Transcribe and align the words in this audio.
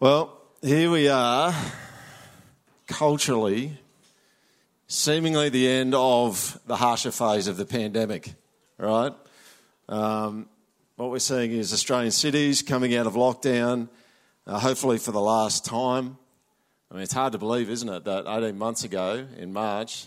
Well, 0.00 0.40
here 0.62 0.92
we 0.92 1.08
are, 1.08 1.52
culturally, 2.86 3.76
seemingly 4.86 5.48
the 5.48 5.66
end 5.66 5.92
of 5.92 6.56
the 6.68 6.76
harsher 6.76 7.10
phase 7.10 7.48
of 7.48 7.56
the 7.56 7.64
pandemic, 7.64 8.32
right? 8.78 9.12
Um, 9.88 10.48
what 10.94 11.10
we're 11.10 11.18
seeing 11.18 11.50
is 11.50 11.72
Australian 11.72 12.12
cities 12.12 12.62
coming 12.62 12.94
out 12.94 13.08
of 13.08 13.14
lockdown, 13.14 13.88
uh, 14.46 14.60
hopefully 14.60 14.98
for 14.98 15.10
the 15.10 15.20
last 15.20 15.64
time. 15.64 16.16
I 16.92 16.94
mean, 16.94 17.02
it's 17.02 17.12
hard 17.12 17.32
to 17.32 17.38
believe, 17.38 17.68
isn't 17.68 17.88
it, 17.88 18.04
that 18.04 18.24
18 18.28 18.56
months 18.56 18.84
ago 18.84 19.26
in 19.36 19.52
March, 19.52 20.06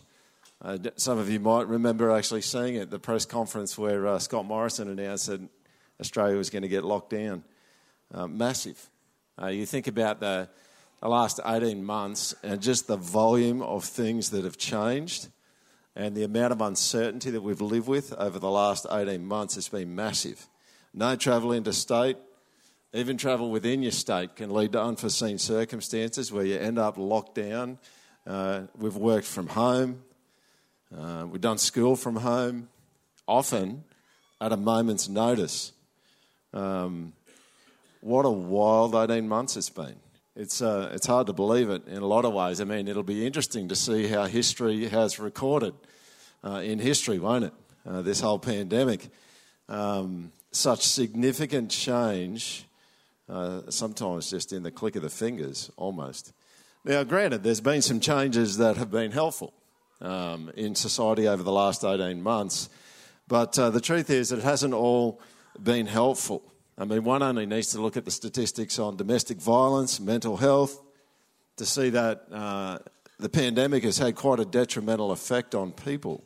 uh, 0.62 0.78
some 0.96 1.18
of 1.18 1.30
you 1.30 1.42
might 1.42 1.68
remember 1.68 2.12
actually 2.12 2.44
seeing 2.44 2.76
it, 2.76 2.92
the 2.92 3.00
press 3.00 3.26
conference 3.26 3.78
where 3.78 4.08
uh, 4.08 4.20
Scott 4.20 4.46
Morrison 4.46 4.88
announced 4.88 5.28
that 5.28 5.42
Australia 6.00 6.38
was 6.38 6.50
going 6.50 6.64
to 6.64 6.70
get 6.70 6.86
locked 6.86 7.10
down. 7.10 7.44
Uh, 8.14 8.28
massive. 8.28 8.90
Uh, 9.42 9.48
you 9.48 9.66
think 9.66 9.88
about 9.88 10.20
the, 10.20 10.48
the 11.02 11.08
last 11.08 11.40
18 11.44 11.84
months 11.84 12.36
and 12.44 12.62
just 12.62 12.86
the 12.86 12.98
volume 12.98 13.62
of 13.64 13.84
things 13.84 14.30
that 14.30 14.44
have 14.44 14.58
changed 14.58 15.30
and 15.96 16.16
the 16.16 16.24
amount 16.24 16.52
of 16.52 16.62
uncertainty 16.62 17.32
that 17.32 17.42
we've 17.42 17.62
lived 17.62 17.88
with 17.88 18.14
over 18.14 18.38
the 18.38 18.50
last 18.50 18.86
18 18.92 19.26
months 19.26 19.56
has 19.56 19.68
been 19.68 19.96
massive. 19.96 20.48
No 20.94 21.16
travel 21.16 21.54
interstate, 21.54 22.18
even 22.94 23.18
travel 23.18 23.50
within 23.50 23.82
your 23.82 23.92
state 23.92 24.36
can 24.36 24.52
lead 24.52 24.74
to 24.74 24.82
unforeseen 24.82 25.40
circumstances 25.40 26.32
where 26.32 26.46
you 26.46 26.58
end 26.58 26.78
up 26.78 26.98
locked 26.98 27.36
down. 27.36 27.80
Uh, 28.28 28.64
we've 28.78 28.96
worked 28.96 29.26
from 29.26 29.48
home, 29.48 30.04
uh, 30.96 31.26
we've 31.28 31.42
done 31.42 31.58
school 31.58 31.96
from 31.96 32.18
home, 32.18 32.70
often 33.28 33.86
at 34.40 34.52
a 34.52 34.58
moment's 34.58 35.10
notice. 35.10 35.72
Um, 36.54 37.14
what 38.02 38.26
a 38.26 38.30
wild 38.30 38.96
18 38.96 39.28
months 39.28 39.56
it's 39.56 39.70
been. 39.70 39.96
It's, 40.36 40.62
uh, 40.62 40.92
it's 40.94 41.08
hard 41.08 41.28
to 41.28 41.34
believe 41.34 41.70
it 41.70 41.88
in 41.88 41.98
a 41.98 42.08
lot 42.08 42.26
of 42.26 42.34
ways. 42.34 42.60
I 42.60 42.64
mean, 42.64 42.88
it'll 42.88 43.04
be 43.04 43.26
interesting 43.26 43.68
to 43.70 43.76
see 43.76 44.08
how 44.08 44.26
history 44.26 44.88
has 44.88 45.20
recorded 45.20 45.74
uh, 46.44 46.62
in 46.64 46.80
history, 46.80 47.20
won't 47.20 47.46
it? 47.46 47.54
Uh, 47.88 48.02
this 48.02 48.22
whole 48.22 48.40
pandemic. 48.40 49.10
Um, 49.70 50.32
such 50.52 50.86
significant 50.86 51.70
change, 51.72 52.66
uh, 53.30 53.62
sometimes 53.70 54.30
just 54.30 54.52
in 54.52 54.64
the 54.64 54.72
click 54.72 54.96
of 54.96 55.02
the 55.02 55.10
fingers, 55.10 55.72
almost. 55.78 56.34
Now, 56.84 57.04
granted, 57.04 57.44
there's 57.44 57.62
been 57.62 57.82
some 57.82 58.00
changes 58.00 58.58
that 58.58 58.78
have 58.78 58.92
been 58.92 59.12
helpful 59.12 59.54
um, 60.02 60.52
in 60.56 60.76
society 60.76 61.28
over 61.28 61.44
the 61.44 61.52
last 61.52 61.84
18 61.84 62.22
months, 62.22 62.70
but 63.28 63.58
uh, 63.60 63.70
the 63.70 63.80
truth 63.80 64.10
is 64.10 64.32
it 64.32 64.44
hasn't 64.44 64.74
all 64.74 65.22
been 65.62 65.86
helpful. 65.86 66.44
I 66.78 66.86
mean, 66.86 67.04
one 67.04 67.22
only 67.22 67.46
needs 67.46 67.72
to 67.72 67.82
look 67.82 67.98
at 67.98 68.06
the 68.06 68.12
statistics 68.12 68.80
on 68.80 68.98
domestic 68.98 69.38
violence, 69.38 70.00
mental 70.00 70.38
health, 70.38 70.82
to 71.58 71.66
see 71.66 71.90
that 71.92 72.26
uh, 72.32 72.80
the 73.20 73.30
pandemic 73.30 73.84
has 73.84 73.98
had 73.98 74.16
quite 74.16 74.40
a 74.40 74.46
detrimental 74.46 75.12
effect 75.12 75.54
on 75.54 75.72
people. 75.72 76.24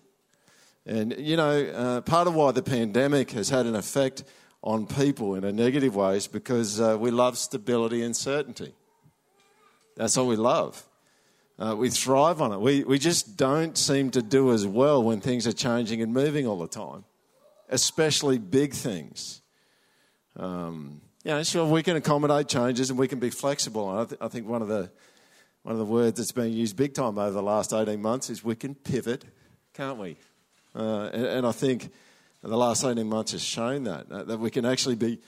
And, 0.85 1.16
you 1.17 1.35
know, 1.35 1.66
uh, 1.66 2.01
part 2.01 2.27
of 2.27 2.35
why 2.35 2.51
the 2.51 2.63
pandemic 2.63 3.31
has 3.31 3.49
had 3.49 3.66
an 3.66 3.75
effect 3.75 4.23
on 4.63 4.85
people 4.85 5.35
in 5.35 5.43
a 5.43 5.51
negative 5.51 5.95
way 5.95 6.17
is 6.17 6.27
because 6.27 6.79
uh, 6.79 6.97
we 6.99 7.11
love 7.11 7.38
stability 7.38 8.01
and 8.01 8.16
certainty. 8.16 8.73
That's 9.95 10.17
all 10.17 10.27
we 10.27 10.35
love. 10.35 10.83
Uh, 11.57 11.75
we 11.77 11.89
thrive 11.89 12.41
on 12.41 12.51
it. 12.51 12.59
We, 12.59 12.83
we 12.83 12.99
just 12.99 13.38
don't 13.38 13.77
seem 13.77 14.11
to 14.11 14.21
do 14.21 14.51
as 14.51 14.67
well 14.67 15.01
when 15.01 15.21
things 15.21 15.47
are 15.47 15.53
changing 15.53 16.01
and 16.01 16.13
moving 16.13 16.45
all 16.45 16.59
the 16.59 16.67
time, 16.67 17.05
especially 17.69 18.38
big 18.38 18.73
things. 18.73 19.41
Um, 20.38 21.02
yeah, 21.23 21.41
sure, 21.44 21.66
we 21.66 21.81
can 21.81 21.95
accommodate 21.95 22.47
changes 22.47 22.89
and 22.89 23.00
we 23.00 23.08
can 23.08 23.19
be 23.19 23.30
flexible. 23.30 23.89
And 23.89 24.00
I, 24.00 24.05
th- 24.05 24.22
I 24.22 24.28
think 24.28 24.47
one 24.47 24.61
of 24.61 24.67
the 24.67 24.91
one 25.64 25.73
of 25.73 25.80
the 25.80 25.86
words 25.86 26.19
that's 26.19 26.31
been 26.31 26.53
used 26.53 26.75
big 26.75 26.94
time 26.94 27.17
over 27.17 27.31
the 27.31 27.41
last 27.41 27.73
18 27.73 28.00
months 28.00 28.30
is 28.30 28.44
we 28.44 28.56
can 28.56 28.75
pivot, 28.75 29.25
can't 29.73 29.97
we? 29.97 30.16
Uh, 30.75 31.09
and, 31.11 31.25
and, 31.25 31.47
I 31.47 31.53
think 31.53 31.91
the 32.44 32.56
last 32.56 32.84
18 32.84 33.07
months 33.07 33.31
has 33.31 33.44
shown 33.44 33.85
that, 33.85 34.12
uh, 34.12 34.23
that 34.25 34.40
we 34.40 34.51
can 34.51 34.63
actually 34.63 34.94
be 34.94 35.19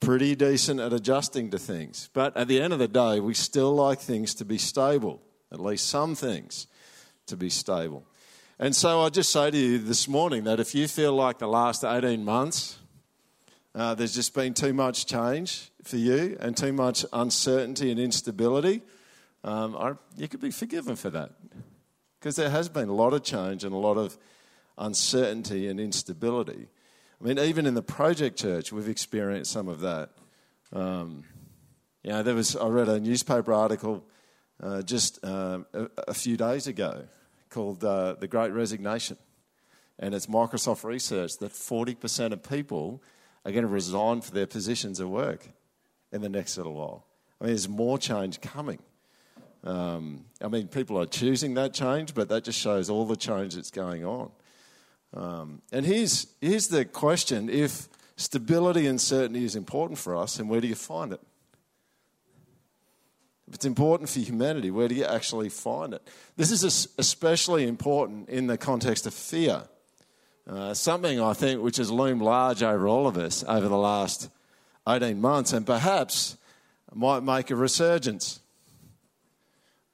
pretty 0.00 0.34
decent 0.34 0.78
at 0.78 0.92
adjusting 0.92 1.50
to 1.52 1.58
things. 1.58 2.10
But 2.12 2.36
at 2.36 2.48
the 2.48 2.60
end 2.60 2.74
of 2.74 2.78
the 2.78 2.88
day, 2.88 3.20
we 3.20 3.32
still 3.32 3.74
like 3.74 3.98
things 4.00 4.34
to 4.34 4.44
be 4.44 4.58
stable, 4.58 5.22
at 5.50 5.58
least 5.58 5.88
some 5.88 6.14
things 6.14 6.66
to 7.26 7.38
be 7.38 7.48
stable. 7.48 8.04
And 8.58 8.76
so 8.76 9.00
I 9.00 9.08
just 9.08 9.30
say 9.30 9.50
to 9.50 9.56
you 9.56 9.78
this 9.78 10.06
morning 10.06 10.44
that 10.44 10.60
if 10.60 10.74
you 10.74 10.88
feel 10.88 11.14
like 11.14 11.38
the 11.38 11.48
last 11.48 11.84
18 11.84 12.24
months 12.24 12.77
uh, 13.74 13.94
there's 13.94 14.14
just 14.14 14.34
been 14.34 14.54
too 14.54 14.72
much 14.72 15.06
change 15.06 15.70
for 15.84 15.96
you 15.96 16.36
and 16.40 16.56
too 16.56 16.72
much 16.72 17.04
uncertainty 17.12 17.90
and 17.90 18.00
instability. 18.00 18.82
Um, 19.44 19.76
I, 19.76 19.92
you 20.16 20.28
could 20.28 20.40
be 20.40 20.50
forgiven 20.50 20.96
for 20.96 21.10
that 21.10 21.32
because 22.18 22.36
there 22.36 22.50
has 22.50 22.68
been 22.68 22.88
a 22.88 22.94
lot 22.94 23.12
of 23.12 23.22
change 23.22 23.64
and 23.64 23.72
a 23.72 23.78
lot 23.78 23.96
of 23.96 24.18
uncertainty 24.76 25.68
and 25.68 25.78
instability. 25.78 26.66
I 27.20 27.24
mean, 27.24 27.38
even 27.38 27.66
in 27.66 27.74
the 27.74 27.82
project 27.82 28.38
church, 28.38 28.72
we've 28.72 28.88
experienced 28.88 29.50
some 29.50 29.68
of 29.68 29.80
that. 29.80 30.10
Um, 30.72 31.24
you 32.02 32.10
know, 32.10 32.22
there 32.22 32.34
was 32.34 32.56
I 32.56 32.66
read 32.68 32.88
a 32.88 33.00
newspaper 33.00 33.52
article 33.52 34.04
uh, 34.62 34.82
just 34.82 35.24
uh, 35.24 35.60
a, 35.72 35.88
a, 36.08 36.14
few 36.14 36.36
days 36.36 36.66
ago 36.66 37.04
called 37.50 37.84
uh, 37.84 38.14
"The 38.14 38.28
Great 38.28 38.52
Resignation," 38.52 39.16
and 39.98 40.14
it's 40.14 40.26
Microsoft 40.26 40.84
research 40.84 41.38
that 41.38 41.52
forty 41.52 41.94
percent 41.94 42.32
of 42.32 42.42
people 42.42 43.02
are 43.44 43.52
going 43.52 43.62
to 43.62 43.68
resign 43.68 44.20
for 44.20 44.32
their 44.32 44.46
positions 44.46 45.00
at 45.00 45.08
work 45.08 45.48
in 46.12 46.20
the 46.20 46.28
next 46.28 46.56
little 46.56 46.74
while. 46.74 47.06
I 47.40 47.44
mean, 47.44 47.52
there's 47.52 47.68
more 47.68 47.98
change 47.98 48.40
coming. 48.40 48.78
Um, 49.64 50.24
I 50.42 50.48
mean, 50.48 50.68
people 50.68 50.98
are 50.98 51.06
choosing 51.06 51.54
that 51.54 51.74
change, 51.74 52.14
but 52.14 52.28
that 52.28 52.44
just 52.44 52.58
shows 52.58 52.90
all 52.90 53.04
the 53.04 53.16
change 53.16 53.54
that's 53.54 53.70
going 53.70 54.04
on. 54.04 54.30
Um, 55.14 55.62
and 55.72 55.86
here's, 55.86 56.26
here's 56.40 56.68
the 56.68 56.84
question 56.84 57.48
if 57.48 57.88
stability 58.16 58.86
and 58.86 59.00
certainty 59.00 59.44
is 59.44 59.56
important 59.56 59.98
for 59.98 60.16
us, 60.16 60.38
and 60.38 60.48
where 60.48 60.60
do 60.60 60.68
you 60.68 60.74
find 60.74 61.12
it? 61.12 61.20
If 63.46 63.54
it's 63.54 63.64
important 63.64 64.10
for 64.10 64.20
humanity, 64.20 64.70
where 64.70 64.88
do 64.88 64.94
you 64.94 65.04
actually 65.04 65.48
find 65.48 65.94
it? 65.94 66.06
This 66.36 66.50
is 66.50 66.88
especially 66.98 67.66
important 67.66 68.28
in 68.28 68.46
the 68.46 68.58
context 68.58 69.06
of 69.06 69.14
fear. 69.14 69.62
Uh, 70.48 70.72
something 70.72 71.20
I 71.20 71.34
think 71.34 71.62
which 71.62 71.76
has 71.76 71.90
loomed 71.90 72.22
large 72.22 72.62
over 72.62 72.88
all 72.88 73.06
of 73.06 73.18
us 73.18 73.44
over 73.46 73.68
the 73.68 73.76
last 73.76 74.30
18 74.88 75.20
months 75.20 75.52
and 75.52 75.66
perhaps 75.66 76.38
might 76.94 77.22
make 77.22 77.50
a 77.50 77.56
resurgence 77.56 78.40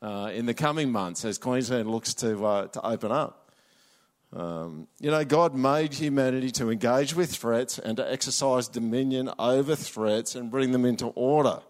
uh, 0.01 0.31
in 0.33 0.47
the 0.47 0.55
coming 0.55 0.93
months 0.93 1.25
as 1.25 1.39
Queensland 1.39 1.91
looks 1.91 2.15
to, 2.15 2.45
uh, 2.47 2.67
to 2.69 2.87
open 2.87 3.11
up. 3.11 3.51
Um, 4.33 4.87
you 5.01 5.11
know, 5.11 5.25
God 5.25 5.57
made 5.57 5.95
humanity 5.95 6.53
to 6.53 6.71
engage 6.71 7.15
with 7.17 7.35
threats 7.35 7.81
and 7.81 7.97
to 7.97 8.13
exercise 8.13 8.69
dominion 8.69 9.31
over 9.39 9.75
threats 9.75 10.37
and 10.37 10.53
bring 10.53 10.71
them 10.71 10.85
into 10.85 11.07
order. 11.07 11.61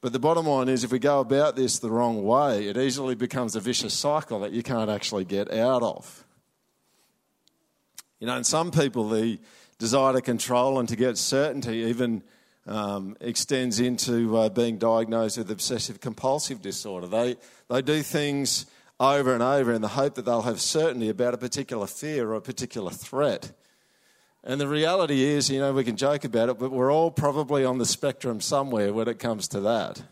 But 0.00 0.14
the 0.14 0.18
bottom 0.18 0.46
line 0.46 0.70
is, 0.70 0.82
if 0.82 0.92
we 0.92 0.98
go 0.98 1.20
about 1.20 1.56
this 1.56 1.78
the 1.78 1.90
wrong 1.90 2.24
way, 2.24 2.68
it 2.68 2.78
easily 2.78 3.14
becomes 3.14 3.54
a 3.54 3.60
vicious 3.60 3.92
cycle 3.92 4.40
that 4.40 4.52
you 4.52 4.62
can't 4.62 4.88
actually 4.88 5.26
get 5.26 5.52
out 5.52 5.82
of. 5.82 6.24
You 8.20 8.26
know, 8.26 8.36
and 8.36 8.46
some 8.46 8.70
people, 8.70 9.08
the 9.08 9.38
desire 9.78 10.12
to 10.12 10.20
control 10.20 10.78
and 10.78 10.88
to 10.90 10.94
get 10.94 11.16
certainty 11.16 11.78
even 11.78 12.22
um, 12.66 13.16
extends 13.20 13.80
into 13.80 14.36
uh, 14.36 14.50
being 14.50 14.76
diagnosed 14.76 15.38
with 15.38 15.50
obsessive 15.50 16.00
compulsive 16.00 16.60
disorder. 16.60 17.06
They, 17.06 17.36
they 17.68 17.80
do 17.80 18.02
things 18.02 18.66
over 19.00 19.32
and 19.32 19.42
over 19.42 19.72
in 19.72 19.80
the 19.80 19.88
hope 19.88 20.14
that 20.16 20.26
they'll 20.26 20.42
have 20.42 20.60
certainty 20.60 21.08
about 21.08 21.32
a 21.32 21.38
particular 21.38 21.86
fear 21.86 22.30
or 22.30 22.34
a 22.34 22.42
particular 22.42 22.90
threat. 22.90 23.52
And 24.44 24.60
the 24.60 24.68
reality 24.68 25.22
is, 25.22 25.50
you 25.50 25.58
know, 25.58 25.72
we 25.72 25.84
can 25.84 25.96
joke 25.96 26.24
about 26.24 26.50
it, 26.50 26.58
but 26.58 26.70
we're 26.70 26.92
all 26.92 27.10
probably 27.10 27.64
on 27.64 27.78
the 27.78 27.86
spectrum 27.86 28.42
somewhere 28.42 28.92
when 28.92 29.08
it 29.08 29.18
comes 29.18 29.48
to 29.48 29.60
that. 29.60 30.02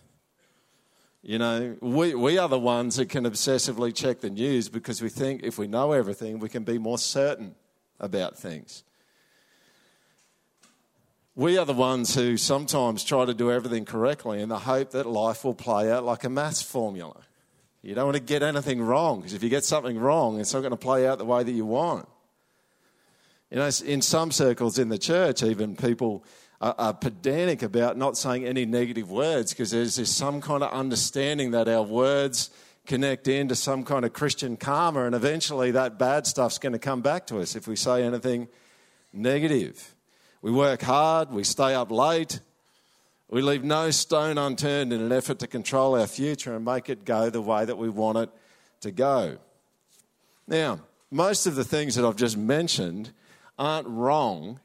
You 1.22 1.38
know, 1.38 1.76
we, 1.82 2.14
we 2.14 2.38
are 2.38 2.48
the 2.48 2.58
ones 2.58 2.96
that 2.96 3.10
can 3.10 3.24
obsessively 3.24 3.94
check 3.94 4.20
the 4.20 4.30
news 4.30 4.70
because 4.70 5.02
we 5.02 5.10
think 5.10 5.42
if 5.42 5.58
we 5.58 5.66
know 5.66 5.92
everything, 5.92 6.38
we 6.38 6.48
can 6.48 6.64
be 6.64 6.78
more 6.78 6.98
certain 6.98 7.54
about 8.00 8.38
things. 8.38 8.84
We 11.34 11.56
are 11.56 11.64
the 11.64 11.72
ones 11.72 12.14
who 12.14 12.36
sometimes 12.36 13.04
try 13.04 13.24
to 13.24 13.32
do 13.32 13.52
everything 13.52 13.84
correctly 13.84 14.42
in 14.42 14.48
the 14.48 14.58
hope 14.58 14.90
that 14.90 15.06
life 15.06 15.44
will 15.44 15.54
play 15.54 15.90
out 15.90 16.04
like 16.04 16.24
a 16.24 16.28
maths 16.28 16.62
formula. 16.62 17.20
You 17.82 17.94
don't 17.94 18.06
want 18.06 18.16
to 18.16 18.22
get 18.22 18.42
anything 18.42 18.80
wrong 18.80 19.20
because 19.20 19.34
if 19.34 19.42
you 19.44 19.48
get 19.48 19.64
something 19.64 19.96
wrong, 19.98 20.40
it's 20.40 20.52
not 20.52 20.60
going 20.60 20.72
to 20.72 20.76
play 20.76 21.06
out 21.06 21.18
the 21.18 21.24
way 21.24 21.44
that 21.44 21.52
you 21.52 21.64
want. 21.64 22.08
You 23.50 23.58
know, 23.58 23.70
in 23.84 24.02
some 24.02 24.32
circles 24.32 24.78
in 24.78 24.88
the 24.88 24.98
church, 24.98 25.42
even 25.42 25.76
people 25.76 26.24
are, 26.60 26.74
are 26.76 26.92
pedantic 26.92 27.62
about 27.62 27.96
not 27.96 28.18
saying 28.18 28.44
any 28.44 28.66
negative 28.66 29.10
words 29.10 29.52
because 29.52 29.70
there's 29.70 29.96
this 29.96 30.14
some 30.14 30.40
kind 30.40 30.62
of 30.62 30.72
understanding 30.72 31.52
that 31.52 31.68
our 31.68 31.82
words 31.82 32.50
connect 32.88 33.28
into 33.28 33.54
some 33.54 33.84
kind 33.84 34.04
of 34.04 34.12
Christian 34.12 34.56
karma, 34.56 35.04
and 35.04 35.14
eventually 35.14 35.70
that 35.70 35.98
bad 35.98 36.26
stuff's 36.26 36.58
going 36.58 36.72
to 36.72 36.78
come 36.78 37.02
back 37.02 37.26
to 37.28 37.38
us 37.38 37.54
if 37.54 37.68
we 37.68 37.76
say 37.76 38.02
anything 38.02 38.48
negative. 39.12 39.94
We 40.42 40.50
work 40.50 40.82
hard, 40.82 41.30
we 41.30 41.44
stay 41.44 41.74
up 41.74 41.90
late, 41.90 42.40
We 43.30 43.42
leave 43.42 43.62
no 43.62 43.90
stone 43.90 44.38
unturned 44.38 44.92
in 44.92 45.02
an 45.02 45.12
effort 45.12 45.38
to 45.40 45.46
control 45.46 45.98
our 46.00 46.06
future 46.06 46.56
and 46.56 46.64
make 46.64 46.88
it 46.88 47.04
go 47.04 47.28
the 47.28 47.42
way 47.42 47.64
that 47.64 47.76
we 47.76 47.90
want 47.90 48.16
it 48.18 48.30
to 48.80 48.90
go. 48.90 49.36
Now, 50.46 50.80
most 51.10 51.46
of 51.46 51.54
the 51.54 51.64
things 51.64 51.94
that 51.96 52.06
I've 52.06 52.16
just 52.16 52.38
mentioned 52.38 53.10
aren't 53.58 53.86
wrong 53.86 54.60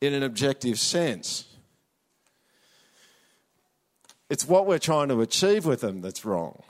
in 0.00 0.14
an 0.14 0.24
objective 0.24 0.80
sense. 0.80 1.44
It's 4.28 4.46
what 4.46 4.66
we're 4.66 4.78
trying 4.78 5.08
to 5.08 5.20
achieve 5.20 5.64
with 5.64 5.80
them 5.80 6.00
that's 6.00 6.24
wrong. 6.24 6.62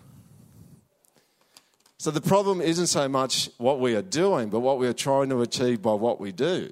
So 1.98 2.12
the 2.12 2.20
problem 2.20 2.60
isn't 2.60 2.86
so 2.86 3.08
much 3.08 3.50
what 3.58 3.80
we 3.80 3.96
are 3.96 4.02
doing, 4.02 4.50
but 4.50 4.60
what 4.60 4.78
we 4.78 4.86
are 4.86 4.92
trying 4.92 5.30
to 5.30 5.42
achieve 5.42 5.82
by 5.82 5.94
what 5.94 6.20
we 6.20 6.30
do. 6.30 6.70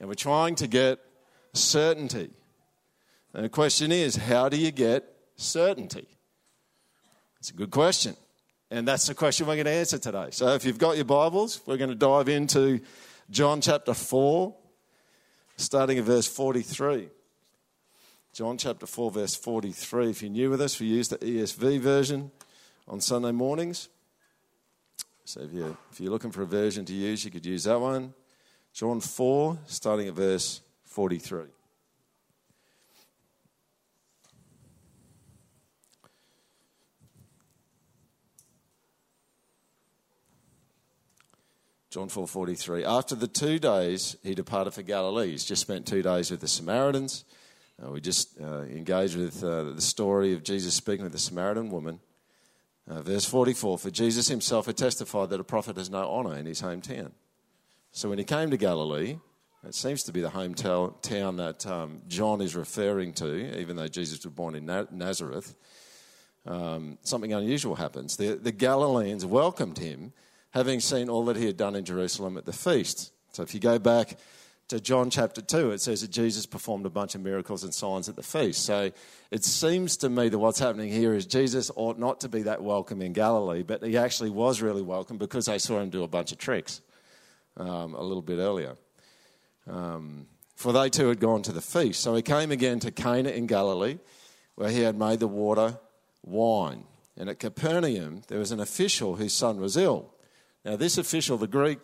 And 0.00 0.08
we're 0.08 0.14
trying 0.14 0.56
to 0.56 0.66
get 0.66 0.98
certainty. 1.52 2.30
And 3.32 3.44
the 3.44 3.48
question 3.48 3.92
is, 3.92 4.16
how 4.16 4.48
do 4.48 4.56
you 4.56 4.72
get 4.72 5.04
certainty? 5.36 6.08
It's 7.38 7.50
a 7.50 7.54
good 7.54 7.70
question. 7.70 8.16
And 8.72 8.88
that's 8.88 9.06
the 9.06 9.14
question 9.14 9.46
we're 9.46 9.54
going 9.54 9.66
to 9.66 9.70
answer 9.70 9.98
today. 9.98 10.28
So 10.32 10.48
if 10.48 10.64
you've 10.64 10.78
got 10.78 10.96
your 10.96 11.04
Bibles, 11.04 11.60
we're 11.64 11.76
going 11.76 11.90
to 11.90 11.96
dive 11.96 12.28
into 12.28 12.80
John 13.30 13.60
chapter 13.60 13.94
4, 13.94 14.52
starting 15.56 15.96
at 15.98 16.04
verse 16.04 16.26
43. 16.26 17.08
John 18.32 18.58
chapter 18.58 18.86
4, 18.86 19.12
verse 19.12 19.36
43. 19.36 20.10
If 20.10 20.22
you're 20.22 20.30
new 20.32 20.50
with 20.50 20.60
us, 20.60 20.80
we 20.80 20.86
use 20.86 21.08
the 21.08 21.18
ESV 21.18 21.78
version 21.78 22.32
on 22.88 23.00
Sunday 23.00 23.30
mornings. 23.32 23.88
So 25.28 25.42
if 25.42 25.52
you're, 25.52 25.76
if 25.92 26.00
you're 26.00 26.10
looking 26.10 26.30
for 26.30 26.40
a 26.40 26.46
version 26.46 26.86
to 26.86 26.94
use, 26.94 27.22
you 27.22 27.30
could 27.30 27.44
use 27.44 27.64
that 27.64 27.78
one. 27.78 28.14
John 28.72 28.98
4, 28.98 29.58
starting 29.66 30.08
at 30.08 30.14
verse 30.14 30.62
43. 30.84 31.42
John 41.90 42.08
4:43. 42.08 42.84
After 42.84 43.14
the 43.14 43.28
two 43.28 43.58
days, 43.58 44.16
he 44.22 44.34
departed 44.34 44.72
for 44.72 44.82
Galilee. 44.82 45.32
He's 45.32 45.44
just 45.44 45.60
spent 45.60 45.86
two 45.86 46.00
days 46.00 46.30
with 46.30 46.40
the 46.40 46.48
Samaritans. 46.48 47.26
Uh, 47.82 47.90
we 47.90 48.00
just 48.00 48.40
uh, 48.40 48.62
engaged 48.62 49.16
with 49.16 49.44
uh, 49.44 49.64
the 49.64 49.80
story 49.82 50.32
of 50.32 50.42
Jesus 50.42 50.74
speaking 50.74 51.02
with 51.02 51.12
the 51.12 51.18
Samaritan 51.18 51.68
woman. 51.68 52.00
Uh, 52.88 53.02
verse 53.02 53.24
44 53.24 53.78
For 53.78 53.90
Jesus 53.90 54.28
himself 54.28 54.66
had 54.66 54.76
testified 54.76 55.30
that 55.30 55.40
a 55.40 55.44
prophet 55.44 55.76
has 55.76 55.90
no 55.90 56.10
honour 56.10 56.36
in 56.36 56.46
his 56.46 56.62
hometown. 56.62 57.12
So 57.92 58.08
when 58.08 58.18
he 58.18 58.24
came 58.24 58.50
to 58.50 58.56
Galilee, 58.56 59.18
it 59.66 59.74
seems 59.74 60.04
to 60.04 60.12
be 60.12 60.20
the 60.20 60.30
hometown 60.30 61.36
that 61.36 61.66
um, 61.66 62.02
John 62.06 62.40
is 62.40 62.54
referring 62.54 63.12
to, 63.14 63.58
even 63.58 63.76
though 63.76 63.88
Jesus 63.88 64.24
was 64.24 64.32
born 64.32 64.54
in 64.54 64.66
Nazareth. 64.90 65.54
Um, 66.46 66.96
something 67.02 67.32
unusual 67.32 67.74
happens. 67.74 68.16
The, 68.16 68.34
the 68.34 68.52
Galileans 68.52 69.26
welcomed 69.26 69.78
him, 69.78 70.12
having 70.52 70.80
seen 70.80 71.08
all 71.08 71.24
that 71.26 71.36
he 71.36 71.46
had 71.46 71.56
done 71.56 71.74
in 71.74 71.84
Jerusalem 71.84 72.38
at 72.38 72.46
the 72.46 72.52
feast. 72.52 73.12
So 73.32 73.42
if 73.42 73.52
you 73.52 73.60
go 73.60 73.78
back 73.78 74.16
to 74.68 74.80
John 74.80 75.08
chapter 75.08 75.40
2, 75.40 75.70
it 75.70 75.80
says 75.80 76.02
that 76.02 76.10
Jesus 76.10 76.44
performed 76.44 76.84
a 76.84 76.90
bunch 76.90 77.14
of 77.14 77.22
miracles 77.22 77.64
and 77.64 77.72
signs 77.72 78.08
at 78.08 78.16
the 78.16 78.22
feast. 78.22 78.64
So 78.64 78.90
it 79.30 79.44
seems 79.44 79.96
to 79.98 80.10
me 80.10 80.28
that 80.28 80.38
what's 80.38 80.58
happening 80.58 80.90
here 80.90 81.14
is 81.14 81.24
Jesus 81.24 81.70
ought 81.74 81.98
not 81.98 82.20
to 82.20 82.28
be 82.28 82.42
that 82.42 82.62
welcome 82.62 83.00
in 83.00 83.14
Galilee, 83.14 83.62
but 83.62 83.82
he 83.82 83.96
actually 83.96 84.30
was 84.30 84.60
really 84.60 84.82
welcome 84.82 85.16
because 85.16 85.46
they 85.46 85.58
saw 85.58 85.80
him 85.80 85.88
do 85.88 86.02
a 86.02 86.08
bunch 86.08 86.32
of 86.32 86.38
tricks 86.38 86.82
um, 87.56 87.94
a 87.94 88.02
little 88.02 88.22
bit 88.22 88.38
earlier. 88.38 88.76
Um, 89.66 90.26
for 90.54 90.72
they 90.72 90.90
too 90.90 91.08
had 91.08 91.20
gone 91.20 91.42
to 91.42 91.52
the 91.52 91.62
feast. 91.62 92.00
So 92.00 92.14
he 92.14 92.22
came 92.22 92.50
again 92.50 92.78
to 92.80 92.90
Cana 92.90 93.30
in 93.30 93.46
Galilee, 93.46 93.98
where 94.54 94.70
he 94.70 94.82
had 94.82 94.98
made 94.98 95.20
the 95.20 95.28
water 95.28 95.78
wine. 96.22 96.84
And 97.16 97.30
at 97.30 97.38
Capernaum, 97.38 98.22
there 98.28 98.38
was 98.38 98.52
an 98.52 98.60
official 98.60 99.16
whose 99.16 99.32
son 99.32 99.60
was 99.60 99.76
ill. 99.76 100.12
Now, 100.64 100.76
this 100.76 100.98
official, 100.98 101.38
the 101.38 101.46
Greek 101.46 101.78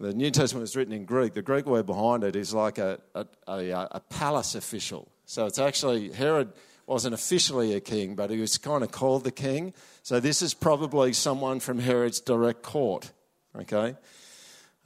the 0.00 0.14
New 0.14 0.30
Testament 0.30 0.62
was 0.62 0.74
written 0.76 0.94
in 0.94 1.04
Greek. 1.04 1.34
The 1.34 1.42
Greek 1.42 1.66
word 1.66 1.84
behind 1.84 2.24
it 2.24 2.34
is 2.34 2.54
like 2.54 2.78
a, 2.78 2.98
a, 3.14 3.26
a, 3.46 3.88
a 3.92 4.00
palace 4.00 4.54
official. 4.54 5.08
So 5.26 5.44
it's 5.44 5.58
actually, 5.58 6.10
Herod 6.10 6.52
wasn't 6.86 7.14
officially 7.14 7.74
a 7.74 7.80
king, 7.80 8.14
but 8.14 8.30
he 8.30 8.40
was 8.40 8.56
kind 8.56 8.82
of 8.82 8.90
called 8.90 9.24
the 9.24 9.30
king. 9.30 9.74
So 10.02 10.18
this 10.18 10.40
is 10.40 10.54
probably 10.54 11.12
someone 11.12 11.60
from 11.60 11.78
Herod's 11.78 12.18
direct 12.18 12.62
court. 12.62 13.12
Okay? 13.54 13.94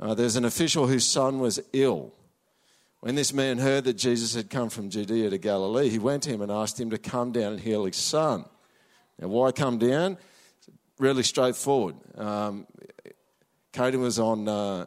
Uh, 0.01 0.15
there's 0.15 0.35
an 0.35 0.45
official 0.45 0.89
whose 0.89 1.07
son 1.07 1.39
was 1.39 1.61
ill. 1.73 2.13
When 3.01 3.15
this 3.15 3.33
man 3.33 3.59
heard 3.59 3.85
that 3.85 3.95
Jesus 3.95 4.35
had 4.35 4.51
come 4.51 4.69
from 4.69 4.91
Judea 4.91 5.31
to 5.31 5.39
Galilee, 5.39 5.91
he 5.91 5.99
went 5.99 6.25
to 6.25 6.31
him 6.31 6.41
and 6.41 6.51
asked 6.51 6.81
him 6.81 6.91
to 6.91 6.99
come 6.99 7.31
down 7.31 7.53
and 7.53 7.61
heal 7.61 7.85
his 7.85 7.97
son. 7.97 8.47
Now, 9.21 9.29
why 9.29 9.53
come 9.53 9.79
down? 9.79 10.19
It's 10.59 10.69
Really 10.99 11.23
straightforward. 11.23 11.97
Um, 12.17 12.67
Cana 13.73 13.99
was 13.99 14.19
on 14.19 14.49
uh, 14.49 14.87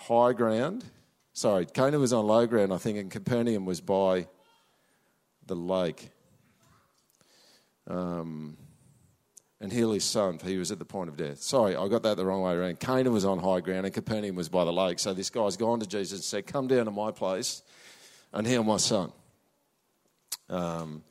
high 0.00 0.32
ground. 0.32 0.84
Sorry, 1.32 1.66
Cana 1.66 1.98
was 1.98 2.12
on 2.12 2.26
low 2.26 2.46
ground, 2.46 2.72
I 2.72 2.78
think, 2.78 2.98
and 2.98 3.10
Capernaum 3.10 3.64
was 3.64 3.80
by 3.80 4.26
the 5.46 5.54
lake. 5.54 6.10
Um, 7.86 8.56
and 9.60 9.72
heal 9.72 9.92
his 9.92 10.04
son, 10.04 10.38
for 10.38 10.48
he 10.48 10.56
was 10.56 10.70
at 10.72 10.78
the 10.78 10.84
point 10.84 11.10
of 11.10 11.16
death. 11.16 11.42
Sorry, 11.42 11.76
I 11.76 11.88
got 11.88 12.02
that 12.04 12.16
the 12.16 12.24
wrong 12.24 12.42
way 12.42 12.54
around. 12.54 12.80
Cana 12.80 13.10
was 13.10 13.24
on 13.24 13.38
high 13.38 13.60
ground, 13.60 13.84
and 13.84 13.94
Capernaum 13.94 14.34
was 14.34 14.48
by 14.48 14.64
the 14.64 14.72
lake. 14.72 14.98
So 14.98 15.12
this 15.12 15.28
guy's 15.28 15.56
gone 15.56 15.80
to 15.80 15.86
Jesus 15.86 16.18
and 16.18 16.24
said, 16.24 16.46
Come 16.46 16.66
down 16.66 16.86
to 16.86 16.90
my 16.90 17.10
place 17.10 17.62
and 18.32 18.46
heal 18.46 18.64
my 18.64 18.78
son. 18.78 19.12
Um, 20.48 21.02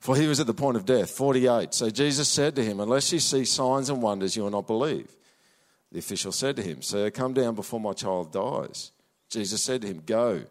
for 0.00 0.16
he 0.16 0.26
was 0.26 0.40
at 0.40 0.46
the 0.46 0.54
point 0.54 0.76
of 0.76 0.86
death. 0.86 1.10
48. 1.10 1.74
So 1.74 1.90
Jesus 1.90 2.28
said 2.28 2.56
to 2.56 2.64
him, 2.64 2.80
Unless 2.80 3.12
you 3.12 3.18
see 3.18 3.44
signs 3.44 3.90
and 3.90 4.00
wonders, 4.00 4.36
you 4.36 4.42
will 4.42 4.50
not 4.50 4.66
believe. 4.66 5.14
The 5.92 5.98
official 5.98 6.32
said 6.32 6.56
to 6.56 6.62
him, 6.62 6.82
Sir, 6.82 7.10
come 7.10 7.32
down 7.32 7.54
before 7.54 7.80
my 7.80 7.92
child 7.92 8.32
dies. 8.32 8.92
Jesus 9.30 9.62
said 9.62 9.82
to 9.82 9.88
him, 9.88 10.02
Go, 10.04 10.44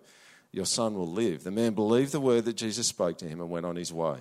your 0.51 0.65
son 0.65 0.95
will 0.95 1.07
live. 1.07 1.43
The 1.43 1.51
man 1.51 1.73
believed 1.73 2.11
the 2.11 2.19
word 2.19 2.45
that 2.45 2.57
Jesus 2.57 2.87
spoke 2.87 3.17
to 3.19 3.27
him 3.27 3.41
and 3.41 3.49
went 3.49 3.65
on 3.65 3.75
his 3.75 3.93
way. 3.93 4.17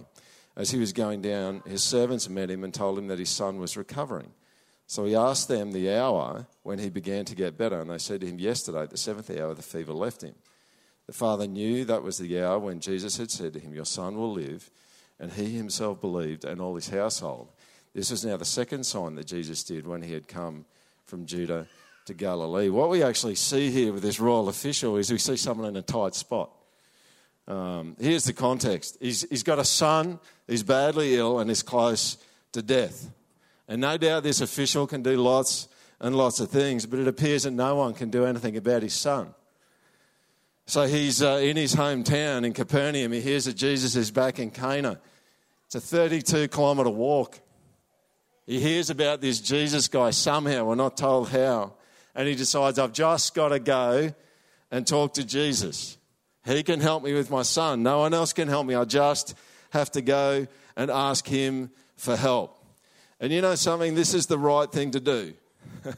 As 0.56 0.70
he 0.70 0.78
was 0.78 0.92
going 0.92 1.22
down, 1.22 1.62
his 1.66 1.82
servants 1.82 2.28
met 2.28 2.50
him 2.50 2.64
and 2.64 2.72
told 2.72 2.98
him 2.98 3.08
that 3.08 3.18
his 3.18 3.30
son 3.30 3.58
was 3.58 3.76
recovering. 3.76 4.32
So 4.86 5.04
he 5.04 5.14
asked 5.14 5.48
them 5.48 5.72
the 5.72 5.92
hour 5.92 6.46
when 6.62 6.78
he 6.78 6.90
began 6.90 7.24
to 7.26 7.34
get 7.34 7.58
better, 7.58 7.80
and 7.80 7.90
they 7.90 7.98
said 7.98 8.20
to 8.20 8.26
him, 8.26 8.38
Yesterday, 8.38 8.82
at 8.82 8.90
the 8.90 8.96
seventh 8.96 9.30
hour, 9.30 9.52
the 9.54 9.62
fever 9.62 9.92
left 9.92 10.22
him. 10.22 10.34
The 11.06 11.12
father 11.12 11.46
knew 11.46 11.84
that 11.84 12.02
was 12.02 12.18
the 12.18 12.42
hour 12.42 12.58
when 12.58 12.80
Jesus 12.80 13.16
had 13.16 13.30
said 13.30 13.52
to 13.52 13.60
him, 13.60 13.74
Your 13.74 13.84
son 13.84 14.16
will 14.16 14.32
live, 14.32 14.70
and 15.18 15.32
he 15.32 15.56
himself 15.56 16.00
believed, 16.00 16.44
and 16.44 16.60
all 16.60 16.74
his 16.74 16.88
household. 16.88 17.48
This 17.94 18.10
was 18.10 18.24
now 18.24 18.36
the 18.36 18.44
second 18.44 18.84
sign 18.84 19.14
that 19.16 19.26
Jesus 19.26 19.64
did 19.64 19.86
when 19.86 20.02
he 20.02 20.12
had 20.12 20.28
come 20.28 20.66
from 21.06 21.24
Judah 21.24 21.66
to 22.06 22.14
Galilee. 22.14 22.68
What 22.68 22.90
we 22.90 23.02
actually 23.02 23.36
see 23.36 23.70
here 23.70 23.92
with 23.92 24.02
this 24.02 24.20
royal 24.20 24.48
official 24.48 24.96
is 24.96 25.10
we 25.10 25.18
see 25.18 25.36
someone 25.36 25.68
in 25.68 25.76
a 25.76 25.82
tight 25.82 26.14
spot. 26.14 26.50
Um, 27.48 27.96
here's 28.00 28.24
the 28.24 28.32
context 28.32 28.98
he's, 29.00 29.24
he's 29.30 29.44
got 29.44 29.60
a 29.60 29.64
son 29.64 30.18
who's 30.48 30.64
badly 30.64 31.14
ill 31.14 31.38
and 31.38 31.48
is 31.48 31.62
close 31.62 32.18
to 32.52 32.62
death. 32.62 33.08
And 33.68 33.80
no 33.80 33.96
doubt 33.96 34.24
this 34.24 34.40
official 34.40 34.86
can 34.86 35.02
do 35.02 35.16
lots 35.16 35.68
and 36.00 36.16
lots 36.16 36.40
of 36.40 36.50
things, 36.50 36.86
but 36.86 36.98
it 36.98 37.06
appears 37.06 37.44
that 37.44 37.52
no 37.52 37.76
one 37.76 37.94
can 37.94 38.10
do 38.10 38.24
anything 38.24 38.56
about 38.56 38.82
his 38.82 38.94
son. 38.94 39.32
So 40.66 40.86
he's 40.88 41.22
uh, 41.22 41.40
in 41.42 41.56
his 41.56 41.76
hometown 41.76 42.44
in 42.44 42.52
Capernaum. 42.52 43.12
He 43.12 43.20
hears 43.20 43.44
that 43.44 43.54
Jesus 43.54 43.94
is 43.94 44.10
back 44.10 44.40
in 44.40 44.50
Cana. 44.50 44.98
It's 45.66 45.76
a 45.76 45.80
32 45.80 46.48
kilometre 46.48 46.90
walk. 46.90 47.38
He 48.46 48.60
hears 48.60 48.90
about 48.90 49.20
this 49.20 49.40
Jesus 49.40 49.88
guy 49.88 50.10
somehow, 50.10 50.66
we're 50.66 50.76
not 50.76 50.96
told 50.96 51.30
how, 51.30 51.74
and 52.14 52.28
he 52.28 52.34
decides, 52.34 52.78
I've 52.78 52.92
just 52.92 53.34
got 53.34 53.48
to 53.48 53.58
go 53.58 54.14
and 54.70 54.86
talk 54.86 55.14
to 55.14 55.24
Jesus. 55.24 55.98
He 56.44 56.62
can 56.62 56.80
help 56.80 57.02
me 57.02 57.12
with 57.12 57.28
my 57.28 57.42
son. 57.42 57.82
No 57.82 57.98
one 57.98 58.14
else 58.14 58.32
can 58.32 58.46
help 58.46 58.66
me. 58.66 58.74
I 58.74 58.84
just 58.84 59.34
have 59.70 59.90
to 59.92 60.00
go 60.00 60.46
and 60.76 60.90
ask 60.90 61.26
him 61.26 61.70
for 61.96 62.14
help. 62.14 62.56
And 63.18 63.32
you 63.32 63.40
know 63.40 63.56
something? 63.56 63.94
This 63.94 64.14
is 64.14 64.26
the 64.26 64.38
right 64.38 64.70
thing 64.70 64.92
to 64.92 65.00
do. 65.00 65.34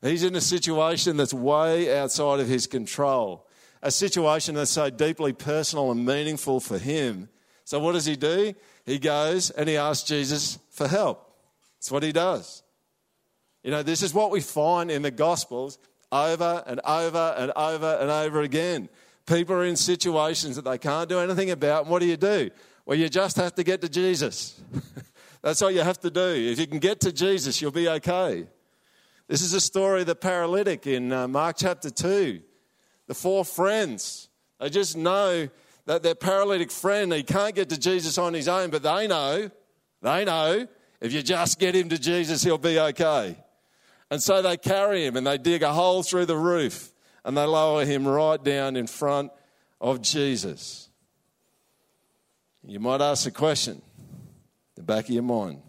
He's 0.00 0.24
in 0.24 0.34
a 0.34 0.40
situation 0.40 1.16
that's 1.16 1.34
way 1.34 1.96
outside 1.96 2.40
of 2.40 2.48
his 2.48 2.66
control, 2.66 3.46
a 3.82 3.90
situation 3.90 4.54
that's 4.54 4.70
so 4.70 4.88
deeply 4.88 5.32
personal 5.32 5.90
and 5.90 6.06
meaningful 6.06 6.58
for 6.60 6.78
him. 6.78 7.28
So, 7.64 7.78
what 7.78 7.92
does 7.92 8.06
he 8.06 8.16
do? 8.16 8.54
He 8.84 8.98
goes 8.98 9.50
and 9.50 9.68
he 9.68 9.76
asks 9.76 10.08
Jesus 10.08 10.58
for 10.70 10.88
help. 10.88 11.31
It's 11.82 11.90
what 11.90 12.04
he 12.04 12.12
does. 12.12 12.62
You 13.64 13.72
know, 13.72 13.82
this 13.82 14.02
is 14.02 14.14
what 14.14 14.30
we 14.30 14.40
find 14.40 14.88
in 14.88 15.02
the 15.02 15.10
Gospels 15.10 15.80
over 16.12 16.62
and 16.64 16.80
over 16.84 17.34
and 17.36 17.50
over 17.56 17.98
and 18.00 18.08
over 18.08 18.42
again. 18.42 18.88
People 19.26 19.56
are 19.56 19.64
in 19.64 19.74
situations 19.74 20.54
that 20.54 20.64
they 20.64 20.78
can't 20.78 21.08
do 21.08 21.18
anything 21.18 21.50
about. 21.50 21.82
And 21.82 21.90
what 21.90 21.98
do 21.98 22.06
you 22.06 22.16
do? 22.16 22.50
Well, 22.86 22.96
you 22.96 23.08
just 23.08 23.34
have 23.34 23.56
to 23.56 23.64
get 23.64 23.80
to 23.80 23.88
Jesus. 23.88 24.60
That's 25.42 25.60
all 25.60 25.72
you 25.72 25.80
have 25.80 25.98
to 26.02 26.10
do. 26.10 26.20
If 26.52 26.60
you 26.60 26.68
can 26.68 26.78
get 26.78 27.00
to 27.00 27.10
Jesus, 27.10 27.60
you'll 27.60 27.72
be 27.72 27.88
okay. 27.88 28.46
This 29.26 29.42
is 29.42 29.52
a 29.52 29.60
story 29.60 30.02
of 30.02 30.06
the 30.06 30.14
paralytic 30.14 30.86
in 30.86 31.10
uh, 31.10 31.26
Mark 31.26 31.56
chapter 31.58 31.90
2. 31.90 32.40
The 33.08 33.14
four 33.14 33.44
friends, 33.44 34.28
they 34.60 34.70
just 34.70 34.96
know 34.96 35.48
that 35.86 36.04
their 36.04 36.14
paralytic 36.14 36.70
friend, 36.70 37.12
he 37.12 37.24
can't 37.24 37.56
get 37.56 37.70
to 37.70 37.76
Jesus 37.76 38.18
on 38.18 38.34
his 38.34 38.46
own, 38.46 38.70
but 38.70 38.84
they 38.84 39.08
know, 39.08 39.50
they 40.00 40.24
know, 40.24 40.68
if 41.02 41.12
you 41.12 41.20
just 41.20 41.58
get 41.58 41.74
him 41.74 41.88
to 41.88 41.98
Jesus, 41.98 42.44
he'll 42.44 42.58
be 42.58 42.78
okay. 42.78 43.36
And 44.08 44.22
so 44.22 44.40
they 44.40 44.56
carry 44.56 45.04
him 45.04 45.16
and 45.16 45.26
they 45.26 45.36
dig 45.36 45.64
a 45.64 45.72
hole 45.72 46.04
through 46.04 46.26
the 46.26 46.36
roof 46.36 46.92
and 47.24 47.36
they 47.36 47.44
lower 47.44 47.84
him 47.84 48.06
right 48.06 48.42
down 48.42 48.76
in 48.76 48.86
front 48.86 49.32
of 49.80 50.00
Jesus. 50.00 50.88
You 52.64 52.78
might 52.78 53.00
ask 53.00 53.24
the 53.24 53.32
question, 53.32 53.82
the 54.76 54.82
back 54.84 55.06
of 55.06 55.10
your 55.10 55.24
mind, 55.24 55.60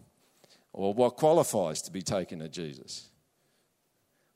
well, 0.72 0.94
what 0.94 1.16
qualifies 1.16 1.82
to 1.84 1.92
be 1.92 2.04
taken 2.04 2.38
to 2.38 2.48
Jesus? 2.48 3.10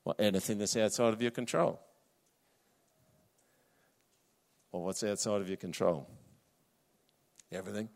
Well, 0.04 0.16
anything 0.18 0.58
that's 0.58 0.76
outside 0.76 1.12
of 1.12 1.22
your 1.22 1.30
control. 1.30 1.80
Well, 4.72 4.82
what's 4.82 5.04
outside 5.04 5.40
of 5.42 5.48
your 5.48 5.58
control? 5.58 6.08
Everything. 7.52 7.88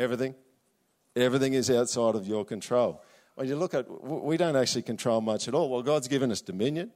Everything. 0.00 0.34
Everything 1.14 1.52
is 1.52 1.70
outside 1.70 2.14
of 2.14 2.26
your 2.26 2.44
control. 2.44 3.02
When 3.34 3.46
you 3.46 3.56
look 3.56 3.74
at, 3.74 3.86
we 4.02 4.38
don't 4.38 4.56
actually 4.56 4.82
control 4.82 5.20
much 5.20 5.46
at 5.46 5.54
all. 5.54 5.68
Well, 5.68 5.82
God's 5.82 6.08
given 6.08 6.32
us 6.32 6.40
dominion. 6.40 6.90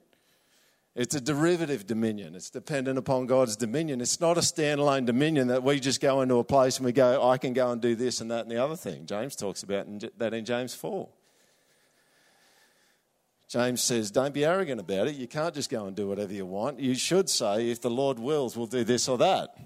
It's 0.95 1.15
a 1.15 1.21
derivative 1.21 1.87
dominion. 1.87 2.35
It's 2.35 2.51
dependent 2.51 2.99
upon 2.99 3.27
God's 3.27 3.57
dominion. 3.57 4.01
It's 4.01 4.21
not 4.21 4.39
a 4.39 4.41
standalone 4.41 5.05
dominion 5.05 5.49
that 5.49 5.63
we 5.63 5.81
just 5.81 6.01
go 6.01 6.23
into 6.23 6.39
a 6.39 6.45
place 6.45 6.79
and 6.79 6.87
we 6.87 6.93
go, 6.93 7.29
I 7.29 7.37
can 7.37 7.53
go 7.53 7.71
and 7.73 7.83
do 7.83 7.95
this 7.95 8.21
and 8.21 8.31
that 8.31 8.43
and 8.43 8.51
the 8.51 8.63
other 8.63 8.77
thing. 8.77 9.05
James 9.05 9.37
talks 9.37 9.63
about 9.65 9.87
that 10.19 10.33
in 10.33 10.45
James 10.45 10.75
4. 10.75 11.09
James 13.49 13.83
says, 13.83 14.11
Don't 14.11 14.33
be 14.33 14.45
arrogant 14.45 14.81
about 14.81 15.09
it. 15.09 15.17
You 15.17 15.29
can't 15.29 15.55
just 15.55 15.69
go 15.69 15.87
and 15.87 15.95
do 15.95 16.09
whatever 16.09 16.33
you 16.33 16.47
want. 16.47 16.81
You 16.81 16.95
should 16.95 17.29
say, 17.29 17.71
If 17.71 17.83
the 17.83 17.91
Lord 17.91 18.19
wills, 18.19 18.57
we'll 18.57 18.67
do 18.67 18.85
this 18.85 19.09
or 19.09 19.19
that. 19.19 19.57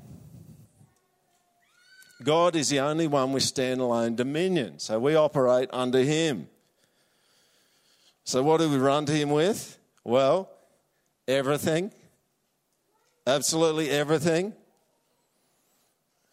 God 2.23 2.57
is 2.57 2.69
the 2.69 2.81
only 2.81 3.07
one 3.07 3.33
with 3.33 3.45
standalone 3.45 4.17
dominion, 4.17 4.79
so 4.79 4.99
we 4.99 5.15
operate 5.15 5.69
under 5.73 6.03
Him. 6.03 6.49
So, 8.25 8.43
what 8.43 8.59
do 8.59 8.69
we 8.69 8.77
run 8.77 9.07
to 9.07 9.13
Him 9.13 9.31
with? 9.31 9.79
Well, 10.05 10.51
everything. 11.27 11.93
Absolutely 13.27 13.91
everything. 13.91 14.55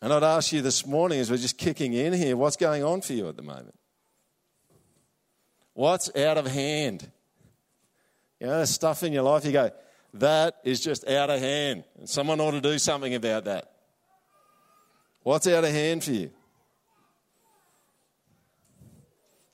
And 0.02 0.14
I'd 0.14 0.24
ask 0.24 0.52
you 0.54 0.62
this 0.62 0.86
morning, 0.86 1.20
as 1.20 1.30
we're 1.30 1.38
just 1.38 1.58
kicking 1.58 1.94
in 1.94 2.14
here, 2.14 2.38
what's 2.38 2.58
going 2.58 2.84
on 2.84 3.02
for 3.02 3.14
you 3.14 3.28
at 3.28 3.36
the 3.36 3.42
moment? 3.42 3.76
What's 5.74 6.16
out 6.16 6.38
of 6.38 6.48
hand? 6.48 7.10
You 8.40 8.48
know, 8.48 8.58
there's 8.58 8.70
stuff 8.70 9.04
in 9.04 9.14
your 9.14 9.24
life, 9.24 9.46
you 9.46 9.52
go, 9.52 9.72
that 10.16 10.60
is 10.64 10.80
just 10.80 11.08
out 11.08 11.30
of 11.30 11.40
hand. 11.40 11.84
And 11.98 12.10
someone 12.10 12.40
ought 12.40 12.52
to 12.52 12.62
do 12.62 12.78
something 12.80 13.14
about 13.14 13.46
that. 13.46 13.72
What's 15.26 15.48
out 15.48 15.64
of 15.64 15.72
hand 15.72 16.04
for 16.04 16.12
you? 16.12 16.30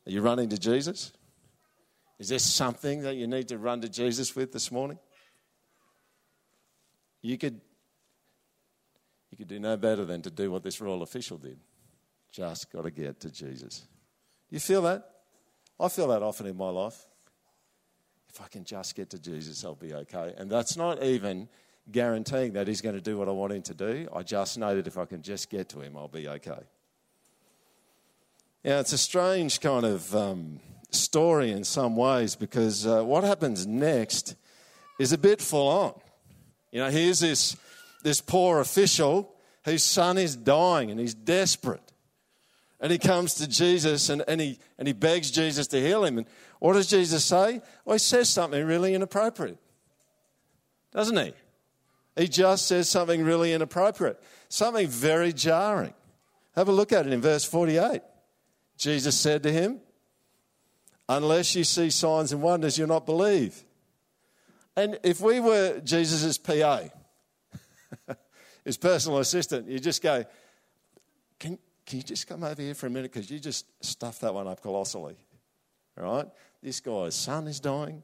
Are 0.05 0.11
you 0.11 0.19
running 0.21 0.49
to 0.49 0.57
Jesus? 0.57 1.13
Is 2.19 2.27
there 2.27 2.39
something 2.39 3.03
that 3.03 3.15
you 3.15 3.25
need 3.25 3.47
to 3.47 3.57
run 3.57 3.79
to 3.79 3.87
Jesus 3.87 4.35
with 4.35 4.51
this 4.51 4.69
morning? 4.69 4.99
You 7.21 7.37
could, 7.37 7.61
you 9.29 9.37
could 9.37 9.47
do 9.47 9.61
no 9.61 9.77
better 9.77 10.03
than 10.03 10.21
to 10.23 10.29
do 10.29 10.51
what 10.51 10.61
this 10.61 10.81
royal 10.81 11.03
official 11.03 11.37
did. 11.37 11.57
Just 12.33 12.69
got 12.73 12.81
to 12.81 12.91
get 12.91 13.21
to 13.21 13.31
Jesus. 13.31 13.87
You 14.49 14.59
feel 14.59 14.81
that? 14.81 15.09
I 15.79 15.87
feel 15.87 16.09
that 16.09 16.21
often 16.21 16.47
in 16.47 16.57
my 16.57 16.69
life. 16.69 17.01
If 18.27 18.41
I 18.41 18.49
can 18.49 18.65
just 18.65 18.93
get 18.93 19.09
to 19.11 19.19
Jesus, 19.19 19.63
I'll 19.63 19.75
be 19.75 19.93
okay. 19.93 20.33
And 20.37 20.51
that's 20.51 20.75
not 20.75 21.01
even 21.01 21.47
guaranteeing 21.89 22.53
that 22.53 22.67
he's 22.67 22.81
going 22.81 22.95
to 22.95 23.01
do 23.01 23.17
what 23.17 23.27
I 23.27 23.31
want 23.31 23.53
him 23.53 23.61
to 23.63 23.73
do. 23.73 24.07
I 24.13 24.23
just 24.23 24.57
know 24.57 24.75
that 24.75 24.87
if 24.87 24.97
I 24.97 25.05
can 25.05 25.21
just 25.21 25.49
get 25.49 25.69
to 25.69 25.81
him, 25.81 25.97
I'll 25.97 26.07
be 26.07 26.27
okay. 26.27 26.59
Now, 28.63 28.79
it's 28.79 28.93
a 28.93 28.97
strange 28.97 29.59
kind 29.59 29.85
of 29.85 30.15
um, 30.15 30.59
story 30.91 31.51
in 31.51 31.63
some 31.63 31.95
ways 31.95 32.35
because 32.35 32.85
uh, 32.85 33.03
what 33.03 33.23
happens 33.23 33.65
next 33.65 34.35
is 34.99 35.11
a 35.11 35.17
bit 35.17 35.41
full 35.41 35.67
on. 35.67 35.99
You 36.71 36.81
know, 36.81 36.89
here's 36.89 37.19
this, 37.19 37.57
this 38.03 38.21
poor 38.21 38.59
official 38.59 39.33
whose 39.65 39.83
son 39.83 40.17
is 40.17 40.35
dying 40.35 40.91
and 40.91 40.99
he's 40.99 41.13
desperate. 41.13 41.81
And 42.79 42.91
he 42.91 42.97
comes 42.97 43.35
to 43.35 43.47
Jesus 43.47 44.09
and, 44.09 44.23
and, 44.27 44.41
he, 44.41 44.59
and 44.77 44.87
he 44.87 44.93
begs 44.93 45.31
Jesus 45.31 45.67
to 45.67 45.79
heal 45.79 46.03
him. 46.03 46.17
And 46.17 46.27
what 46.59 46.73
does 46.73 46.87
Jesus 46.87 47.25
say? 47.25 47.61
Well, 47.85 47.95
he 47.95 47.99
says 47.99 48.29
something 48.29 48.63
really 48.65 48.93
inappropriate, 48.93 49.57
doesn't 50.91 51.17
he? 51.17 51.33
He 52.15 52.27
just 52.27 52.67
says 52.67 52.89
something 52.89 53.23
really 53.23 53.53
inappropriate, 53.53 54.21
something 54.49 54.87
very 54.87 55.33
jarring. 55.33 55.93
Have 56.55 56.67
a 56.67 56.71
look 56.71 56.91
at 56.91 57.07
it 57.07 57.13
in 57.13 57.21
verse 57.21 57.45
48. 57.45 58.01
Jesus 58.77 59.15
said 59.17 59.43
to 59.43 59.51
him, 59.51 59.79
Unless 61.07 61.55
you 61.55 61.63
see 61.63 61.89
signs 61.89 62.31
and 62.31 62.41
wonders, 62.41 62.77
you'll 62.77 62.87
not 62.87 63.05
believe. 63.05 63.63
And 64.75 64.97
if 65.03 65.19
we 65.19 65.39
were 65.39 65.81
Jesus' 65.81 66.37
PA, 66.37 66.83
his 68.65 68.77
personal 68.77 69.19
assistant, 69.19 69.67
you 69.67 69.79
just 69.79 70.01
go, 70.01 70.23
can, 71.37 71.57
can 71.85 71.97
you 71.97 72.03
just 72.03 72.27
come 72.27 72.43
over 72.43 72.61
here 72.61 72.73
for 72.73 72.87
a 72.87 72.89
minute? 72.89 73.11
Because 73.11 73.29
you 73.29 73.39
just 73.39 73.65
stuffed 73.83 74.21
that 74.21 74.33
one 74.33 74.47
up 74.47 74.61
colossally. 74.61 75.17
All 75.99 76.15
right? 76.17 76.27
This 76.63 76.79
guy's 76.79 77.15
son 77.15 77.47
is 77.47 77.59
dying. 77.59 78.03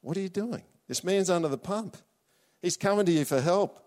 What 0.00 0.16
are 0.16 0.20
you 0.20 0.28
doing? 0.28 0.62
This 0.88 1.04
man's 1.04 1.30
under 1.30 1.48
the 1.48 1.58
pump. 1.58 1.96
He's 2.66 2.76
coming 2.76 3.06
to 3.06 3.12
you 3.12 3.24
for 3.24 3.40
help. 3.40 3.78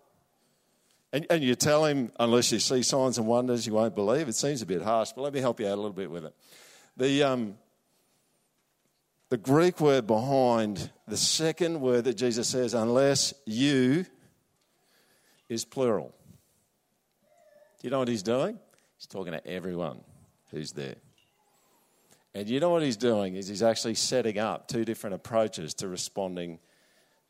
And, 1.12 1.28
and 1.30 1.44
you 1.44 1.54
tell 1.56 1.84
him, 1.84 2.14
unless 2.18 2.50
you 2.54 2.60
see 2.60 2.82
signs 2.82 3.18
and 3.18 3.28
wonders, 3.28 3.68
you 3.68 3.74
won't 3.74 3.94
believe. 3.94 4.30
It 4.30 4.36
seems 4.36 4.62
a 4.62 4.66
bit 4.66 4.82
harsh, 4.82 5.12
but 5.12 5.22
let 5.22 5.34
me 5.34 5.42
help 5.42 5.60
you 5.60 5.68
out 5.68 5.74
a 5.74 5.76
little 5.76 5.92
bit 5.92 6.10
with 6.10 6.24
it. 6.24 6.34
The, 6.96 7.24
um, 7.24 7.58
the 9.28 9.36
Greek 9.36 9.82
word 9.82 10.08
behind 10.08 10.92
the 11.10 11.18
second 11.18 11.82
word 11.82 12.06
that 12.06 12.14
Jesus 12.14 12.48
says, 12.48 12.74
unless 12.74 13.34
you, 13.46 14.06
is 15.50 15.66
plural. 15.66 16.16
Do 17.82 17.88
you 17.88 17.90
know 17.90 18.00
what 18.00 18.08
he's 18.08 18.24
doing? 18.24 18.58
He's 18.98 19.08
talking 19.08 19.34
to 19.34 19.46
everyone 19.46 20.00
who's 20.52 20.72
there. 20.72 20.96
And 22.34 22.48
you 22.48 22.62
know 22.62 22.70
what 22.70 22.84
he's 22.84 22.96
doing 22.96 23.36
is 23.36 23.50
he's 23.50 23.62
actually 23.62 23.96
setting 23.96 24.40
up 24.40 24.70
two 24.70 24.86
different 24.86 25.16
approaches 25.16 25.74
to 25.74 25.90
responding 25.90 26.60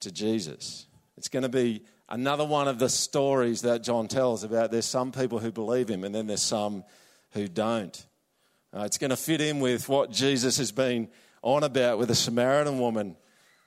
to 0.01 0.12
Jesus. 0.12 0.86
It's 1.20 1.28
going 1.28 1.44
to 1.44 1.50
be 1.50 1.84
another 2.08 2.46
one 2.46 2.70
of 2.70 2.80
the 2.80 2.88
stories 2.88 3.64
that 3.64 3.84
John 3.84 4.08
tells 4.08 4.46
about 4.46 4.72
there's 4.72 4.86
some 4.86 5.12
people 5.12 5.38
who 5.38 5.52
believe 5.52 5.90
him 5.90 6.06
and 6.06 6.16
then 6.16 6.28
there's 6.28 6.42
some 6.42 6.86
who 7.32 7.50
don't. 7.50 8.06
Uh, 8.74 8.84
it's 8.84 8.98
going 8.98 9.10
to 9.10 9.18
fit 9.18 9.42
in 9.42 9.60
with 9.60 9.90
what 9.90 10.12
Jesus 10.12 10.56
has 10.60 10.72
been 10.72 11.10
on 11.42 11.66
about 11.66 11.98
with 11.98 12.08
the 12.08 12.16
Samaritan 12.16 12.80
woman. 12.80 13.18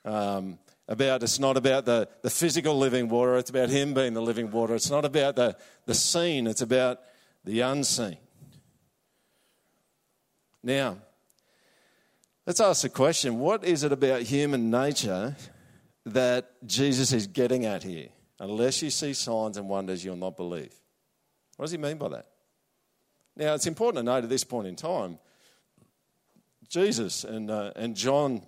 Um, 0.03 0.57
about 0.87 1.21
it's 1.21 1.39
not 1.39 1.55
about 1.55 1.85
the, 1.85 2.09
the 2.23 2.31
physical 2.31 2.75
living 2.75 3.07
water, 3.07 3.37
it's 3.37 3.51
about 3.51 3.69
him 3.69 3.93
being 3.93 4.15
the 4.15 4.21
living 4.21 4.49
water. 4.49 4.73
It's 4.73 4.89
not 4.89 5.05
about 5.05 5.35
the, 5.35 5.55
the 5.85 5.93
seen, 5.93 6.47
it's 6.47 6.63
about 6.63 7.01
the 7.45 7.59
unseen. 7.59 8.17
Now, 10.63 10.97
let's 12.47 12.59
ask 12.59 12.81
the 12.81 12.89
question 12.89 13.37
what 13.37 13.63
is 13.63 13.83
it 13.83 13.91
about 13.91 14.23
human 14.23 14.71
nature 14.71 15.35
that 16.05 16.51
Jesus 16.65 17.13
is 17.13 17.27
getting 17.27 17.65
at 17.65 17.83
here. 17.83 18.09
Unless 18.39 18.81
you 18.81 18.89
see 18.89 19.13
signs 19.13 19.57
and 19.57 19.69
wonders, 19.69 20.03
you'll 20.03 20.15
not 20.15 20.35
believe. 20.35 20.73
What 21.55 21.65
does 21.65 21.71
he 21.71 21.77
mean 21.77 21.97
by 21.97 22.09
that? 22.09 22.27
Now, 23.35 23.53
it's 23.53 23.67
important 23.67 23.97
to 23.97 24.03
note 24.03 24.23
at 24.23 24.29
this 24.29 24.43
point 24.43 24.67
in 24.67 24.75
time, 24.75 25.17
Jesus 26.67 27.23
and, 27.23 27.49
uh, 27.49 27.71
and 27.75 27.95
John, 27.95 28.41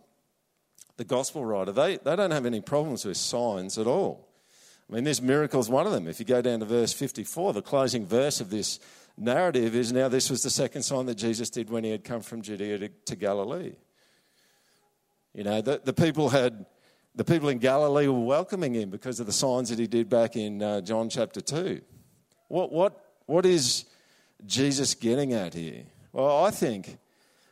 the 0.98 1.04
gospel 1.04 1.46
writer, 1.46 1.72
they, 1.72 1.98
they 1.98 2.16
don't 2.16 2.32
have 2.32 2.46
any 2.46 2.62
problems 2.62 3.06
with 3.06 3.18
signs 3.18 3.78
at 3.78 3.88
all. 3.88 4.28
I 4.90 4.96
mean, 4.96 5.04
this 5.04 5.22
miracle 5.22 5.60
is 5.60 5.70
one 5.70 5.88
of 5.88 5.92
them. 5.92 6.08
If 6.08 6.20
you 6.20 6.26
go 6.26 6.42
down 6.42 6.60
to 6.60 6.66
verse 6.66 6.94
54, 6.94 7.54
the 7.54 7.62
closing 7.62 8.06
verse 8.06 8.40
of 8.40 8.50
this 8.50 8.80
narrative 9.18 9.76
is 9.76 9.92
now 9.92 10.08
this 10.08 10.30
was 10.30 10.44
the 10.44 10.50
second 10.50 10.84
sign 10.84 11.06
that 11.08 11.16
Jesus 11.16 11.50
did 11.50 11.70
when 11.70 11.84
he 11.84 11.92
had 11.92 12.04
come 12.04 12.22
from 12.22 12.42
Judea 12.42 12.78
to, 12.80 12.90
to 12.90 13.16
Galilee. 13.16 13.76
You 15.34 15.44
know, 15.44 15.62
the, 15.62 15.82
the 15.84 15.94
people 15.94 16.30
had 16.30 16.66
the 17.16 17.24
people 17.24 17.50
in 17.50 17.60
Galilee 17.60 18.08
were 18.08 18.20
welcoming 18.20 18.74
him 18.74 18.90
because 18.90 19.20
of 19.20 19.26
the 19.26 19.32
signs 19.32 19.70
that 19.70 19.80
he 19.80 19.88
did 19.88 20.10
back 20.10 20.36
in 20.36 20.62
uh, 20.62 20.82
John 20.82 21.10
chapter 21.10 21.40
2. 21.40 21.82
What, 22.50 22.72
what, 22.72 23.06
what 23.26 23.46
is 23.46 23.86
Jesus 24.46 24.94
getting 24.94 25.34
at 25.34 25.54
here? 25.54 25.84
Well, 26.12 26.44
I 26.44 26.52
think 26.52 26.98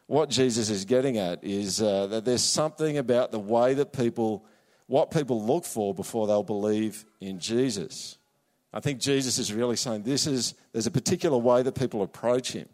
what 0.06 0.30
Jesus 0.30 0.70
is 0.70 0.84
getting 0.84 1.18
at 1.18 1.44
is 1.44 1.82
uh, 1.82 2.08
that 2.08 2.26
there's 2.26 2.44
something 2.44 2.98
about 2.98 3.32
the 3.32 3.40
way 3.40 3.74
that 3.74 3.94
people, 3.94 4.46
what 4.88 5.12
people 5.12 5.42
look 5.42 5.64
for 5.64 5.94
before 5.94 6.28
they'll 6.28 6.44
believe 6.44 7.06
in 7.22 7.40
Jesus. 7.40 8.18
I 8.74 8.82
think 8.82 9.00
Jesus 9.00 9.38
is 9.38 9.54
really 9.54 9.78
saying 9.78 10.04
this 10.04 10.28
is, 10.28 10.56
there's 10.74 10.88
a 10.88 10.92
particular 10.92 11.38
way 11.38 11.64
that 11.64 11.76
people 11.76 12.02
approach 12.02 12.52
him. 12.52 12.68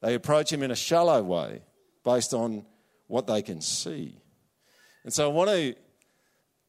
They 0.00 0.14
approach 0.14 0.50
him 0.50 0.62
in 0.62 0.70
a 0.70 0.76
shallow 0.76 1.22
way 1.22 1.62
based 2.04 2.32
on 2.32 2.64
what 3.06 3.26
they 3.26 3.42
can 3.42 3.60
see. 3.60 4.18
And 5.04 5.12
so 5.12 5.28
I 5.28 5.32
want 5.32 5.50
to 5.50 5.76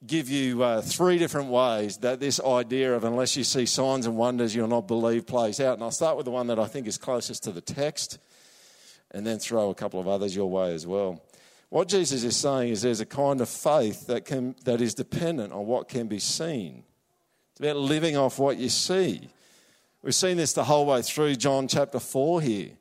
give 0.05 0.29
you 0.29 0.63
uh, 0.63 0.81
three 0.81 1.17
different 1.17 1.49
ways 1.49 1.97
that 1.97 2.19
this 2.19 2.39
idea 2.39 2.95
of 2.95 3.03
unless 3.03 3.35
you 3.35 3.43
see 3.43 3.65
signs 3.65 4.05
and 4.05 4.15
wonders, 4.15 4.53
you'll 4.53 4.67
not 4.67 4.87
believe 4.87 5.25
plays 5.25 5.59
out. 5.59 5.73
And 5.73 5.83
I'll 5.83 5.91
start 5.91 6.17
with 6.17 6.25
the 6.25 6.31
one 6.31 6.47
that 6.47 6.59
I 6.59 6.65
think 6.65 6.87
is 6.87 6.97
closest 6.97 7.43
to 7.43 7.51
the 7.51 7.61
text 7.61 8.19
and 9.11 9.25
then 9.25 9.39
throw 9.39 9.69
a 9.69 9.75
couple 9.75 9.99
of 9.99 10.07
others 10.07 10.35
your 10.35 10.49
way 10.49 10.73
as 10.73 10.85
well. 10.85 11.23
What 11.69 11.87
Jesus 11.87 12.23
is 12.23 12.35
saying 12.37 12.69
is 12.69 12.81
there's 12.81 13.01
a 13.01 13.05
kind 13.05 13.41
of 13.41 13.49
faith 13.49 14.07
that, 14.07 14.25
can, 14.25 14.55
that 14.63 14.79
is 14.79 14.93
dependent 14.93 15.51
on 15.51 15.65
what 15.65 15.89
can 15.89 16.07
be 16.07 16.19
seen. 16.19 16.83
It's 17.51 17.59
about 17.59 17.77
living 17.77 18.15
off 18.15 18.39
what 18.39 18.57
you 18.57 18.69
see. 18.69 19.29
We've 20.03 20.15
seen 20.15 20.37
this 20.37 20.53
the 20.53 20.63
whole 20.63 20.85
way 20.85 21.01
through 21.01 21.35
John 21.35 21.67
chapter 21.67 21.99
4 21.99 22.41
here. 22.41 22.71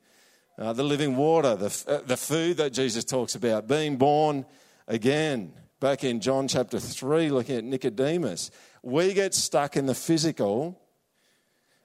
Uh, 0.57 0.73
the 0.73 0.83
living 0.83 1.15
water, 1.17 1.55
the, 1.55 1.83
uh, 1.87 1.99
the 2.05 2.17
food 2.17 2.57
that 2.57 2.73
Jesus 2.73 3.03
talks 3.03 3.35
about, 3.35 3.67
being 3.67 3.97
born 3.97 4.45
again. 4.87 5.53
Back 5.79 6.03
in 6.03 6.21
John 6.21 6.47
chapter 6.47 6.79
3, 6.79 7.29
looking 7.29 7.55
at 7.57 7.63
Nicodemus. 7.63 8.49
We 8.81 9.13
get 9.13 9.35
stuck 9.35 9.77
in 9.77 9.85
the 9.85 9.93
physical, 9.93 10.81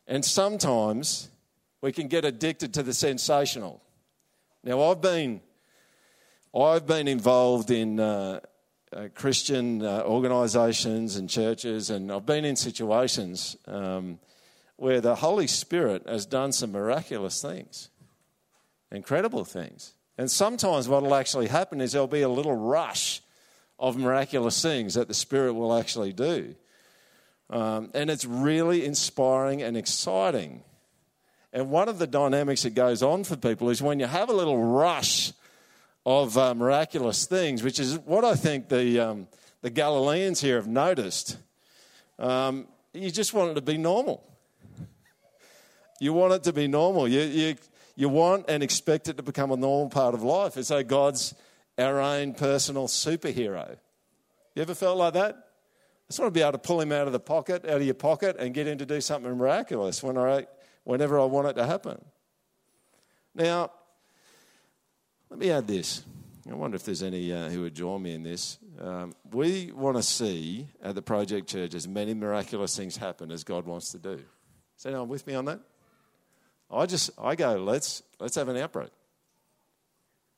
and 0.06 0.24
sometimes 0.24 1.28
we 1.82 1.92
can 1.92 2.08
get 2.08 2.24
addicted 2.24 2.72
to 2.74 2.82
the 2.82 2.94
sensational. 2.94 3.82
Now, 4.64 4.80
I've 4.80 5.02
been, 5.02 5.42
I've 6.54 6.86
been 6.86 7.06
involved 7.06 7.70
in 7.70 8.00
uh, 8.00 8.40
uh, 8.96 9.08
Christian 9.14 9.84
uh, 9.84 10.04
organisations 10.06 11.16
and 11.16 11.28
churches, 11.28 11.90
and 11.90 12.10
I've 12.10 12.24
been 12.24 12.46
in 12.46 12.56
situations 12.56 13.58
um, 13.66 14.18
where 14.76 15.02
the 15.02 15.16
Holy 15.16 15.46
Spirit 15.46 16.04
has 16.08 16.24
done 16.24 16.52
some 16.52 16.72
miraculous 16.72 17.42
things, 17.42 17.90
incredible 18.90 19.44
things. 19.44 19.92
And 20.16 20.30
sometimes 20.30 20.88
what 20.88 21.02
will 21.02 21.14
actually 21.14 21.48
happen 21.48 21.82
is 21.82 21.92
there'll 21.92 22.06
be 22.06 22.22
a 22.22 22.28
little 22.30 22.56
rush 22.56 23.21
of 23.82 23.96
miraculous 23.96 24.62
things 24.62 24.94
that 24.94 25.08
the 25.08 25.14
Spirit 25.14 25.54
will 25.54 25.76
actually 25.76 26.12
do. 26.12 26.54
Um, 27.50 27.90
and 27.94 28.08
it's 28.08 28.24
really 28.24 28.84
inspiring 28.84 29.60
and 29.60 29.76
exciting. 29.76 30.62
And 31.52 31.68
one 31.68 31.88
of 31.88 31.98
the 31.98 32.06
dynamics 32.06 32.62
that 32.62 32.74
goes 32.74 33.02
on 33.02 33.24
for 33.24 33.36
people 33.36 33.70
is 33.70 33.82
when 33.82 33.98
you 33.98 34.06
have 34.06 34.30
a 34.30 34.32
little 34.32 34.56
rush 34.56 35.32
of 36.06 36.38
uh, 36.38 36.54
miraculous 36.54 37.26
things, 37.26 37.64
which 37.64 37.80
is 37.80 37.98
what 37.98 38.24
I 38.24 38.36
think 38.36 38.68
the, 38.68 39.00
um, 39.00 39.26
the 39.62 39.70
Galileans 39.70 40.40
here 40.40 40.56
have 40.56 40.68
noticed. 40.68 41.36
Um, 42.20 42.68
you 42.94 43.10
just 43.10 43.34
want 43.34 43.50
it 43.50 43.54
to 43.54 43.62
be 43.62 43.78
normal. 43.78 44.24
You 46.00 46.12
want 46.12 46.34
it 46.34 46.44
to 46.44 46.52
be 46.52 46.68
normal. 46.68 47.08
You, 47.08 47.22
you, 47.22 47.56
you 47.96 48.08
want 48.08 48.44
and 48.48 48.62
expect 48.62 49.08
it 49.08 49.16
to 49.16 49.24
become 49.24 49.50
a 49.50 49.56
normal 49.56 49.90
part 49.90 50.14
of 50.14 50.22
life. 50.22 50.54
And 50.54 50.64
so 50.64 50.84
God's 50.84 51.34
our 51.78 52.00
own 52.00 52.34
personal 52.34 52.86
superhero. 52.86 53.76
You 54.54 54.62
ever 54.62 54.74
felt 54.74 54.98
like 54.98 55.14
that? 55.14 55.34
I 55.34 56.06
just 56.08 56.20
want 56.20 56.34
to 56.34 56.38
be 56.38 56.42
able 56.42 56.52
to 56.52 56.58
pull 56.58 56.80
him 56.80 56.92
out 56.92 57.06
of 57.06 57.12
the 57.12 57.20
pocket, 57.20 57.64
out 57.64 57.76
of 57.76 57.84
your 57.84 57.94
pocket, 57.94 58.36
and 58.38 58.52
get 58.52 58.66
him 58.66 58.78
to 58.78 58.86
do 58.86 59.00
something 59.00 59.36
miraculous 59.36 60.02
when 60.02 60.18
I 60.18 60.46
whenever 60.84 61.18
I 61.18 61.24
want 61.24 61.48
it 61.48 61.54
to 61.54 61.66
happen. 61.66 62.04
Now, 63.34 63.70
let 65.30 65.38
me 65.38 65.50
add 65.50 65.66
this. 65.66 66.04
I 66.50 66.54
wonder 66.54 66.74
if 66.74 66.84
there's 66.84 67.02
any 67.02 67.32
uh, 67.32 67.48
who 67.48 67.62
would 67.62 67.74
join 67.74 68.02
me 68.02 68.14
in 68.14 68.22
this. 68.22 68.58
Um, 68.80 69.14
we 69.30 69.70
want 69.72 69.96
to 69.96 70.02
see 70.02 70.68
at 70.82 70.94
the 70.94 71.02
Project 71.02 71.48
Church 71.48 71.74
as 71.74 71.86
many 71.86 72.14
miraculous 72.14 72.76
things 72.76 72.96
happen 72.96 73.30
as 73.30 73.44
God 73.44 73.64
wants 73.64 73.92
to 73.92 73.98
do. 73.98 74.20
Is 74.76 74.86
anyone 74.86 75.08
with 75.08 75.26
me 75.26 75.34
on 75.34 75.44
that? 75.46 75.60
I 76.70 76.86
just 76.86 77.10
I 77.18 77.36
go 77.36 77.56
let's 77.56 78.02
let's 78.18 78.34
have 78.34 78.48
an 78.48 78.56
outbreak. 78.56 78.90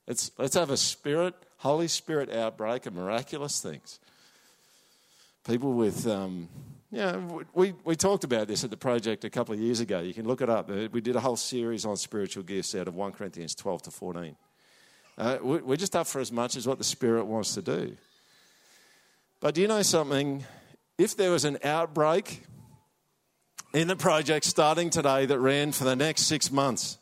Let's 0.06 0.30
let's 0.38 0.54
have 0.54 0.70
a 0.70 0.76
spirit 0.76 1.34
Holy 1.58 1.88
Spirit 1.88 2.30
outbreak 2.30 2.86
of 2.86 2.94
miraculous 2.94 3.60
things. 3.60 3.98
People 5.46 5.72
with 5.72 6.06
um, 6.06 6.48
yeah, 6.94 7.16
we, 7.54 7.74
we 7.84 7.96
talked 7.96 8.22
about 8.22 8.46
this 8.46 8.62
at 8.62 8.70
the 8.70 8.76
project 8.76 9.24
a 9.24 9.30
couple 9.30 9.52
of 9.52 9.60
years 9.60 9.80
ago. 9.80 9.98
You 10.00 10.14
can 10.14 10.28
look 10.28 10.40
it 10.40 10.48
up. 10.48 10.70
We 10.70 11.00
did 11.00 11.16
a 11.16 11.20
whole 11.20 11.36
series 11.36 11.84
on 11.84 11.96
spiritual 11.96 12.44
gifts 12.44 12.72
out 12.76 12.86
of 12.86 12.94
1 12.94 13.12
Corinthians 13.12 13.54
12 13.56 13.82
to 13.82 13.90
14. 13.90 14.36
Uh, 15.18 15.38
we're 15.42 15.76
just 15.76 15.96
up 15.96 16.06
for 16.06 16.20
as 16.20 16.30
much 16.30 16.54
as 16.54 16.68
what 16.68 16.78
the 16.78 16.84
Spirit 16.84 17.24
wants 17.24 17.54
to 17.54 17.62
do. 17.62 17.96
But 19.40 19.56
do 19.56 19.60
you 19.60 19.66
know 19.66 19.82
something? 19.82 20.44
If 20.96 21.16
there 21.16 21.32
was 21.32 21.44
an 21.44 21.58
outbreak 21.64 22.44
in 23.72 23.88
the 23.88 23.96
project 23.96 24.44
starting 24.44 24.90
today 24.90 25.26
that 25.26 25.38
ran 25.40 25.72
for 25.72 25.82
the 25.82 25.96
next 25.96 26.22
six 26.22 26.52
months, 26.52 26.98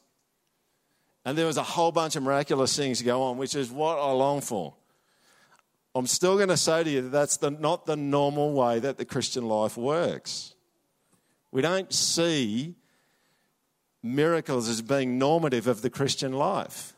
and 1.25 1.39
there 1.39 1.47
was 1.47 1.57
a 1.57 1.63
whole 1.63 1.93
bunch 1.93 2.17
of 2.17 2.23
miraculous 2.23 2.77
things 2.77 3.01
go 3.03 3.23
on, 3.23 3.39
which 3.39 3.55
is 3.55 3.71
what 3.71 3.99
I 3.99 4.11
long 4.11 4.41
for. 4.41 4.75
I'm 5.95 6.07
still 6.07 6.37
going 6.37 6.49
to 6.49 6.57
say 6.57 6.83
to 6.83 6.91
you 6.91 7.03
that 7.03 7.11
that's 7.11 7.37
the, 7.37 7.51
not 7.51 7.87
the 7.87 7.97
normal 7.97 8.55
way 8.55 8.79
that 8.79 8.97
the 8.97 9.05
Christian 9.05 9.47
life 9.47 9.77
works. 9.77 10.55
We 11.51 11.61
don't 11.61 11.93
see 11.93 12.75
miracles 14.03 14.69
as 14.69 14.81
being 14.81 15.19
normative 15.19 15.67
of 15.67 15.83
the 15.83 15.91
Christian 15.91 16.33
life. 16.33 16.95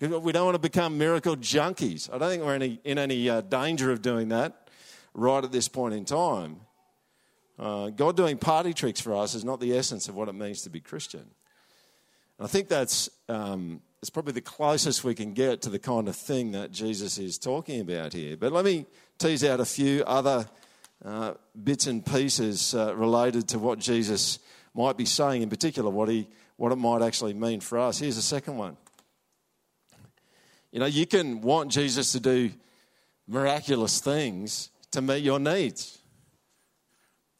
We 0.00 0.32
don't 0.32 0.44
want 0.44 0.54
to 0.54 0.58
become 0.58 0.98
miracle 0.98 1.36
junkies. 1.36 2.12
I 2.12 2.18
don't 2.18 2.28
think 2.28 2.42
we're 2.42 2.54
any, 2.54 2.80
in 2.84 2.98
any 2.98 3.30
uh, 3.30 3.42
danger 3.42 3.92
of 3.92 4.02
doing 4.02 4.30
that 4.30 4.68
right 5.12 5.44
at 5.44 5.52
this 5.52 5.68
point 5.68 5.94
in 5.94 6.04
time. 6.04 6.60
Uh, 7.58 7.90
God 7.90 8.16
doing 8.16 8.36
party 8.36 8.72
tricks 8.72 9.00
for 9.00 9.14
us 9.14 9.34
is 9.34 9.44
not 9.44 9.60
the 9.60 9.76
essence 9.76 10.08
of 10.08 10.16
what 10.16 10.28
it 10.28 10.32
means 10.32 10.62
to 10.62 10.70
be 10.70 10.80
Christian. 10.80 11.30
And 12.38 12.46
I 12.46 12.48
think 12.48 12.68
that's 12.68 13.08
um, 13.28 13.80
it's 14.04 14.10
probably 14.10 14.32
the 14.34 14.42
closest 14.42 15.02
we 15.02 15.14
can 15.14 15.32
get 15.32 15.62
to 15.62 15.70
the 15.70 15.78
kind 15.78 16.08
of 16.08 16.16
thing 16.16 16.52
that 16.52 16.70
Jesus 16.70 17.16
is 17.16 17.38
talking 17.38 17.80
about 17.80 18.12
here. 18.12 18.36
But 18.36 18.52
let 18.52 18.64
me 18.64 18.84
tease 19.18 19.42
out 19.44 19.60
a 19.60 19.64
few 19.64 20.04
other 20.04 20.46
uh, 21.02 21.32
bits 21.62 21.86
and 21.86 22.04
pieces 22.04 22.74
uh, 22.74 22.94
related 22.96 23.48
to 23.48 23.58
what 23.58 23.78
Jesus 23.78 24.40
might 24.74 24.98
be 24.98 25.06
saying, 25.06 25.40
in 25.40 25.48
particular, 25.48 25.88
what, 25.88 26.10
he, 26.10 26.28
what 26.56 26.70
it 26.70 26.76
might 26.76 27.00
actually 27.00 27.32
mean 27.32 27.60
for 27.60 27.78
us. 27.78 27.98
Here's 27.98 28.16
the 28.16 28.22
second 28.22 28.58
one. 28.58 28.76
You 30.70 30.80
know, 30.80 30.86
you 30.86 31.06
can 31.06 31.40
want 31.40 31.70
Jesus 31.70 32.12
to 32.12 32.20
do 32.20 32.50
miraculous 33.26 34.00
things 34.00 34.70
to 34.90 35.00
meet 35.00 35.22
your 35.22 35.38
needs, 35.38 35.98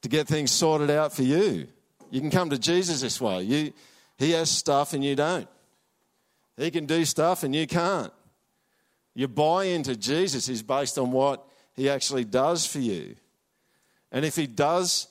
to 0.02 0.08
get 0.08 0.28
things 0.28 0.50
sorted 0.50 0.90
out 0.90 1.12
for 1.12 1.24
you. 1.24 1.66
You 2.10 2.20
can 2.20 2.30
come 2.30 2.48
to 2.50 2.58
Jesus 2.58 3.02
this 3.02 3.20
way. 3.20 3.42
You, 3.42 3.72
he 4.18 4.32
has 4.32 4.50
stuff 4.50 4.92
and 4.92 5.04
you 5.04 5.16
don't. 5.16 5.48
He 6.56 6.70
can 6.70 6.86
do 6.86 7.04
stuff 7.04 7.42
and 7.42 7.54
you 7.54 7.66
can't. 7.66 8.12
Your 9.14 9.28
buy 9.28 9.64
into 9.64 9.96
Jesus 9.96 10.48
is 10.48 10.62
based 10.62 10.98
on 10.98 11.12
what 11.12 11.44
he 11.74 11.88
actually 11.88 12.24
does 12.24 12.66
for 12.66 12.78
you. 12.78 13.16
And 14.12 14.24
if 14.24 14.36
he 14.36 14.46
does 14.46 15.08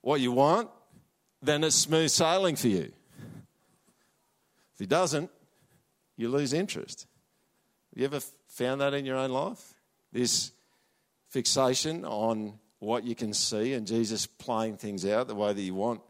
what 0.00 0.20
you 0.20 0.32
want, 0.32 0.68
then 1.42 1.64
it's 1.64 1.76
smooth 1.76 2.10
sailing 2.10 2.56
for 2.56 2.68
you. 2.68 2.92
If 4.74 4.78
he 4.78 4.86
doesn't, 4.86 5.30
you 6.16 6.28
lose 6.28 6.52
interest. 6.52 7.06
Have 7.90 8.00
you 8.00 8.04
ever 8.04 8.20
found 8.48 8.80
that 8.80 8.94
in 8.94 9.04
your 9.04 9.16
own 9.16 9.30
life? 9.30 9.74
This 10.12 10.52
fixation 11.28 12.04
on 12.04 12.58
what 12.78 13.04
you 13.04 13.14
can 13.14 13.32
see 13.32 13.72
and 13.72 13.86
Jesus 13.86 14.26
playing 14.26 14.76
things 14.76 15.04
out 15.04 15.28
the 15.28 15.34
way 15.34 15.52
that 15.52 15.60
you 15.60 15.74
want 15.74 16.00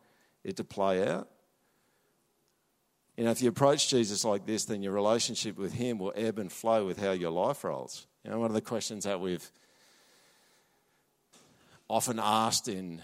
it 0.45 0.57
to 0.57 0.65
play 0.65 1.07
out? 1.07 1.29
You 3.17 3.25
know, 3.25 3.31
if 3.31 3.41
you 3.41 3.49
approach 3.49 3.89
Jesus 3.89 4.25
like 4.25 4.45
this, 4.45 4.67
then 4.67 4.83
your 4.83 4.93
relationship 4.93 5.57
with 5.57 5.73
Him 5.73 5.99
will 5.99 6.13
ebb 6.15 6.39
and 6.39 6.53
flow 6.53 6.85
with 6.85 7.01
how 7.01 7.13
your 7.13 7.31
life 7.31 7.65
rolls. 7.65 8.07
You 8.23 8.31
know, 8.31 8.39
one 8.39 8.51
of 8.51 8.55
the 8.55 8.61
questions 8.61 9.05
that 9.05 9.21
we've 9.21 9.51
often 11.89 12.19
asked 12.21 12.69
in 12.69 13.01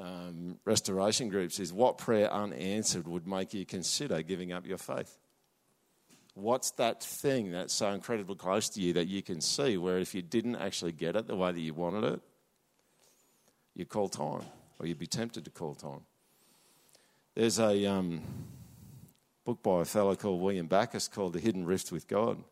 um, 0.00 0.58
restoration 0.64 1.28
groups 1.28 1.60
is 1.60 1.72
what 1.72 1.98
prayer 1.98 2.32
unanswered 2.32 3.06
would 3.06 3.26
make 3.26 3.52
you 3.52 3.66
consider 3.66 4.22
giving 4.22 4.52
up 4.52 4.66
your 4.66 4.78
faith? 4.78 5.18
What's 6.34 6.70
that 6.72 7.02
thing 7.02 7.52
that's 7.52 7.74
so 7.74 7.90
incredibly 7.90 8.34
close 8.36 8.68
to 8.70 8.80
you 8.80 8.94
that 8.94 9.08
you 9.08 9.22
can 9.22 9.40
see 9.40 9.76
where 9.76 9.98
if 9.98 10.14
you 10.14 10.22
didn't 10.22 10.56
actually 10.56 10.92
get 10.92 11.16
it 11.16 11.26
the 11.26 11.36
way 11.36 11.52
that 11.52 11.60
you 11.60 11.74
wanted 11.74 12.04
it, 12.14 12.20
you'd 13.74 13.88
call 13.88 14.08
time 14.08 14.42
or 14.78 14.86
you'd 14.86 14.98
be 14.98 15.06
tempted 15.06 15.44
to 15.44 15.50
call 15.50 15.74
time? 15.74 16.00
There's 17.34 17.58
a. 17.58 17.84
Um, 17.86 18.22
book 19.44 19.62
by 19.62 19.82
a 19.82 19.84
fellow 19.84 20.16
called 20.16 20.40
William 20.40 20.66
Backus 20.66 21.06
called 21.06 21.34
The 21.34 21.40
Hidden 21.40 21.66
Rift 21.66 21.92
with 21.92 22.08
God. 22.08 22.42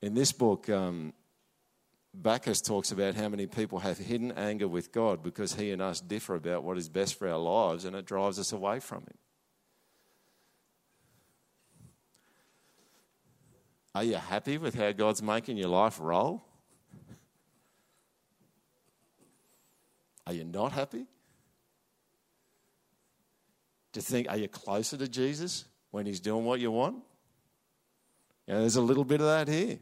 In 0.00 0.14
this 0.14 0.32
book, 0.32 0.70
um, 0.70 1.12
Backus 2.14 2.60
talks 2.60 2.92
about 2.92 3.16
how 3.16 3.28
many 3.28 3.46
people 3.46 3.80
have 3.80 3.98
hidden 3.98 4.30
anger 4.32 4.68
with 4.68 4.92
God 4.92 5.22
because 5.22 5.54
he 5.54 5.72
and 5.72 5.82
us 5.82 6.00
differ 6.00 6.36
about 6.36 6.62
what 6.62 6.78
is 6.78 6.88
best 6.88 7.18
for 7.18 7.28
our 7.28 7.38
lives 7.38 7.84
and 7.84 7.96
it 7.96 8.06
drives 8.06 8.38
us 8.38 8.52
away 8.52 8.78
from 8.78 8.98
Him. 8.98 9.18
Are 13.96 14.04
you 14.04 14.16
happy 14.16 14.58
with 14.58 14.74
how 14.74 14.92
God's 14.92 15.22
making 15.22 15.56
your 15.56 15.68
life 15.68 15.98
roll? 16.00 16.44
Are 20.26 20.32
you 20.32 20.44
not 20.44 20.72
happy? 20.72 21.06
You 23.94 24.02
think, 24.02 24.28
are 24.28 24.36
you 24.36 24.48
closer 24.48 24.96
to 24.96 25.06
Jesus? 25.06 25.64
When 25.94 26.06
he's 26.06 26.18
doing 26.18 26.44
what 26.44 26.58
you 26.58 26.72
want? 26.72 26.96
Know, 28.48 28.58
there's 28.58 28.74
a 28.74 28.80
little 28.80 29.04
bit 29.04 29.20
of 29.20 29.28
that 29.28 29.46
here. 29.46 29.78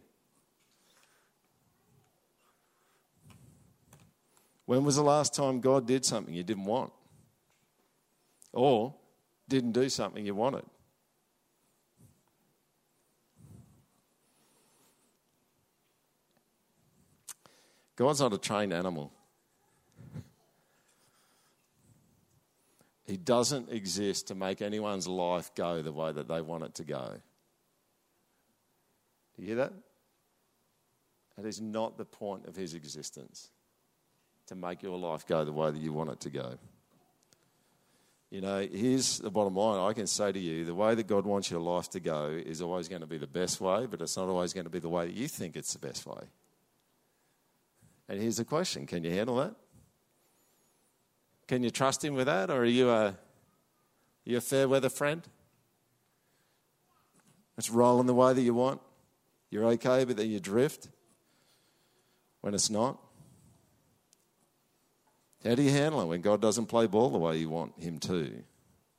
When 4.67 4.85
was 4.85 4.97
the 4.97 5.03
last 5.03 5.35
time 5.35 5.63
God 5.63 5.87
did 5.87 6.05
something 6.05 6.35
you 6.35 6.43
didn't 6.43 6.67
want? 6.67 6.93
Or 8.53 8.95
didn't 9.49 9.73
do 9.73 9.89
something 9.89 10.27
you 10.27 10.35
wanted? 10.35 10.67
God's 17.97 18.21
not 18.21 18.35
a 18.35 18.39
trained 18.39 18.75
animal. 18.75 19.11
Doesn't 23.25 23.71
exist 23.71 24.29
to 24.29 24.35
make 24.35 24.63
anyone's 24.63 25.07
life 25.07 25.55
go 25.55 25.83
the 25.83 25.93
way 25.93 26.13
that 26.13 26.29
they 26.29 26.41
want 26.41 26.65
it 26.65 26.75
to 26.77 26.85
go. 26.85 27.21
Do 29.37 29.43
you 29.43 29.49
hear 29.49 29.57
that? 29.57 29.73
That 31.37 31.47
is 31.47 31.61
not 31.61 31.97
the 31.97 32.05
point 32.05 32.47
of 32.47 32.57
his 32.57 32.75
existence, 32.75 33.51
to 34.47 34.55
make 34.55 34.83
your 34.83 34.99
life 34.99 35.27
go 35.27 35.45
the 35.45 35.53
way 35.53 35.71
that 35.71 35.81
you 35.81 35.93
want 35.93 36.11
it 36.11 36.21
to 36.21 36.31
go. 36.31 36.59
You 38.31 38.41
know, 38.41 38.67
here's 38.71 39.19
the 39.19 39.31
bottom 39.31 39.55
line 39.55 39.79
I 39.79 39.93
can 39.93 40.07
say 40.07 40.33
to 40.33 40.39
you 40.39 40.65
the 40.65 40.75
way 40.75 40.95
that 40.95 41.07
God 41.07 41.27
wants 41.27 41.51
your 41.51 41.61
life 41.61 41.91
to 41.91 42.01
go 42.01 42.29
is 42.29 42.63
always 42.63 42.89
going 42.89 43.03
to 43.03 43.07
be 43.07 43.19
the 43.19 43.27
best 43.27 43.61
way, 43.61 43.87
but 43.87 44.01
it's 44.01 44.17
not 44.17 44.29
always 44.29 44.55
going 44.55 44.65
to 44.65 44.71
be 44.71 44.79
the 44.79 44.89
way 44.89 45.07
that 45.07 45.15
you 45.15 45.29
think 45.29 45.55
it's 45.55 45.75
the 45.75 45.87
best 45.87 46.07
way. 46.07 46.23
And 48.09 48.21
here's 48.21 48.37
the 48.37 48.45
question 48.45 48.87
can 48.87 49.05
you 49.05 49.11
handle 49.11 49.37
that? 49.37 49.55
Can 51.49 51.63
you 51.63 51.71
trust 51.71 52.05
him 52.05 52.15
with 52.15 52.27
that, 52.27 52.51
or 52.51 52.63
are 52.63 52.65
you 52.65 52.91
a, 52.91 53.17
you 54.25 54.37
a 54.37 54.41
fair 54.41 54.69
weather 54.69 54.89
friend? 54.89 55.23
It's 57.59 57.71
rolling 57.71 58.07
the 58.07 58.15
way 58.15 58.33
that 58.33 58.41
you 58.41 58.55
want. 58.55 58.81
You're 59.51 59.67
okay, 59.67 60.05
but 60.05 60.17
then 60.17 60.31
you 60.31 60.41
drift 60.41 60.89
when 62.41 62.55
it's 62.55 62.71
not. 62.71 62.99
How 65.45 65.55
do 65.55 65.63
you 65.63 65.71
handle 65.71 66.01
it 66.01 66.07
when 66.07 66.21
God 66.21 66.41
doesn't 66.41 66.67
play 66.67 66.87
ball 66.87 67.11
the 67.11 67.19
way 67.19 67.39
you 67.39 67.49
want 67.49 67.79
him 67.79 67.99
to? 68.01 68.43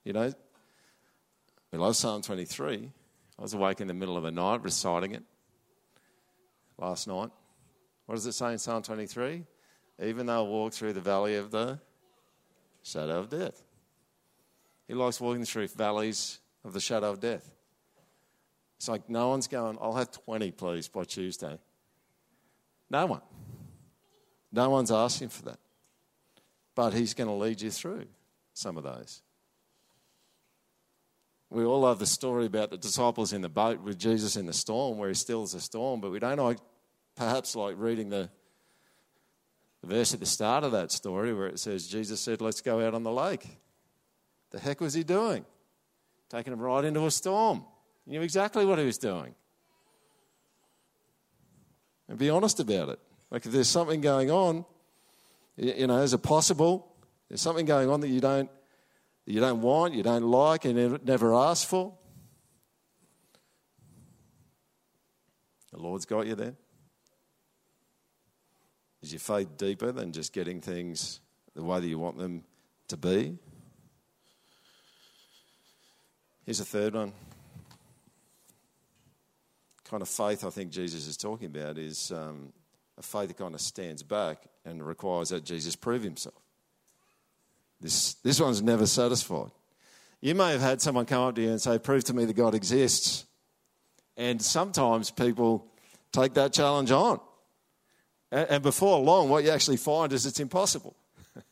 You 0.04 0.14
know, 0.14 0.34
we 1.72 1.80
love 1.80 1.96
Psalm 1.96 2.22
23. 2.22 2.92
I 3.40 3.42
was 3.42 3.54
awake 3.54 3.82
in 3.82 3.88
the 3.88 3.94
middle 3.94 4.18
of 4.18 4.24
the 4.24 4.32
night 4.32 4.62
reciting 4.62 5.14
it 5.14 5.24
last 6.78 7.08
night. 7.08 7.32
What 8.06 8.16
does 8.16 8.26
it 8.26 8.34
say 8.34 8.52
in 8.52 8.60
Psalm 8.60 8.84
23? 8.84 9.44
Even 10.04 10.26
though 10.26 10.46
I 10.46 10.48
walk 10.48 10.74
through 10.74 10.94
the 10.94 11.02
valley 11.02 11.36
of 11.36 11.50
the 11.50 11.80
shadow 12.84 13.20
of 13.20 13.30
death. 13.30 13.64
He 14.88 14.94
likes 14.94 15.20
walking 15.20 15.46
through 15.46 15.70
valleys 15.70 16.40
of 16.64 16.74
the 16.74 16.80
shadow 16.80 17.12
of 17.12 17.20
death. 17.20 17.50
It's 18.78 18.90
like 18.90 19.10
no 19.10 19.30
one's 19.30 19.48
going, 19.48 19.78
I'll 19.82 19.96
have 19.96 20.12
20, 20.12 20.52
please, 20.52 20.88
by 20.88 21.06
Tuesday. 21.06 21.58
No 22.90 23.06
one. 23.06 23.22
No 24.52 24.70
one's 24.70 24.92
asking 24.92 25.30
for 25.30 25.44
that. 25.44 25.60
But 26.76 26.94
he's 26.94 27.14
going 27.14 27.30
to 27.30 27.34
lead 27.34 27.62
you 27.62 27.72
through 27.72 28.06
some 28.54 28.78
of 28.78 28.84
those. 28.84 29.22
We 31.50 31.64
all 31.64 31.82
love 31.82 32.00
the 32.00 32.06
story 32.06 32.46
about 32.46 32.72
the 32.72 32.78
disciples 32.78 33.32
in 33.32 33.42
the 33.42 33.50
boat 33.50 33.82
with 33.82 33.98
Jesus 34.00 34.36
in 34.36 34.48
the 34.48 34.54
storm, 34.54 34.98
where 34.98 35.10
he 35.10 35.16
stills 35.16 35.54
the 35.54 35.60
storm, 35.60 36.02
but 36.02 36.12
we 36.12 36.20
don't 36.20 36.38
like, 36.38 36.58
perhaps 37.16 37.56
like 37.56 37.76
reading 37.78 38.10
the 38.10 38.30
the 39.84 39.94
verse 39.94 40.14
at 40.14 40.22
the 40.22 40.26
start 40.26 40.64
of 40.64 40.72
that 40.72 40.94
story 40.94 41.34
where 41.34 41.48
it 41.48 41.60
says, 41.60 41.88
Jesus 41.88 42.22
said, 42.22 42.40
Let's 42.40 42.62
go 42.62 42.86
out 42.86 42.94
on 42.94 43.04
the 43.04 43.12
lake. 43.12 43.46
The 44.52 44.60
heck 44.60 44.80
was 44.80 44.94
he 44.94 45.04
doing? 45.04 45.46
Taking 46.30 46.54
him 46.54 46.62
right 46.62 46.86
into 46.86 47.06
a 47.06 47.12
storm. 47.12 47.66
He 48.06 48.12
knew 48.12 48.22
exactly 48.22 48.66
what 48.66 48.80
he 48.80 48.86
was 48.86 48.98
doing. 48.98 49.36
And 52.08 52.18
be 52.18 52.30
honest 52.30 52.62
about 52.62 52.90
it. 52.90 53.00
Like 53.30 53.46
if 53.46 53.52
there's 53.52 53.68
something 53.68 54.00
going 54.00 54.32
on, 54.32 54.64
you 55.58 55.88
know, 55.88 55.98
is 55.98 56.14
it 56.14 56.24
possible? 56.24 56.96
There's 57.28 57.42
something 57.42 57.66
going 57.66 57.90
on 57.90 58.00
that 58.02 58.08
you 58.08 58.22
don't, 58.22 58.50
that 59.26 59.34
you 59.34 59.42
don't 59.42 59.62
want, 59.62 59.96
you 59.96 60.04
don't 60.04 60.24
like, 60.24 60.64
and 60.64 61.04
never 61.04 61.34
ask 61.34 61.68
for. 61.68 61.94
The 65.74 65.80
Lord's 65.80 66.06
got 66.06 66.26
you 66.26 66.36
there. 66.36 66.54
Is 69.04 69.12
your 69.12 69.20
faith 69.20 69.58
deeper 69.58 69.92
than 69.92 70.14
just 70.14 70.32
getting 70.32 70.62
things 70.62 71.20
the 71.54 71.62
way 71.62 71.82
that 71.82 71.88
you 71.88 72.00
want 72.00 72.18
them 72.18 72.46
to 72.88 72.96
be? 72.96 73.38
Here's 76.46 76.62
a 76.62 76.66
third 76.66 76.96
one. 76.96 77.12
Kind 79.84 80.02
of 80.02 80.08
faith 80.08 80.46
I 80.46 80.50
think 80.50 80.72
Jesus 80.72 81.06
is 81.06 81.18
talking 81.18 81.48
about 81.48 81.78
is 81.78 82.14
um, 82.14 82.54
a 82.98 83.02
faith 83.02 83.28
that 83.28 83.38
kind 83.38 83.54
of 83.54 83.60
stands 83.60 84.04
back 84.04 84.46
and 84.64 84.82
requires 84.82 85.30
that 85.30 85.44
Jesus 85.44 85.76
prove 85.76 86.02
himself. 86.02 86.42
This, 87.82 88.14
this 88.16 88.40
one's 88.40 88.62
never 88.62 88.88
satisfied. 88.88 89.52
You 90.22 90.34
may 90.34 90.54
have 90.54 90.62
had 90.62 90.82
someone 90.82 91.06
come 91.06 91.28
up 91.28 91.36
to 91.36 91.42
you 91.42 91.50
and 91.50 91.62
say, 91.62 91.78
Prove 91.78 92.06
to 92.06 92.14
me 92.14 92.24
that 92.24 92.38
God 92.38 92.56
exists. 92.56 93.26
And 94.16 94.42
sometimes 94.42 95.12
people 95.12 95.68
take 96.14 96.36
that 96.36 96.54
challenge 96.54 96.92
on. 96.92 97.20
And 98.34 98.64
before 98.64 99.00
long, 99.00 99.30
what 99.30 99.44
you 99.44 99.52
actually 99.52 99.78
find 99.78 100.12
is 100.12 100.26
it's 100.26 100.40
impossible. 100.40 100.96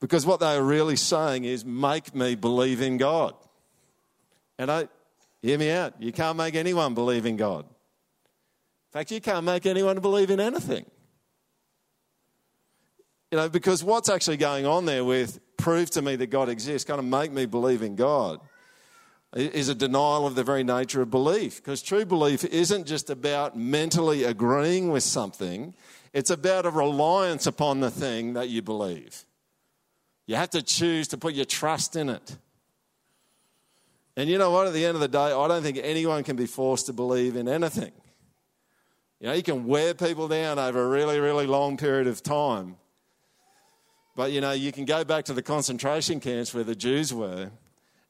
because 0.00 0.24
what 0.24 0.38
they 0.38 0.54
are 0.54 0.62
really 0.62 0.94
saying 0.94 1.42
is, 1.42 1.64
make 1.64 2.14
me 2.14 2.36
believe 2.36 2.80
in 2.80 2.96
God. 2.96 3.34
And 4.56 4.70
I, 4.70 4.88
hear 5.42 5.58
me 5.58 5.72
out, 5.72 6.00
you 6.00 6.12
can't 6.12 6.38
make 6.38 6.54
anyone 6.54 6.94
believe 6.94 7.26
in 7.26 7.36
God. 7.36 7.64
In 7.64 8.92
fact, 8.92 9.10
you 9.10 9.20
can't 9.20 9.44
make 9.44 9.66
anyone 9.66 9.98
believe 9.98 10.30
in 10.30 10.38
anything. 10.38 10.86
You 13.32 13.38
know, 13.38 13.48
because 13.48 13.82
what's 13.82 14.08
actually 14.08 14.36
going 14.36 14.64
on 14.64 14.84
there 14.84 15.04
with 15.04 15.40
prove 15.56 15.90
to 15.90 16.02
me 16.02 16.14
that 16.14 16.28
God 16.28 16.48
exists, 16.48 16.86
kind 16.86 17.00
of 17.00 17.04
make 17.04 17.32
me 17.32 17.46
believe 17.46 17.82
in 17.82 17.96
God 17.96 18.38
is 19.34 19.68
a 19.68 19.74
denial 19.74 20.26
of 20.26 20.34
the 20.34 20.44
very 20.44 20.64
nature 20.64 21.02
of 21.02 21.10
belief. 21.10 21.56
Because 21.56 21.82
true 21.82 22.04
belief 22.04 22.44
isn't 22.44 22.86
just 22.86 23.10
about 23.10 23.56
mentally 23.58 24.24
agreeing 24.24 24.90
with 24.90 25.02
something, 25.02 25.74
it's 26.12 26.30
about 26.30 26.66
a 26.66 26.70
reliance 26.70 27.46
upon 27.46 27.80
the 27.80 27.90
thing 27.90 28.32
that 28.32 28.48
you 28.48 28.62
believe. 28.62 29.24
You 30.26 30.36
have 30.36 30.50
to 30.50 30.62
choose 30.62 31.08
to 31.08 31.18
put 31.18 31.34
your 31.34 31.44
trust 31.44 31.96
in 31.96 32.08
it. 32.08 32.36
And 34.16 34.28
you 34.28 34.36
know 34.36 34.50
what? 34.50 34.66
At 34.66 34.72
the 34.72 34.84
end 34.84 34.94
of 34.94 35.00
the 35.00 35.08
day, 35.08 35.18
I 35.18 35.48
don't 35.48 35.62
think 35.62 35.78
anyone 35.80 36.24
can 36.24 36.36
be 36.36 36.46
forced 36.46 36.86
to 36.86 36.92
believe 36.92 37.36
in 37.36 37.48
anything. 37.48 37.92
You 39.20 39.28
know, 39.28 39.32
you 39.32 39.42
can 39.42 39.64
wear 39.64 39.94
people 39.94 40.28
down 40.28 40.58
over 40.58 40.82
a 40.82 40.88
really, 40.88 41.18
really 41.18 41.46
long 41.46 41.76
period 41.76 42.06
of 42.06 42.22
time. 42.22 42.76
But 44.16 44.32
you 44.32 44.40
know, 44.40 44.50
you 44.50 44.72
can 44.72 44.84
go 44.84 45.04
back 45.04 45.26
to 45.26 45.32
the 45.32 45.42
concentration 45.42 46.18
camps 46.18 46.52
where 46.52 46.64
the 46.64 46.74
Jews 46.74 47.14
were, 47.14 47.50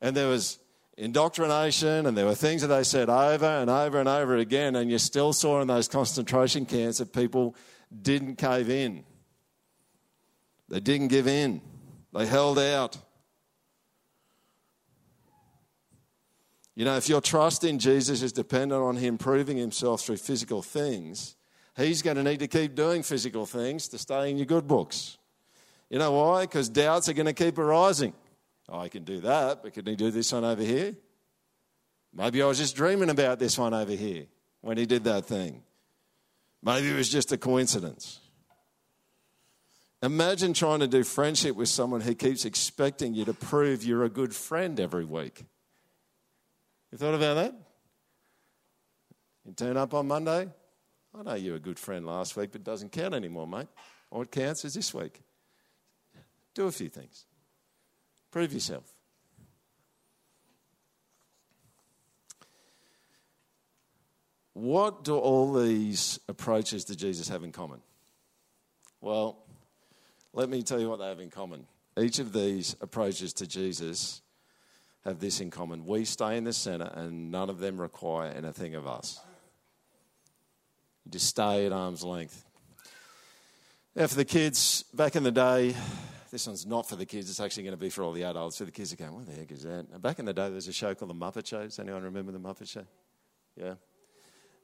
and 0.00 0.16
there 0.16 0.28
was 0.28 0.58
indoctrination, 0.98 2.06
and 2.06 2.18
there 2.18 2.26
were 2.26 2.34
things 2.34 2.62
that 2.62 2.68
they 2.68 2.82
said 2.82 3.08
over 3.08 3.46
and 3.46 3.70
over 3.70 4.00
and 4.00 4.08
over 4.08 4.36
again, 4.36 4.74
and 4.74 4.90
you 4.90 4.98
still 4.98 5.32
saw 5.32 5.60
in 5.60 5.68
those 5.68 5.88
concentration 5.88 6.66
camps 6.66 6.98
that 6.98 7.12
people 7.12 7.54
didn't 8.02 8.36
cave 8.36 8.68
in. 8.68 9.04
They 10.68 10.80
didn't 10.80 11.08
give 11.08 11.26
in, 11.26 11.62
they 12.12 12.26
held 12.26 12.58
out. 12.58 12.98
You 16.74 16.84
know, 16.84 16.96
if 16.96 17.08
your 17.08 17.20
trust 17.20 17.64
in 17.64 17.78
Jesus 17.80 18.22
is 18.22 18.32
dependent 18.32 18.80
on 18.80 18.96
Him 18.96 19.18
proving 19.18 19.56
Himself 19.56 20.02
through 20.02 20.18
physical 20.18 20.62
things, 20.62 21.36
He's 21.76 22.02
going 22.02 22.16
to 22.16 22.22
need 22.22 22.40
to 22.40 22.48
keep 22.48 22.74
doing 22.74 23.02
physical 23.02 23.46
things 23.46 23.88
to 23.88 23.98
stay 23.98 24.30
in 24.30 24.36
your 24.36 24.46
good 24.46 24.66
books. 24.66 25.16
You 25.90 25.98
know 25.98 26.12
why? 26.12 26.42
Because 26.42 26.68
doubts 26.68 27.08
are 27.08 27.14
going 27.14 27.26
to 27.26 27.32
keep 27.32 27.56
arising. 27.56 28.12
Oh, 28.68 28.78
I 28.78 28.88
can 28.88 29.04
do 29.04 29.20
that, 29.20 29.62
but 29.62 29.72
can 29.72 29.86
he 29.86 29.96
do 29.96 30.10
this 30.10 30.32
one 30.32 30.44
over 30.44 30.62
here? 30.62 30.94
Maybe 32.12 32.42
I 32.42 32.46
was 32.46 32.58
just 32.58 32.76
dreaming 32.76 33.10
about 33.10 33.38
this 33.38 33.58
one 33.58 33.72
over 33.72 33.92
here 33.92 34.26
when 34.60 34.76
he 34.76 34.86
did 34.86 35.04
that 35.04 35.24
thing. 35.24 35.62
Maybe 36.62 36.90
it 36.90 36.96
was 36.96 37.08
just 37.08 37.32
a 37.32 37.38
coincidence. 37.38 38.20
Imagine 40.02 40.52
trying 40.52 40.80
to 40.80 40.88
do 40.88 41.02
friendship 41.02 41.56
with 41.56 41.68
someone 41.68 42.00
who 42.00 42.14
keeps 42.14 42.44
expecting 42.44 43.14
you 43.14 43.24
to 43.24 43.34
prove 43.34 43.84
you're 43.84 44.04
a 44.04 44.08
good 44.08 44.34
friend 44.34 44.78
every 44.78 45.04
week. 45.04 45.44
You 46.92 46.98
thought 46.98 47.14
about 47.14 47.34
that? 47.34 47.54
You 49.44 49.52
turn 49.52 49.76
up 49.76 49.94
on 49.94 50.06
Monday. 50.06 50.48
I 51.14 51.22
know 51.22 51.34
you 51.34 51.52
were 51.52 51.56
a 51.56 51.60
good 51.60 51.78
friend 51.78 52.06
last 52.06 52.36
week, 52.36 52.52
but 52.52 52.60
it 52.60 52.64
doesn't 52.64 52.92
count 52.92 53.14
anymore, 53.14 53.46
mate. 53.46 53.68
All 54.10 54.22
it 54.22 54.30
counts 54.30 54.64
is 54.64 54.74
this 54.74 54.92
week. 54.94 55.22
Do 56.54 56.66
a 56.66 56.72
few 56.72 56.88
things. 56.88 57.24
Prove 58.30 58.52
yourself. 58.52 58.84
What 64.52 65.04
do 65.04 65.16
all 65.16 65.52
these 65.52 66.18
approaches 66.28 66.84
to 66.86 66.96
Jesus 66.96 67.28
have 67.28 67.44
in 67.44 67.52
common? 67.52 67.80
Well, 69.00 69.38
let 70.32 70.48
me 70.48 70.62
tell 70.62 70.80
you 70.80 70.88
what 70.88 70.98
they 70.98 71.06
have 71.06 71.20
in 71.20 71.30
common. 71.30 71.66
Each 71.96 72.18
of 72.18 72.32
these 72.32 72.74
approaches 72.80 73.32
to 73.34 73.46
Jesus 73.46 74.20
have 75.04 75.20
this 75.20 75.40
in 75.40 75.50
common. 75.50 75.86
We 75.86 76.04
stay 76.04 76.36
in 76.36 76.44
the 76.44 76.52
center 76.52 76.90
and 76.94 77.30
none 77.30 77.50
of 77.50 77.60
them 77.60 77.80
require 77.80 78.30
anything 78.30 78.74
of 78.74 78.86
us. 78.86 79.20
You 81.04 81.12
just 81.12 81.26
stay 81.26 81.64
at 81.64 81.72
arm's 81.72 82.02
length. 82.02 82.44
Now, 83.94 84.06
for 84.06 84.16
the 84.16 84.24
kids, 84.24 84.84
back 84.92 85.16
in 85.16 85.22
the 85.22 85.32
day, 85.32 85.74
this 86.30 86.46
one's 86.46 86.66
not 86.66 86.88
for 86.88 86.96
the 86.96 87.06
kids, 87.06 87.30
it's 87.30 87.40
actually 87.40 87.64
going 87.64 87.72
to 87.72 87.80
be 87.80 87.90
for 87.90 88.02
all 88.02 88.12
the 88.12 88.24
adults. 88.24 88.56
So 88.56 88.64
the 88.64 88.70
kids 88.70 88.92
are 88.92 88.96
going, 88.96 89.14
what 89.14 89.26
the 89.26 89.32
heck 89.32 89.50
is 89.52 89.62
that? 89.62 90.00
back 90.00 90.18
in 90.18 90.24
the 90.24 90.32
day, 90.32 90.44
there 90.44 90.54
was 90.54 90.68
a 90.68 90.72
show 90.72 90.94
called 90.94 91.10
The 91.10 91.14
Muppet 91.14 91.46
Show. 91.46 91.62
Does 91.62 91.78
anyone 91.78 92.02
remember 92.02 92.32
The 92.32 92.40
Muppet 92.40 92.68
Show? 92.68 92.86
Yeah. 93.56 93.74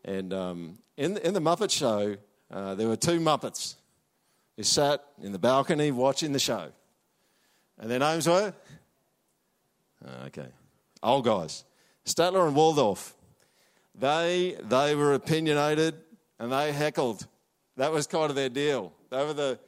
And 0.04 0.32
um, 0.32 0.78
in, 0.96 1.16
in 1.18 1.34
The 1.34 1.40
Muppet 1.40 1.70
Show, 1.70 2.16
uh, 2.50 2.74
there 2.74 2.88
were 2.88 2.96
two 2.96 3.20
Muppets 3.20 3.76
who 4.56 4.62
sat 4.62 5.04
in 5.22 5.32
the 5.32 5.38
balcony 5.38 5.90
watching 5.90 6.32
the 6.32 6.38
show. 6.38 6.70
And 7.78 7.90
their 7.90 7.98
names 7.98 8.28
were? 8.28 8.54
Uh, 10.04 10.26
okay. 10.26 10.46
Old 11.02 11.24
guys. 11.24 11.64
Statler 12.06 12.46
and 12.46 12.54
Waldorf. 12.54 13.14
They, 13.94 14.56
they 14.62 14.94
were 14.94 15.14
opinionated 15.14 15.94
and 16.38 16.52
they 16.52 16.72
heckled. 16.72 17.26
That 17.76 17.92
was 17.92 18.06
kind 18.06 18.30
of 18.30 18.36
their 18.36 18.48
deal. 18.48 18.92
They 19.10 19.24
were 19.24 19.32
the, 19.32 19.58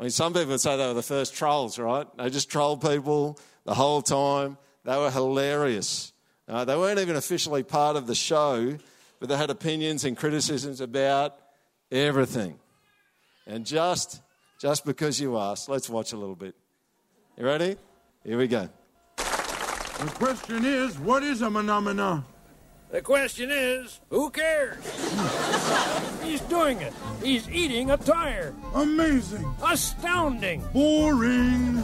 I 0.00 0.04
mean, 0.04 0.10
some 0.10 0.32
people 0.32 0.48
would 0.48 0.60
say 0.62 0.78
they 0.78 0.86
were 0.86 0.94
the 0.94 1.02
first 1.02 1.34
trolls, 1.34 1.78
right? 1.78 2.06
They 2.16 2.30
just 2.30 2.50
trolled 2.50 2.80
people 2.80 3.38
the 3.66 3.74
whole 3.74 4.00
time. 4.00 4.56
They 4.82 4.96
were 4.96 5.10
hilarious. 5.10 6.14
Uh, 6.48 6.64
they 6.64 6.74
weren't 6.74 6.98
even 6.98 7.16
officially 7.16 7.62
part 7.62 7.96
of 7.96 8.06
the 8.06 8.14
show, 8.14 8.78
but 9.18 9.28
they 9.28 9.36
had 9.36 9.50
opinions 9.50 10.06
and 10.06 10.16
criticisms 10.16 10.80
about 10.80 11.36
everything. 11.92 12.58
And 13.46 13.66
just, 13.66 14.22
just 14.58 14.86
because 14.86 15.20
you 15.20 15.36
asked, 15.36 15.68
let's 15.68 15.90
watch 15.90 16.14
a 16.14 16.16
little 16.16 16.34
bit. 16.34 16.54
You 17.36 17.44
ready? 17.44 17.76
Here 18.24 18.38
we 18.38 18.48
go. 18.48 18.70
The 19.18 20.12
question 20.14 20.64
is, 20.64 20.98
what 20.98 21.22
is 21.22 21.42
a 21.42 21.50
phenomena? 21.50 22.24
The 22.90 23.00
question 23.00 23.50
is, 23.52 24.00
who 24.10 24.30
cares? 24.30 24.84
He's 26.24 26.40
doing 26.42 26.80
it. 26.80 26.92
He's 27.22 27.48
eating 27.48 27.92
a 27.92 27.96
tire. 27.96 28.52
Amazing. 28.74 29.48
Astounding. 29.64 30.64
Boring. 30.72 31.76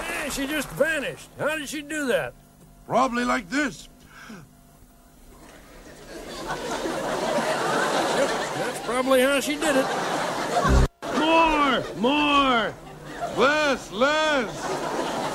Hey, 0.00 0.30
she 0.30 0.46
just 0.46 0.70
vanished. 0.70 1.28
How 1.38 1.58
did 1.58 1.68
she 1.68 1.82
do 1.82 2.06
that? 2.06 2.32
Probably 2.86 3.26
like 3.26 3.50
this. 3.50 3.90
Yep, 6.48 6.58
that's 8.56 8.78
probably 8.86 9.20
how 9.20 9.40
she 9.40 9.56
did 9.56 9.76
it. 9.76 9.86
More! 11.18 11.84
More! 11.98 12.74
Less, 13.36 13.92
less. 13.92 15.31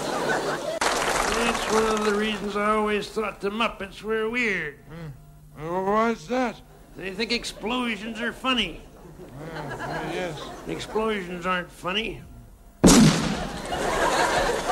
That's 1.38 1.72
one 1.72 1.86
of 1.86 2.06
the 2.06 2.16
reasons 2.16 2.56
I 2.56 2.72
always 2.72 3.08
thought 3.10 3.42
the 3.42 3.50
Muppets 3.50 4.02
were 4.02 4.30
weird. 4.30 4.80
Oh, 5.60 5.84
why's 5.84 6.28
that? 6.28 6.62
They 6.96 7.12
think 7.12 7.32
explosions 7.32 8.20
are 8.22 8.34
funny. 8.34 8.82
Uh, 9.44 10.10
yes. 10.14 10.42
Explosions 10.68 11.46
aren't 11.46 11.72
funny. 11.72 12.22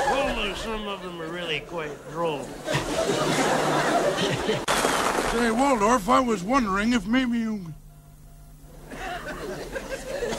Although 0.10 0.54
some 0.56 0.88
of 0.88 1.04
them 1.04 1.22
are 1.22 1.28
really 1.28 1.60
quite 1.62 1.92
droll. 2.12 2.44
Say, 5.32 5.52
Waldorf, 5.52 6.10
I 6.10 6.20
was 6.20 6.44
wondering 6.44 6.94
if 6.94 7.06
maybe 7.06 7.38
you. 7.40 7.74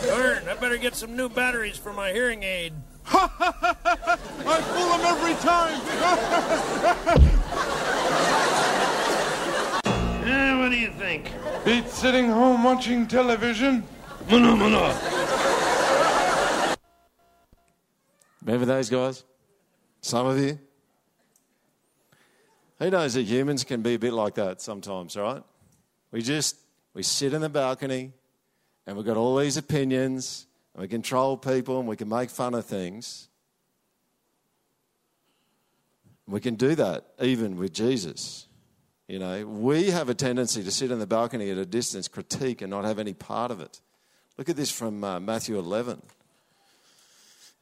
Darn, 0.07 0.49
I 0.49 0.57
better 0.61 0.77
get 0.77 0.95
some 0.97 1.17
new 1.17 1.29
batteries 1.29 1.77
for 1.77 1.93
my 1.93 2.13
hearing 2.13 2.43
aid. 2.43 2.73
I 3.13 4.61
fool 4.73 4.91
them 4.91 5.05
every 5.07 5.35
time. 5.43 7.33
Eh, 10.27 10.59
what 10.59 10.71
do 10.73 10.77
you 10.77 10.91
think? 10.91 11.31
Beat 11.65 11.89
sitting 11.89 12.29
home 12.29 12.65
watching 12.65 13.07
television. 13.07 13.85
Mono, 14.29 14.57
mono. 14.57 14.93
Remember 18.45 18.67
those 18.67 18.91
guys? 18.91 19.23
Some 20.01 20.27
of 20.27 20.37
you? 20.41 20.59
Who 22.81 22.91
knows 22.91 23.15
that 23.15 23.23
humans 23.23 23.63
can 23.63 23.83
be 23.83 23.95
a 23.95 23.99
bit 24.01 24.13
like 24.13 24.35
that 24.35 24.61
sometimes, 24.61 25.17
right? 25.17 25.45
We 26.11 26.23
just 26.23 26.57
we 26.93 27.05
sit 27.05 27.33
in 27.33 27.41
the 27.41 27.49
balcony 27.49 28.13
and 28.87 28.97
we've 28.97 29.07
got 29.07 29.17
all 29.17 29.37
these 29.37 29.57
opinions 29.57 30.47
and 30.77 30.83
we 30.83 30.89
control 30.89 31.39
people 31.39 31.79
and 31.79 31.89
we 31.89 31.97
can 31.97 32.11
make 32.11 32.29
fun 32.29 32.53
of 32.53 32.67
things. 32.67 33.29
We 36.29 36.39
can 36.39 36.57
do 36.57 36.75
that 36.75 37.07
even 37.19 37.57
with 37.57 37.73
Jesus. 37.73 38.47
You 39.09 39.19
know, 39.19 39.47
we 39.47 39.91
have 39.91 40.11
a 40.11 40.15
tendency 40.15 40.63
to 40.63 40.71
sit 40.71 40.91
in 40.91 40.99
the 40.99 41.07
balcony 41.07 41.51
at 41.51 41.57
a 41.57 41.65
distance, 41.65 42.09
critique, 42.09 42.61
and 42.61 42.71
not 42.71 42.85
have 42.85 42.99
any 42.99 43.15
part 43.15 43.51
of 43.51 43.61
it. 43.61 43.81
Look 44.37 44.51
at 44.51 44.57
this 44.57 44.71
from 44.71 45.03
uh, 45.03 45.19
Matthew 45.19 45.59
11. 45.59 46.03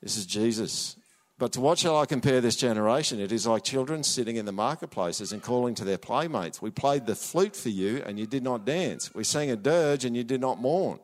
This 0.03 0.16
is 0.16 0.27
Jesus. 0.27 0.96
But 1.38 1.53
to 1.53 1.61
what 1.61 1.79
shall 1.79 1.96
I 1.96 2.07
compare 2.07 2.40
this 2.40 2.57
generation? 2.57 3.20
It 3.20 3.31
is 3.31 3.46
like 3.46 3.62
children 3.62 4.03
sitting 4.03 4.37
in 4.37 4.44
the 4.44 4.53
marketplaces 4.53 5.31
and 5.31 5.40
calling 5.40 5.77
to 5.77 5.85
their 5.85 5.98
playmates. 5.98 6.61
We 6.61 6.70
played 6.72 7.07
the 7.07 7.14
flute 7.14 7.55
for 7.55 7.68
you, 7.68 8.03
and 8.05 8.18
you 8.18 8.27
did 8.27 8.42
not 8.42 8.64
dance. 8.64 9.14
We 9.14 9.22
sang 9.22 9.53
a 9.53 9.57
dirge, 9.57 10.05
and 10.05 10.16
you 10.16 10.24
did 10.24 10.40
not 10.40 10.61
mourn. 10.61 10.98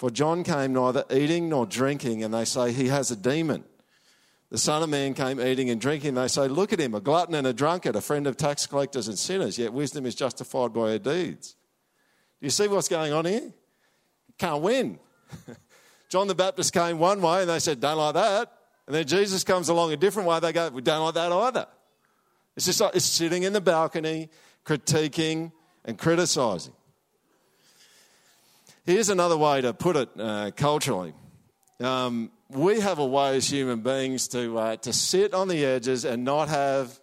For 0.00 0.08
John 0.08 0.44
came 0.44 0.72
neither 0.72 1.04
eating 1.10 1.50
nor 1.50 1.66
drinking, 1.66 2.24
and 2.24 2.32
they 2.32 2.46
say 2.46 2.72
he 2.72 2.88
has 2.88 3.10
a 3.10 3.16
demon. 3.16 3.64
The 4.48 4.56
Son 4.56 4.82
of 4.82 4.88
Man 4.88 5.12
came 5.12 5.38
eating 5.38 5.68
and 5.68 5.78
drinking. 5.78 6.08
And 6.08 6.16
they 6.16 6.28
say, 6.28 6.48
Look 6.48 6.72
at 6.72 6.80
him, 6.80 6.94
a 6.94 7.02
glutton 7.02 7.34
and 7.34 7.46
a 7.46 7.52
drunkard, 7.52 7.96
a 7.96 8.00
friend 8.00 8.26
of 8.26 8.38
tax 8.38 8.64
collectors 8.66 9.08
and 9.08 9.18
sinners, 9.18 9.58
yet 9.58 9.74
wisdom 9.74 10.06
is 10.06 10.14
justified 10.14 10.72
by 10.72 10.92
her 10.92 10.98
deeds. 10.98 11.54
Do 12.40 12.46
you 12.46 12.50
see 12.50 12.66
what's 12.66 12.88
going 12.88 13.12
on 13.12 13.26
here? 13.26 13.52
Can't 14.38 14.62
win. 14.62 14.98
John 16.08 16.28
the 16.28 16.34
Baptist 16.34 16.72
came 16.72 16.98
one 16.98 17.20
way 17.20 17.42
and 17.42 17.50
they 17.50 17.58
said, 17.58 17.78
Don't 17.78 17.98
like 17.98 18.14
that. 18.14 18.50
And 18.86 18.96
then 18.96 19.06
Jesus 19.06 19.44
comes 19.44 19.68
along 19.68 19.92
a 19.92 19.98
different 19.98 20.26
way. 20.26 20.40
They 20.40 20.54
go, 20.54 20.70
We 20.70 20.80
don't 20.80 21.04
like 21.04 21.14
that 21.16 21.30
either. 21.30 21.66
It's 22.56 22.64
just 22.64 22.80
like 22.80 22.96
it's 22.96 23.04
sitting 23.04 23.42
in 23.42 23.52
the 23.52 23.60
balcony, 23.60 24.30
critiquing 24.64 25.52
and 25.84 25.98
criticizing. 25.98 26.72
Here's 28.86 29.10
another 29.10 29.36
way 29.36 29.60
to 29.60 29.74
put 29.74 29.96
it 29.96 30.08
uh, 30.18 30.50
culturally. 30.56 31.12
Um, 31.80 32.30
we 32.48 32.80
have 32.80 32.98
a 32.98 33.06
way 33.06 33.36
as 33.36 33.48
human 33.48 33.80
beings 33.80 34.26
to, 34.28 34.58
uh, 34.58 34.76
to 34.76 34.92
sit 34.92 35.34
on 35.34 35.48
the 35.48 35.64
edges 35.64 36.04
and 36.04 36.24
not 36.24 36.48
have 36.48 36.98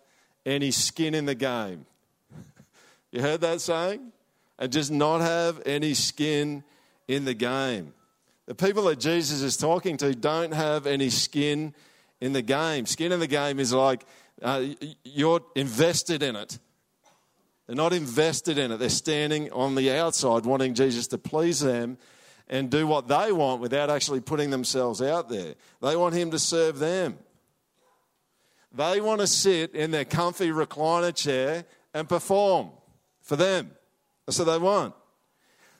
any 0.45 0.71
skin 0.71 1.13
in 1.13 1.25
the 1.25 1.35
game. 1.35 1.85
you 3.11 3.21
heard 3.21 3.41
that 3.41 3.61
saying? 3.61 4.11
And 4.57 4.71
just 4.71 4.91
not 4.91 5.21
have 5.21 5.61
any 5.67 5.93
skin 5.93 6.63
in 7.07 7.25
the 7.25 7.35
game. 7.35 7.93
The 8.47 8.55
people 8.55 8.83
that 8.85 8.99
Jesus 8.99 9.41
is 9.41 9.55
talking 9.55 9.97
to 9.97 10.15
don't 10.15 10.53
have 10.53 10.87
any 10.87 11.11
skin 11.11 11.75
in 12.19 12.33
the 12.33 12.41
game. 12.41 12.87
Skin 12.87 13.11
in 13.11 13.19
the 13.19 13.27
game 13.27 13.59
is 13.59 13.71
like 13.71 14.03
uh, 14.41 14.63
you're 15.03 15.41
invested 15.55 16.23
in 16.23 16.35
it. 16.35 16.57
They're 17.67 17.75
not 17.75 17.93
invested 17.93 18.57
in 18.57 18.71
it. 18.71 18.77
They're 18.77 18.89
standing 18.89 19.51
on 19.51 19.75
the 19.75 19.91
outside 19.91 20.45
wanting 20.45 20.73
Jesus 20.73 21.07
to 21.07 21.17
please 21.17 21.59
them 21.59 21.97
and 22.47 22.69
do 22.69 22.87
what 22.87 23.09
they 23.09 23.33
want 23.33 23.61
without 23.61 23.89
actually 23.89 24.21
putting 24.21 24.49
themselves 24.49 25.01
out 25.01 25.27
there. 25.27 25.55
They 25.81 25.97
want 25.97 26.15
Him 26.15 26.31
to 26.31 26.39
serve 26.39 26.79
them. 26.79 27.17
They 28.73 29.01
want 29.01 29.21
to 29.21 29.27
sit 29.27 29.75
in 29.75 29.91
their 29.91 30.05
comfy 30.05 30.49
recliner 30.49 31.13
chair 31.13 31.65
and 31.93 32.07
perform 32.07 32.69
for 33.21 33.35
them. 33.35 33.71
That's 34.25 34.39
what 34.39 34.45
they 34.45 34.57
want. 34.57 34.93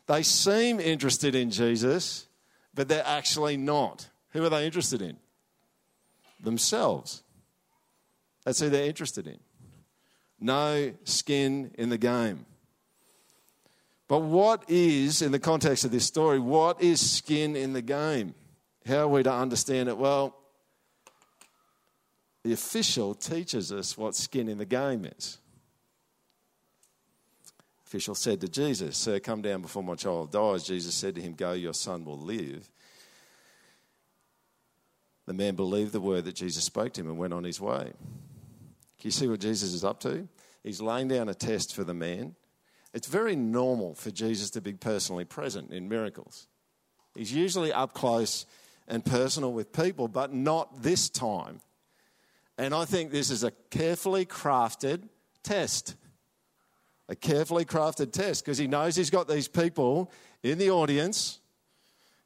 They 0.08 0.24
seem 0.24 0.80
interested 0.80 1.36
in 1.36 1.52
Jesus, 1.52 2.28
but 2.74 2.88
they're 2.88 3.06
actually 3.06 3.56
not. 3.56 4.08
Who 4.32 4.44
are 4.44 4.50
they 4.50 4.66
interested 4.66 5.02
in? 5.02 5.18
Themselves. 6.40 7.24
That's 8.46 8.60
who 8.60 8.70
they're 8.70 8.88
interested 8.88 9.28
in. 9.28 9.40
No 10.40 10.94
skin 11.04 11.72
in 11.78 11.90
the 11.90 11.98
game. 11.98 12.46
But 14.08 14.20
what 14.20 14.64
is, 14.70 15.22
in 15.22 15.32
the 15.32 15.40
context 15.40 15.84
of 15.84 15.92
this 15.92 16.06
story, 16.06 16.40
what 16.40 16.82
is 16.82 17.02
skin 17.02 17.56
in 17.56 17.74
the 17.74 17.82
game? 17.82 18.36
How 18.86 19.00
are 19.00 19.08
we 19.08 19.24
to 19.24 19.34
understand 19.34 19.90
it? 19.90 19.98
Well, 19.98 20.36
the 22.44 22.54
official 22.54 23.14
teaches 23.14 23.74
us 23.74 23.98
what 23.98 24.16
skin 24.16 24.48
in 24.48 24.58
the 24.58 24.66
game 24.66 25.04
is. 25.04 25.40
Official 27.86 28.16
said 28.16 28.40
to 28.42 28.48
Jesus, 28.48 28.98
Sir, 28.98 29.20
come 29.20 29.42
down 29.42 29.62
before 29.62 29.84
my 29.84 29.96
child 29.96 30.32
dies. 30.32 30.64
Jesus 30.64 30.94
said 30.94 31.16
to 31.16 31.22
him, 31.22 31.34
Go, 31.34 31.54
your 31.54 31.74
son 31.74 32.06
will 32.06 32.20
live. 32.20 32.70
The 35.26 35.34
man 35.34 35.56
believed 35.56 35.92
the 35.92 36.00
word 36.00 36.24
that 36.24 36.36
Jesus 36.36 36.64
spoke 36.64 36.94
to 36.94 37.02
him 37.02 37.10
and 37.10 37.18
went 37.18 37.34
on 37.34 37.44
his 37.44 37.60
way. 37.60 37.92
You 39.08 39.12
see 39.12 39.30
what 39.30 39.40
Jesus 39.40 39.72
is 39.72 39.86
up 39.86 40.02
to? 40.02 40.28
He's 40.66 40.82
laying 40.82 41.08
down 41.08 41.30
a 41.30 41.34
test 41.34 41.74
for 41.74 41.86
the 41.86 41.94
man. 41.94 42.36
It's 42.94 43.08
very 43.08 43.38
normal 43.38 43.96
for 43.96 44.12
Jesus 44.12 44.50
to 44.50 44.60
be 44.60 44.74
personally 44.74 45.24
present 45.24 45.72
in 45.72 45.88
miracles. 45.88 46.50
He's 47.16 47.32
usually 47.32 47.72
up 47.72 47.94
close 47.94 48.46
and 48.86 49.06
personal 49.06 49.54
with 49.54 49.72
people, 49.72 50.10
but 50.10 50.34
not 50.34 50.84
this 50.84 51.08
time. 51.10 51.62
And 52.58 52.76
I 52.76 52.84
think 52.84 53.12
this 53.12 53.30
is 53.30 53.46
a 53.46 53.52
carefully 53.70 54.26
crafted 54.26 55.04
test. 55.42 55.96
A 57.08 57.16
carefully 57.16 57.64
crafted 57.64 58.12
test 58.12 58.44
because 58.44 58.58
he 58.58 58.68
knows 58.68 58.98
he's 58.98 59.10
got 59.10 59.30
these 59.30 59.48
people 59.48 60.12
in 60.44 60.58
the 60.58 60.72
audience 60.72 61.40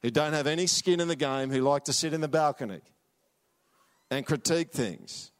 who 0.02 0.10
don't 0.10 0.32
have 0.32 0.48
any 0.48 0.66
skin 0.66 0.98
in 0.98 1.06
the 1.06 1.14
game, 1.14 1.48
who 1.48 1.60
like 1.60 1.84
to 1.84 1.92
sit 1.92 2.12
in 2.12 2.20
the 2.20 2.26
balcony 2.26 2.80
and 4.10 4.26
critique 4.26 4.72
things. 4.72 5.31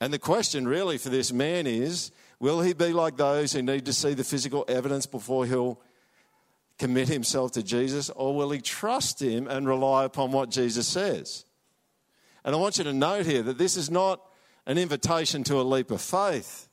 And 0.00 0.12
the 0.12 0.18
question 0.18 0.68
really 0.68 0.98
for 0.98 1.08
this 1.08 1.32
man 1.32 1.66
is 1.66 2.10
will 2.38 2.60
he 2.60 2.74
be 2.74 2.92
like 2.92 3.16
those 3.16 3.52
who 3.52 3.62
need 3.62 3.86
to 3.86 3.92
see 3.92 4.14
the 4.14 4.24
physical 4.24 4.64
evidence 4.68 5.06
before 5.06 5.46
he'll 5.46 5.80
commit 6.78 7.08
himself 7.08 7.52
to 7.52 7.62
Jesus, 7.62 8.10
or 8.10 8.34
will 8.34 8.50
he 8.50 8.60
trust 8.60 9.22
him 9.22 9.48
and 9.48 9.66
rely 9.66 10.04
upon 10.04 10.32
what 10.32 10.50
Jesus 10.50 10.86
says? 10.86 11.46
And 12.44 12.54
I 12.54 12.58
want 12.58 12.78
you 12.78 12.84
to 12.84 12.92
note 12.92 13.24
here 13.24 13.42
that 13.42 13.58
this 13.58 13.76
is 13.76 13.90
not 13.90 14.20
an 14.66 14.76
invitation 14.76 15.42
to 15.44 15.60
a 15.60 15.62
leap 15.62 15.90
of 15.90 16.02
faith. 16.02 16.68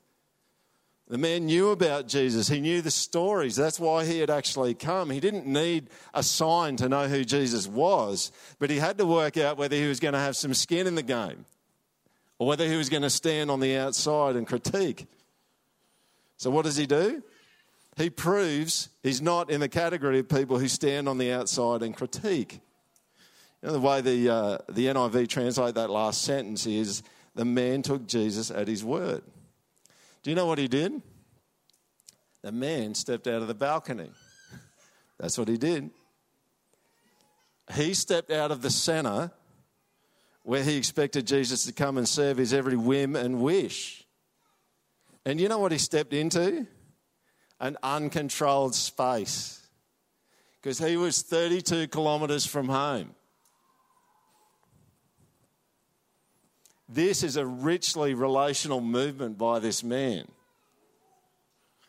The 1.08 1.18
man 1.18 1.46
knew 1.46 1.70
about 1.70 2.08
Jesus. 2.08 2.48
He 2.48 2.60
knew 2.60 2.82
the 2.82 2.92
stories. 2.92 3.56
That's 3.56 3.80
why 3.80 4.04
he 4.06 4.20
had 4.20 4.30
actually 4.30 4.74
come. 4.74 5.10
He 5.10 5.20
didn't 5.20 5.46
need 5.46 5.90
a 6.14 6.24
sign 6.24 6.76
to 6.78 6.90
know 6.90 7.08
who 7.08 7.24
Jesus 7.24 7.68
was, 7.68 8.32
but 8.60 8.70
he 8.70 8.78
had 8.78 8.98
to 8.98 9.06
work 9.06 9.38
out 9.38 9.58
whether 9.58 9.76
he 9.76 9.88
was 9.88 10.00
going 10.00 10.14
to 10.14 10.20
have 10.20 10.36
some 10.36 10.54
skin 10.54 10.88
in 10.88 10.96
the 10.96 11.04
game 11.04 11.46
or 12.40 12.48
whether 12.48 12.68
he 12.68 12.76
was 12.76 12.90
going 12.90 13.04
to 13.04 13.10
stand 13.10 13.52
on 13.52 13.60
the 13.60 13.78
outside 13.78 14.36
and 14.36 14.48
critique. 14.48 15.08
So, 16.38 16.50
what 16.50 16.66
does 16.66 16.76
he 16.76 16.86
do? 16.86 17.24
He 17.96 18.10
proves 18.10 18.90
he's 19.04 19.22
not 19.22 19.52
in 19.52 19.60
the 19.60 19.70
category 19.70 20.20
of 20.20 20.28
people 20.28 20.58
who 20.58 20.68
stand 20.68 21.08
on 21.08 21.18
the 21.18 21.32
outside 21.32 21.84
and 21.84 21.96
critique. 21.96 22.60
You 23.62 23.68
know, 23.68 23.74
the 23.74 23.80
way 23.80 24.02
the, 24.02 24.30
uh, 24.30 24.58
the 24.70 24.88
NIV 24.88 25.30
translate 25.30 25.76
that 25.76 25.90
last 25.90 26.24
sentence 26.24 26.66
is 26.66 27.04
the 27.36 27.46
man 27.46 27.82
took 27.82 28.08
Jesus 28.08 28.52
at 28.52 28.68
his 28.68 28.84
word. 28.84 29.24
Do 30.24 30.30
you 30.30 30.36
know 30.36 30.46
what 30.46 30.58
he 30.58 30.68
did? 30.68 31.02
The 32.42 32.52
man 32.52 32.96
stepped 32.96 33.28
out 33.28 33.42
of 33.42 33.48
the 33.48 33.54
balcony. 33.54 34.10
That's 35.20 35.38
what 35.38 35.48
he 35.48 35.58
did. 35.58 35.92
He 37.74 37.94
stepped 37.94 38.32
out 38.32 38.52
of 38.52 38.62
the 38.62 38.70
center 38.70 39.32
where 40.44 40.64
he 40.64 40.78
expected 40.78 41.26
Jesus 41.26 41.66
to 41.66 41.72
come 41.72 41.98
and 41.98 42.08
serve 42.08 42.38
his 42.38 42.54
every 42.54 42.76
whim 42.76 43.16
and 43.16 43.42
wish. 43.42 44.06
And 45.26 45.40
you 45.40 45.48
know 45.48 45.60
what 45.60 45.72
he 45.72 45.78
stepped 45.78 46.14
into? 46.14 46.68
An 47.60 47.78
uncontrolled 47.82 48.76
space. 48.76 49.66
Because 50.62 50.80
he 50.80 50.98
was 50.98 51.22
32 51.22 51.88
kilometres 51.88 52.46
from 52.46 52.68
home. 52.68 53.16
This 56.90 57.24
is 57.24 57.38
a 57.38 57.46
richly 57.46 58.14
relational 58.14 58.82
movement 58.82 59.38
by 59.38 59.60
this 59.60 59.84
man. 59.84 60.28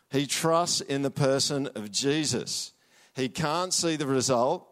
He 0.09 0.25
trusts 0.25 0.79
in 0.81 1.01
the 1.01 1.11
person 1.11 1.67
of 1.75 1.91
Jesus. 1.91 2.71
He 3.15 3.27
can't 3.27 3.73
see 3.73 3.97
the 3.97 4.07
result, 4.07 4.65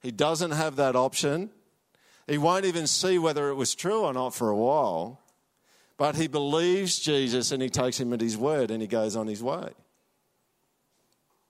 he 0.00 0.10
doesn't 0.10 0.52
have 0.52 0.76
that 0.76 0.96
option. 0.96 1.50
He 2.26 2.38
won't 2.38 2.64
even 2.64 2.86
see 2.86 3.18
whether 3.18 3.48
it 3.48 3.54
was 3.54 3.74
true 3.74 4.02
or 4.02 4.12
not 4.12 4.34
for 4.34 4.50
a 4.50 4.56
while, 4.56 5.20
but 5.96 6.16
he 6.16 6.26
believes 6.26 6.98
Jesus 6.98 7.52
and 7.52 7.62
he 7.62 7.68
takes 7.68 8.00
him 8.00 8.12
at 8.12 8.20
his 8.20 8.36
word 8.36 8.70
and 8.70 8.82
he 8.82 8.88
goes 8.88 9.16
on 9.16 9.26
his 9.26 9.42
way. 9.42 9.70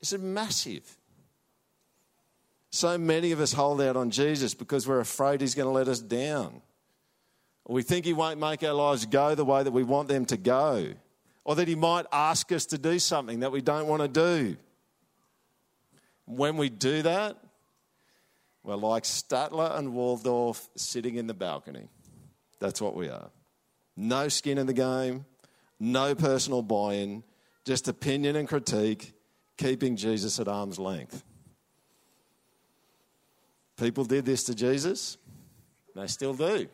It's 0.00 0.12
massive. 0.12 0.96
So 2.70 2.98
many 2.98 3.32
of 3.32 3.40
us 3.40 3.52
hold 3.52 3.80
out 3.80 3.96
on 3.96 4.10
Jesus 4.10 4.54
because 4.54 4.86
we're 4.86 5.00
afraid 5.00 5.40
he's 5.40 5.54
going 5.54 5.66
to 5.66 5.72
let 5.72 5.88
us 5.88 6.00
down. 6.00 6.60
We 7.68 7.82
think 7.82 8.04
He 8.04 8.12
won't 8.12 8.38
make 8.38 8.62
our 8.62 8.72
lives 8.72 9.06
go 9.06 9.34
the 9.34 9.44
way 9.44 9.62
that 9.62 9.72
we 9.72 9.82
want 9.82 10.08
them 10.08 10.24
to 10.26 10.36
go. 10.36 10.92
Or 11.44 11.54
that 11.56 11.68
He 11.68 11.74
might 11.74 12.06
ask 12.12 12.50
us 12.52 12.66
to 12.66 12.78
do 12.78 12.98
something 12.98 13.40
that 13.40 13.52
we 13.52 13.60
don't 13.60 13.86
want 13.86 14.02
to 14.02 14.08
do. 14.08 14.56
When 16.26 16.56
we 16.56 16.68
do 16.68 17.02
that, 17.02 17.36
we're 18.66 18.74
like 18.74 19.04
Statler 19.04 19.78
and 19.78 19.94
Waldorf 19.94 20.68
sitting 20.76 21.14
in 21.14 21.28
the 21.28 21.34
balcony. 21.34 21.88
That's 22.58 22.80
what 22.80 22.96
we 22.96 23.08
are. 23.08 23.30
No 23.96 24.26
skin 24.26 24.58
in 24.58 24.66
the 24.66 24.72
game, 24.72 25.24
no 25.78 26.16
personal 26.16 26.62
buy 26.62 26.94
in, 26.94 27.22
just 27.64 27.86
opinion 27.86 28.34
and 28.34 28.48
critique, 28.48 29.12
keeping 29.56 29.94
Jesus 29.94 30.40
at 30.40 30.48
arm's 30.48 30.80
length. 30.80 31.22
People 33.78 34.04
did 34.04 34.24
this 34.24 34.42
to 34.44 34.54
Jesus, 34.54 35.16
they 35.94 36.08
still 36.08 36.34
do. 36.34 36.66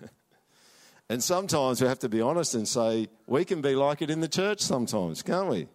and 1.08 1.22
sometimes 1.22 1.82
we 1.82 1.88
have 1.88 1.98
to 1.98 2.08
be 2.08 2.20
honest 2.20 2.54
and 2.54 2.68
say, 2.68 3.08
we 3.26 3.44
can 3.44 3.60
be 3.60 3.74
like 3.74 4.00
it 4.00 4.10
in 4.10 4.20
the 4.20 4.28
church 4.28 4.60
sometimes, 4.60 5.22
can't 5.22 5.48
we? 5.48 5.66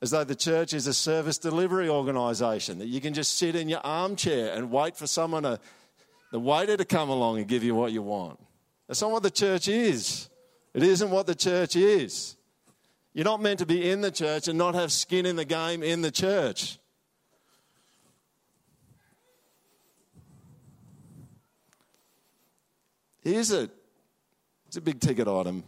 As 0.00 0.10
though 0.10 0.24
the 0.24 0.36
church 0.36 0.74
is 0.74 0.86
a 0.86 0.94
service 0.94 1.38
delivery 1.38 1.88
organisation, 1.88 2.78
that 2.78 2.86
you 2.86 3.00
can 3.00 3.14
just 3.14 3.36
sit 3.36 3.56
in 3.56 3.68
your 3.68 3.80
armchair 3.84 4.54
and 4.54 4.70
wait 4.70 4.96
for 4.96 5.08
someone, 5.08 5.42
to, 5.42 5.58
the 6.30 6.38
waiter, 6.38 6.76
to 6.76 6.84
come 6.84 7.08
along 7.08 7.38
and 7.38 7.48
give 7.48 7.64
you 7.64 7.74
what 7.74 7.90
you 7.90 8.02
want. 8.02 8.38
That's 8.86 9.02
not 9.02 9.10
what 9.10 9.24
the 9.24 9.30
church 9.30 9.66
is. 9.66 10.28
It 10.72 10.82
isn't 10.84 11.10
what 11.10 11.26
the 11.26 11.34
church 11.34 11.74
is. 11.74 12.36
You're 13.12 13.24
not 13.24 13.42
meant 13.42 13.58
to 13.58 13.66
be 13.66 13.90
in 13.90 14.00
the 14.00 14.12
church 14.12 14.46
and 14.46 14.56
not 14.56 14.76
have 14.76 14.92
skin 14.92 15.26
in 15.26 15.34
the 15.34 15.44
game 15.44 15.82
in 15.82 16.02
the 16.02 16.10
church. 16.12 16.78
Here's 23.22 23.50
a, 23.50 23.68
it's 24.68 24.76
a 24.76 24.80
big 24.80 25.00
ticket 25.00 25.26
item. 25.26 25.64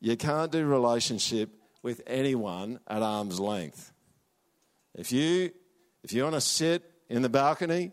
You 0.00 0.16
can't 0.16 0.52
do 0.52 0.64
relationship 0.64 1.50
with 1.82 2.02
anyone 2.06 2.80
at 2.86 3.02
arm's 3.02 3.40
length. 3.40 3.92
If 4.94 5.10
you, 5.12 5.50
if 6.02 6.12
you 6.12 6.22
want 6.22 6.34
to 6.34 6.40
sit 6.40 6.88
in 7.08 7.22
the 7.22 7.28
balcony, 7.28 7.92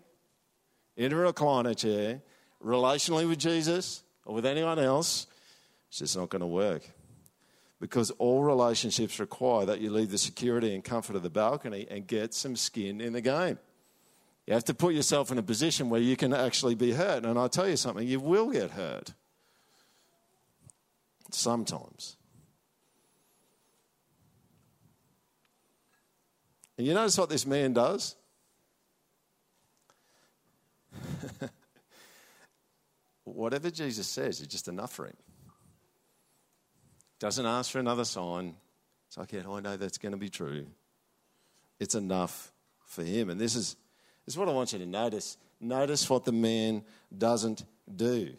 in 0.95 1.13
a 1.13 1.15
recliner 1.15 1.75
chair, 1.75 2.21
relationally 2.63 3.27
with 3.27 3.39
Jesus 3.39 4.03
or 4.25 4.35
with 4.35 4.45
anyone 4.45 4.79
else, 4.79 5.27
it's 5.87 5.99
just 5.99 6.17
not 6.17 6.29
going 6.29 6.41
to 6.41 6.47
work. 6.47 6.87
Because 7.79 8.11
all 8.11 8.43
relationships 8.43 9.19
require 9.19 9.65
that 9.65 9.79
you 9.79 9.89
leave 9.89 10.11
the 10.11 10.17
security 10.17 10.75
and 10.75 10.83
comfort 10.83 11.15
of 11.15 11.23
the 11.23 11.29
balcony 11.29 11.87
and 11.89 12.05
get 12.05 12.33
some 12.33 12.57
skin 12.57 12.99
in 12.99 13.13
the 13.13 13.21
game. 13.21 13.57
You 14.45 14.53
have 14.53 14.65
to 14.65 14.73
put 14.73 14.93
yourself 14.93 15.31
in 15.31 15.37
a 15.37 15.43
position 15.43 15.89
where 15.89 16.01
you 16.01 16.17
can 16.17 16.33
actually 16.33 16.75
be 16.75 16.91
hurt. 16.91 17.23
And 17.23 17.39
I'll 17.39 17.49
tell 17.49 17.69
you 17.69 17.77
something, 17.77 18.05
you 18.05 18.19
will 18.19 18.49
get 18.49 18.71
hurt. 18.71 19.13
Sometimes. 21.31 22.17
And 26.79 26.87
you 26.87 26.93
notice 26.93 27.17
what 27.17 27.29
this 27.29 27.45
man 27.45 27.73
does? 27.73 28.15
Whatever 33.25 33.69
Jesus 33.69 34.07
says 34.07 34.39
is 34.39 34.47
just 34.47 34.69
enough 34.69 34.93
for 34.93 35.07
him. 35.07 35.17
Doesn't 37.19 37.45
ask 37.45 37.71
for 37.71 37.79
another 37.79 38.05
sign. 38.05 38.55
It's 39.09 39.17
like, 39.17 39.33
yeah, 39.33 39.41
I 39.49 39.59
know 39.59 39.75
that's 39.75 39.97
going 39.97 40.13
to 40.13 40.17
be 40.17 40.29
true. 40.29 40.67
It's 41.81 41.95
enough 41.95 42.53
for 42.85 43.03
him. 43.03 43.29
And 43.29 43.41
this 43.41 43.55
is 43.55 43.75
this 44.25 44.35
is 44.35 44.37
what 44.37 44.47
I 44.47 44.53
want 44.53 44.71
you 44.71 44.79
to 44.79 44.85
notice. 44.85 45.35
Notice 45.59 46.09
what 46.09 46.23
the 46.23 46.31
man 46.31 46.85
doesn't 47.17 47.65
do. 47.93 48.31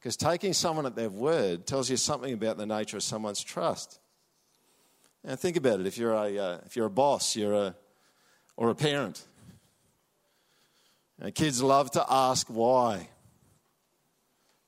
Because 0.00 0.16
taking 0.16 0.54
someone 0.54 0.86
at 0.86 0.96
their 0.96 1.08
word 1.08 1.68
tells 1.68 1.88
you 1.88 1.98
something 1.98 2.32
about 2.32 2.58
the 2.58 2.66
nature 2.66 2.96
of 2.96 3.04
someone's 3.04 3.44
trust. 3.44 4.00
Now 5.24 5.36
think 5.36 5.56
about 5.56 5.80
it. 5.80 5.86
If 5.86 5.98
you're 5.98 6.12
a, 6.12 6.38
uh, 6.38 6.58
if 6.66 6.76
you're 6.76 6.86
a 6.86 6.90
boss, 6.90 7.36
you're 7.36 7.54
a, 7.54 7.74
or 8.56 8.70
a 8.70 8.74
parent, 8.74 9.24
and 11.20 11.34
kids 11.34 11.62
love 11.62 11.90
to 11.92 12.04
ask 12.08 12.46
why. 12.48 13.08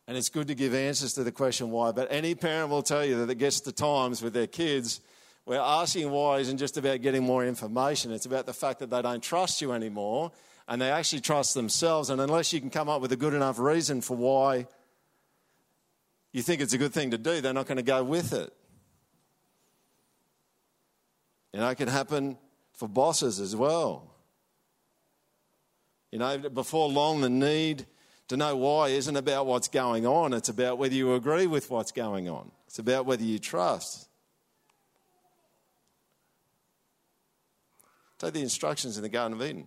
And 0.06 0.16
it's 0.16 0.28
good 0.28 0.48
to 0.48 0.56
give 0.56 0.74
answers 0.74 1.12
to 1.14 1.24
the 1.24 1.30
question 1.30 1.70
why. 1.70 1.92
But 1.92 2.08
any 2.10 2.34
parent 2.34 2.70
will 2.70 2.82
tell 2.82 3.04
you 3.04 3.18
that 3.18 3.30
it 3.30 3.36
gets 3.36 3.60
to 3.60 3.72
times 3.72 4.20
with 4.22 4.32
their 4.32 4.48
kids 4.48 5.00
where 5.44 5.60
asking 5.60 6.10
why 6.10 6.38
isn't 6.38 6.58
just 6.58 6.76
about 6.76 7.00
getting 7.00 7.22
more 7.22 7.44
information, 7.46 8.12
it's 8.12 8.26
about 8.26 8.46
the 8.46 8.52
fact 8.52 8.80
that 8.80 8.90
they 8.90 9.02
don't 9.02 9.22
trust 9.22 9.60
you 9.62 9.72
anymore 9.72 10.32
and 10.68 10.80
they 10.80 10.90
actually 10.90 11.20
trust 11.20 11.54
themselves. 11.54 12.10
And 12.10 12.20
unless 12.20 12.52
you 12.52 12.60
can 12.60 12.70
come 12.70 12.88
up 12.88 13.00
with 13.00 13.12
a 13.12 13.16
good 13.16 13.34
enough 13.34 13.58
reason 13.58 14.00
for 14.00 14.16
why 14.16 14.66
you 16.32 16.42
think 16.42 16.60
it's 16.60 16.72
a 16.72 16.78
good 16.78 16.92
thing 16.92 17.10
to 17.12 17.18
do, 17.18 17.40
they're 17.40 17.52
not 17.52 17.66
going 17.66 17.76
to 17.76 17.82
go 17.82 18.04
with 18.04 18.32
it. 18.32 18.52
You 21.52 21.60
know, 21.60 21.68
it 21.68 21.76
can 21.76 21.88
happen 21.88 22.38
for 22.72 22.88
bosses 22.88 23.40
as 23.40 23.56
well. 23.56 24.14
You 26.10 26.18
know, 26.18 26.38
before 26.38 26.88
long, 26.88 27.20
the 27.20 27.30
need 27.30 27.86
to 28.28 28.36
know 28.36 28.56
why 28.56 28.88
isn't 28.88 29.16
about 29.16 29.46
what's 29.46 29.68
going 29.68 30.06
on, 30.06 30.32
it's 30.32 30.48
about 30.48 30.78
whether 30.78 30.94
you 30.94 31.14
agree 31.14 31.46
with 31.46 31.70
what's 31.70 31.92
going 31.92 32.28
on, 32.28 32.50
it's 32.66 32.78
about 32.78 33.06
whether 33.06 33.24
you 33.24 33.38
trust. 33.38 34.08
Take 38.18 38.34
the 38.34 38.42
instructions 38.42 38.96
in 38.96 39.02
the 39.02 39.08
Garden 39.08 39.40
of 39.40 39.44
Eden. 39.44 39.66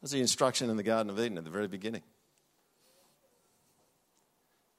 That's 0.00 0.12
the 0.12 0.20
instruction 0.20 0.70
in 0.70 0.76
the 0.76 0.82
Garden 0.82 1.10
of 1.10 1.20
Eden 1.20 1.38
at 1.38 1.44
the 1.44 1.50
very 1.50 1.68
beginning. 1.68 2.02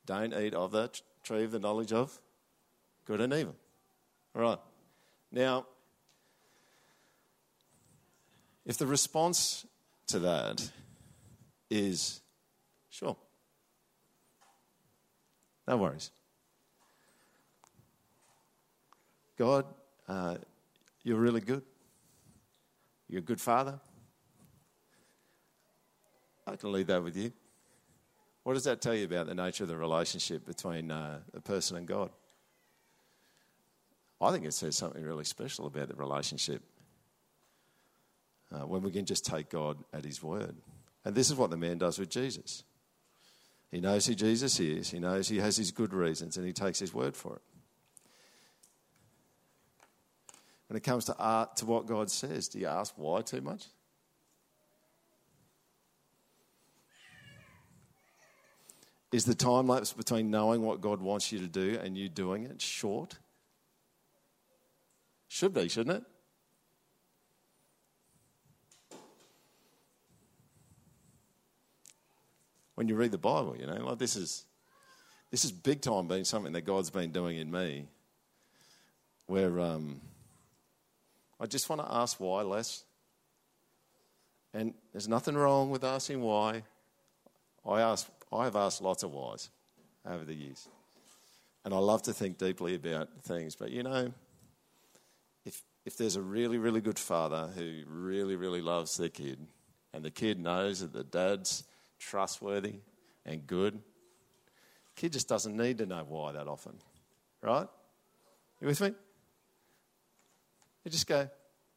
Don't 0.06 0.34
eat 0.34 0.54
of 0.54 0.72
the 0.72 0.90
tree 1.24 1.46
of 1.46 1.52
the 1.52 1.60
knowledge 1.60 1.94
of 1.94 2.20
good 3.06 3.22
and 3.22 3.34
evil. 3.34 3.56
All 4.36 4.42
right. 4.42 4.60
Now, 5.34 5.66
If 8.66 8.78
the 8.78 8.88
response 8.88 9.66
to 10.08 10.20
that 10.20 10.72
is, 11.70 12.22
sure, 12.90 13.18
no 15.68 15.78
worries. 15.78 16.12
God, 19.38 19.66
uh, 20.08 20.38
you're 21.04 21.18
really 21.18 21.42
good. 21.42 21.64
You're 23.10 23.20
a 23.20 23.24
good 23.24 23.42
father. 23.42 23.80
I 26.48 26.56
can 26.56 26.72
leave 26.72 26.88
that 26.88 27.04
with 27.04 27.18
you. 27.18 27.34
What 28.44 28.54
does 28.54 28.64
that 28.66 28.82
tell 28.82 28.94
you 28.94 29.06
about 29.06 29.28
the 29.28 29.36
nature 29.36 29.64
of 29.64 29.70
the 29.70 29.78
relationship 29.78 30.46
between 30.46 30.92
uh, 30.92 31.20
a 31.34 31.42
person 31.42 31.78
and 31.78 31.88
God? 31.88 32.12
I 34.24 34.32
think 34.32 34.45
it 34.45 34.53
says 34.53 34.76
something 34.76 35.03
really 35.03 35.26
special 35.26 35.67
about 35.67 35.88
the 35.89 35.95
relationship 35.95 36.61
uh, 38.51 38.65
when 38.65 38.82
we 38.82 38.91
can 38.91 39.05
just 39.05 39.26
take 39.26 39.49
God 39.49 39.78
at 39.93 40.05
His 40.05 40.21
word. 40.21 40.55
And 41.05 41.15
this 41.15 41.30
is 41.30 41.36
what 41.36 41.49
the 41.49 41.57
man 41.57 41.78
does 41.78 41.99
with 41.99 42.09
Jesus. 42.09 42.63
He 43.74 43.82
knows 43.82 44.05
who 44.05 44.13
Jesus 44.13 44.59
is, 44.59 44.91
he 44.91 44.99
knows 44.99 45.28
he 45.28 45.39
has 45.39 45.57
his 45.57 45.71
good 45.71 45.95
reasons, 45.95 46.38
and 46.38 46.45
he 46.45 46.53
takes 46.53 46.78
his 46.78 46.93
word 46.93 47.15
for 47.15 47.38
it. 47.38 47.41
When 50.67 50.78
it 50.78 50.84
comes 50.84 51.05
to 51.05 51.15
art, 51.17 51.55
to 51.57 51.65
what 51.65 51.88
God 51.88 52.11
says, 52.11 52.47
do 52.47 52.59
you 52.59 52.67
ask 52.67 52.93
why 52.97 53.21
too 53.21 53.41
much? 53.41 53.65
Is 59.11 59.26
the 59.26 59.34
time 59.34 59.67
lapse 59.67 59.91
between 59.91 60.30
knowing 60.30 60.61
what 60.61 60.80
God 60.80 61.01
wants 61.01 61.32
you 61.32 61.39
to 61.39 61.47
do 61.47 61.80
and 61.84 61.97
you 61.97 62.09
doing 62.09 62.45
it 62.45 62.61
short? 62.61 63.17
Should 65.34 65.56
be, 65.56 65.68
shouldn't 65.68 65.98
it? 65.98 66.04
When 72.76 72.88
you 72.88 72.96
read 72.96 73.10
the 73.10 73.18
Bible, 73.18 73.58
you 73.60 73.66
know, 73.66 73.84
like 73.84 73.98
this 73.98 74.16
is 74.16 74.46
this 75.32 75.44
is 75.44 75.52
big 75.52 75.82
time 75.82 76.08
being 76.08 76.24
something 76.24 76.54
that 76.54 76.66
God's 76.66 76.92
been 76.92 77.12
doing 77.12 77.38
in 77.38 77.50
me. 77.50 77.88
Where 79.26 79.60
um, 79.60 80.02
I 81.40 81.48
just 81.48 81.68
want 81.68 81.82
to 81.82 81.92
ask 81.92 82.20
why 82.20 82.44
less. 82.44 82.84
And 84.54 84.76
there's 84.92 85.08
nothing 85.08 85.34
wrong 85.34 85.72
with 85.72 85.84
asking 85.84 86.22
why. 86.22 86.62
I 87.68 87.82
ask 87.82 88.08
I 88.32 88.44
have 88.44 88.56
asked 88.56 88.84
lots 88.84 89.02
of 89.02 89.10
whys 89.10 89.50
over 90.06 90.26
the 90.26 90.36
years. 90.36 90.68
And 91.66 91.74
I 91.74 91.80
love 91.80 92.04
to 92.04 92.14
think 92.14 92.38
deeply 92.38 92.76
about 92.76 93.10
things. 93.24 93.56
But 93.56 93.72
you 93.72 93.82
know, 93.82 94.14
if, 95.86 95.98
there's 95.98 96.16
a 96.16 96.22
really, 96.22 96.58
really 96.58 96.82
good 96.82 97.00
father 97.00 97.50
who 97.56 97.84
really, 97.88 98.36
really 98.36 98.62
loves 98.62 98.98
their 98.98 99.10
kid, 99.10 99.46
and 99.94 100.04
the 100.04 100.12
kid 100.12 100.40
knows 100.40 100.80
that 100.80 100.94
the 100.94 101.04
dad's 101.04 101.64
trustworthy 102.00 102.76
and 103.26 103.46
good, 103.46 103.74
the 103.74 105.02
kid 105.02 105.14
just 105.14 105.28
doesn't 105.28 105.56
need 105.56 105.78
to 105.80 105.86
know 105.86 106.06
why 106.08 106.32
that 106.32 106.48
often. 106.48 106.74
Right? 107.42 107.68
You 108.62 108.68
with 108.68 108.82
me? 108.82 108.94
You 110.86 110.92
just 110.92 111.08
go, 111.08 111.30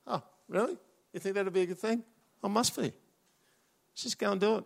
oh, 0.06 0.22
really? 0.48 0.76
You 1.12 1.20
think 1.20 1.34
that'll 1.34 1.52
be 1.52 1.62
a 1.62 1.66
good 1.66 1.78
thing? 1.78 2.02
Oh, 2.42 2.48
must 2.48 2.76
be. 2.76 2.92
Just 3.94 4.18
go 4.18 4.32
and 4.32 4.40
do 4.40 4.56
it. 4.56 4.64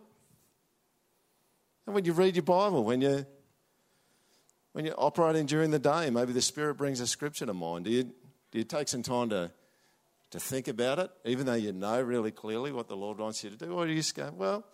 And 1.85 1.95
when 1.95 2.05
you 2.05 2.13
read 2.13 2.35
your 2.35 2.43
Bible, 2.43 2.83
when 2.83 3.01
you 3.01 3.25
when 4.73 4.85
you're 4.85 4.95
operating 4.97 5.45
during 5.45 5.71
the 5.71 5.79
day, 5.79 6.09
maybe 6.09 6.31
the 6.31 6.41
Spirit 6.41 6.75
brings 6.75 6.99
a 7.01 7.07
scripture 7.07 7.45
to 7.45 7.53
mind. 7.53 7.85
Do 7.85 7.91
you, 7.91 8.11
do 8.51 8.59
you 8.59 8.63
take 8.63 8.87
some 8.87 9.01
time 9.01 9.29
to, 9.29 9.51
to 10.31 10.39
think 10.39 10.67
about 10.67 10.99
it, 10.99 11.09
even 11.25 11.45
though 11.45 11.53
you 11.53 11.71
know 11.71 12.01
really 12.01 12.31
clearly 12.31 12.71
what 12.71 12.87
the 12.87 12.95
Lord 12.95 13.17
wants 13.17 13.43
you 13.43 13.49
to 13.49 13.55
do? 13.55 13.71
Or 13.71 13.85
do 13.85 13.91
you 13.91 13.97
just 13.97 14.15
go, 14.15 14.31
well, 14.35 14.65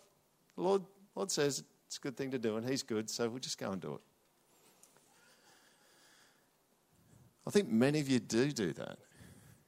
the 0.55 0.61
Lord, 0.63 0.81
Lord 1.15 1.31
says 1.31 1.63
it's 1.85 1.97
a 1.97 2.01
good 2.01 2.17
thing 2.17 2.31
to 2.31 2.39
do, 2.39 2.57
and 2.57 2.67
He's 2.67 2.83
good, 2.83 3.09
so 3.09 3.29
we'll 3.29 3.39
just 3.39 3.57
go 3.57 3.71
and 3.71 3.81
do 3.81 3.93
it. 3.93 4.01
I 7.45 7.49
think 7.49 7.69
many 7.69 7.99
of 7.99 8.09
you 8.09 8.19
do 8.19 8.51
do 8.51 8.73
that. 8.73 8.97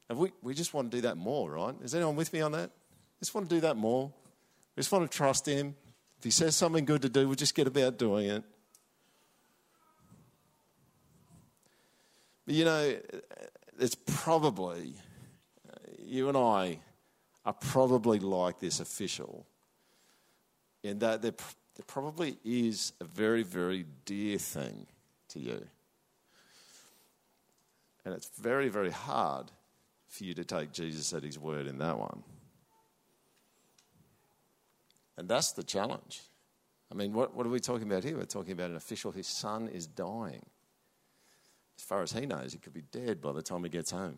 And 0.09 0.17
we, 0.17 0.31
we 0.41 0.53
just 0.53 0.73
want 0.73 0.91
to 0.91 0.97
do 0.97 1.01
that 1.01 1.15
more, 1.15 1.51
right? 1.51 1.75
Is 1.83 1.95
anyone 1.95 2.15
with 2.15 2.33
me 2.33 2.41
on 2.41 2.51
that? 2.51 2.71
Just 3.19 3.33
want 3.35 3.47
to 3.47 3.55
do 3.55 3.61
that 3.61 3.77
more. 3.77 4.11
We 4.75 4.81
just 4.81 4.91
want 4.91 5.09
to 5.09 5.15
trust 5.15 5.45
Him. 5.45 5.75
If 6.17 6.25
he 6.25 6.31
says 6.31 6.53
something 6.53 6.83
good 6.83 7.03
to 7.03 7.09
do, 7.09 7.27
we'll 7.27 7.35
just 7.35 7.55
get 7.55 7.67
about 7.67 7.97
doing 7.97 8.29
it. 8.29 8.43
But 12.45 12.55
you 12.55 12.65
know, 12.65 12.95
it's 13.79 13.95
probably, 14.05 14.93
you 15.97 16.27
and 16.27 16.37
I 16.37 16.79
are 17.45 17.53
probably 17.53 18.19
like 18.19 18.59
this 18.59 18.79
official 18.79 19.45
in 20.83 20.99
that 20.99 21.21
there, 21.21 21.31
there 21.31 21.85
probably 21.87 22.37
is 22.43 22.93
a 22.99 23.03
very, 23.03 23.43
very 23.43 23.85
dear 24.05 24.37
thing 24.37 24.87
to 25.29 25.39
you. 25.39 25.65
And 28.05 28.13
it's 28.13 28.29
very, 28.39 28.69
very 28.69 28.91
hard 28.91 29.51
for 30.07 30.23
you 30.23 30.33
to 30.33 30.43
take 30.43 30.71
Jesus 30.71 31.13
at 31.13 31.23
his 31.23 31.37
word 31.37 31.67
in 31.67 31.77
that 31.79 31.97
one. 31.97 32.23
And 35.17 35.27
that's 35.27 35.51
the 35.51 35.63
challenge. 35.63 36.21
I 36.91 36.95
mean, 36.95 37.13
what, 37.13 37.35
what 37.35 37.45
are 37.45 37.49
we 37.49 37.59
talking 37.59 37.85
about 37.89 38.03
here? 38.03 38.17
We're 38.17 38.23
talking 38.23 38.53
about 38.53 38.71
an 38.71 38.77
official 38.77 39.11
whose 39.11 39.27
son 39.27 39.67
is 39.67 39.85
dying. 39.85 40.45
As 41.79 41.83
far 41.83 42.01
as 42.01 42.11
he 42.11 42.25
knows, 42.25 42.51
he 42.51 42.59
could 42.59 42.73
be 42.73 42.81
dead 42.81 43.21
by 43.21 43.31
the 43.31 43.41
time 43.41 43.63
he 43.63 43.69
gets 43.69 43.91
home. 43.91 44.17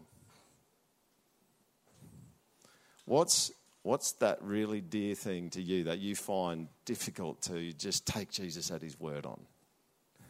What's, 3.05 3.51
what's 3.84 4.14
that 4.14 4.41
really 4.41 4.82
dear 4.82 5.14
thing 5.14 5.51
to 5.51 5.62
you 5.62 5.84
that 5.84 5.99
you 5.99 6.16
find 6.16 6.70
difficult 6.86 7.43
to 7.43 7.72
just 7.74 8.07
take 8.07 8.32
Jesus 8.32 8.72
at 8.72 8.82
his 8.82 8.99
word 8.99 9.28
on? 9.28 9.41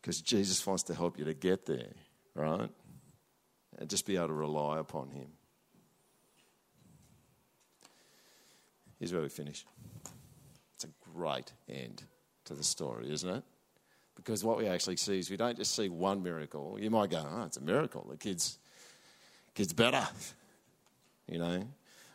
Because 0.00 0.20
Jesus 0.20 0.64
wants 0.64 0.84
to 0.84 0.94
help 0.94 1.18
you 1.18 1.24
to 1.24 1.34
get 1.34 1.66
there, 1.66 1.90
right? 2.36 2.70
And 3.76 3.90
just 3.90 4.06
be 4.06 4.14
able 4.14 4.28
to 4.28 4.34
rely 4.34 4.78
upon 4.78 5.10
him. 5.10 5.26
Here's 9.00 9.12
where 9.12 9.22
we 9.22 9.28
finish. 9.28 9.66
It's 10.76 10.84
a 10.84 11.10
great 11.12 11.52
end 11.68 12.04
to 12.46 12.54
the 12.54 12.64
story, 12.64 13.10
isn't 13.10 13.28
it? 13.28 13.44
Because 14.16 14.42
what 14.42 14.56
we 14.56 14.66
actually 14.66 14.96
see 14.96 15.18
is 15.18 15.30
we 15.30 15.36
don't 15.36 15.56
just 15.56 15.74
see 15.74 15.88
one 15.88 16.22
miracle. 16.22 16.78
You 16.80 16.90
might 16.90 17.10
go, 17.10 17.24
oh, 17.28 17.44
it's 17.44 17.58
a 17.58 17.62
miracle. 17.62 18.06
The 18.10 18.16
kid's, 18.16 18.58
kid's 19.54 19.72
better. 19.72 20.06
You 21.28 21.40
know, 21.40 21.66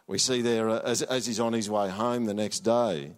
we 0.07 0.17
see 0.17 0.41
there 0.41 0.69
uh, 0.69 0.79
as, 0.85 1.01
as 1.01 1.25
he's 1.25 1.41
on 1.41 1.51
his 1.51 1.69
way 1.69 1.89
home 1.89 2.23
the 2.23 2.33
next 2.33 2.61
day, 2.61 3.11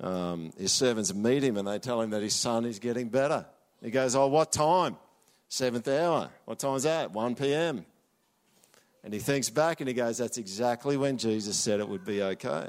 um, 0.00 0.52
his 0.56 0.70
servants 0.70 1.12
meet 1.12 1.42
him 1.42 1.56
and 1.56 1.66
they 1.66 1.80
tell 1.80 2.00
him 2.00 2.10
that 2.10 2.22
his 2.22 2.36
son 2.36 2.64
is 2.64 2.78
getting 2.78 3.08
better. 3.08 3.44
He 3.82 3.90
goes, 3.90 4.14
Oh, 4.14 4.28
what 4.28 4.52
time? 4.52 4.96
Seventh 5.48 5.88
hour. 5.88 6.30
What 6.44 6.60
time's 6.60 6.84
that? 6.84 7.10
1 7.10 7.34
p.m. 7.34 7.84
And 9.02 9.12
he 9.12 9.18
thinks 9.18 9.50
back 9.50 9.80
and 9.80 9.88
he 9.88 9.94
goes, 9.94 10.18
That's 10.18 10.38
exactly 10.38 10.96
when 10.96 11.18
Jesus 11.18 11.56
said 11.56 11.80
it 11.80 11.88
would 11.88 12.04
be 12.04 12.22
okay. 12.22 12.68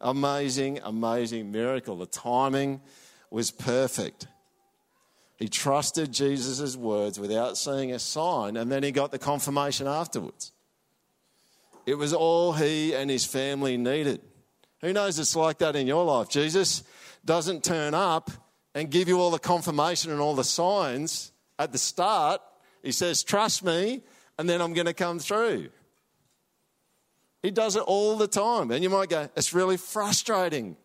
Amazing, 0.00 0.80
amazing 0.82 1.52
miracle. 1.52 1.96
The 1.96 2.06
timing 2.06 2.80
was 3.30 3.50
perfect. 3.50 4.26
He 5.36 5.48
trusted 5.48 6.12
Jesus' 6.12 6.76
words 6.76 7.18
without 7.18 7.56
seeing 7.56 7.92
a 7.92 7.98
sign, 7.98 8.56
and 8.56 8.70
then 8.70 8.82
he 8.82 8.92
got 8.92 9.10
the 9.10 9.18
confirmation 9.18 9.86
afterwards. 9.86 10.52
It 11.86 11.94
was 11.94 12.12
all 12.12 12.52
he 12.52 12.94
and 12.94 13.10
his 13.10 13.24
family 13.24 13.76
needed. 13.76 14.20
Who 14.80 14.92
knows 14.92 15.18
it's 15.18 15.36
like 15.36 15.58
that 15.58 15.76
in 15.76 15.86
your 15.86 16.04
life? 16.04 16.28
Jesus 16.28 16.82
doesn't 17.24 17.64
turn 17.64 17.94
up 17.94 18.30
and 18.74 18.90
give 18.90 19.08
you 19.08 19.18
all 19.18 19.30
the 19.30 19.38
confirmation 19.38 20.10
and 20.10 20.20
all 20.20 20.34
the 20.34 20.44
signs 20.44 21.32
at 21.58 21.72
the 21.72 21.78
start. 21.78 22.40
He 22.82 22.92
says, 22.92 23.22
Trust 23.22 23.62
me, 23.62 24.02
and 24.38 24.48
then 24.48 24.62
I'm 24.62 24.72
going 24.72 24.86
to 24.86 24.94
come 24.94 25.18
through. 25.18 25.70
He 27.42 27.50
does 27.50 27.76
it 27.76 27.82
all 27.82 28.16
the 28.16 28.28
time. 28.28 28.70
And 28.70 28.82
you 28.82 28.90
might 28.90 29.08
go, 29.08 29.28
it's 29.36 29.54
really 29.54 29.76
frustrating, 29.76 30.76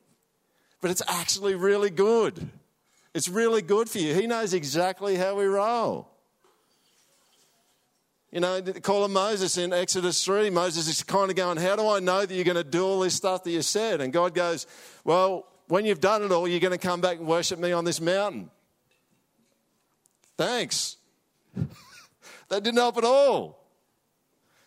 but 0.81 0.91
it's 0.91 1.01
actually 1.07 1.55
really 1.55 1.89
good. 1.89 2.49
It's 3.13 3.29
really 3.29 3.61
good 3.61 3.89
for 3.89 3.99
you. 3.99 4.13
He 4.13 4.27
knows 4.27 4.53
exactly 4.53 5.15
how 5.15 5.35
we 5.35 5.45
roll. 5.45 6.09
You 8.31 8.41
know, 8.41 8.61
call 8.61 9.05
him 9.05 9.13
Moses 9.13 9.57
in 9.57 9.71
Exodus 9.71 10.23
3. 10.25 10.49
Moses 10.49 10.89
is 10.89 11.03
kind 11.03 11.29
of 11.29 11.37
going, 11.37 11.57
How 11.57 11.77
do 11.77 11.87
I 11.87 11.99
know 12.01 12.25
that 12.25 12.35
you're 12.35 12.43
going 12.43 12.57
to 12.57 12.65
do 12.65 12.85
all 12.85 12.99
this 12.99 13.15
stuff 13.15 13.45
that 13.45 13.51
you 13.51 13.61
said? 13.61 14.01
And 14.01 14.11
God 14.11 14.33
goes, 14.33 14.67
Well, 15.05 15.47
when 15.69 15.85
you've 15.85 16.01
done 16.01 16.21
it 16.21 16.33
all, 16.33 16.45
you're 16.45 16.59
going 16.59 16.77
to 16.77 16.77
come 16.77 16.99
back 16.99 17.19
and 17.19 17.27
worship 17.27 17.59
me 17.59 17.71
on 17.71 17.85
this 17.85 18.01
mountain. 18.01 18.49
Thanks. 20.37 20.97
That 22.47 22.63
didn't 22.63 22.77
help 22.77 22.97
at 22.97 23.03
all. 23.03 23.65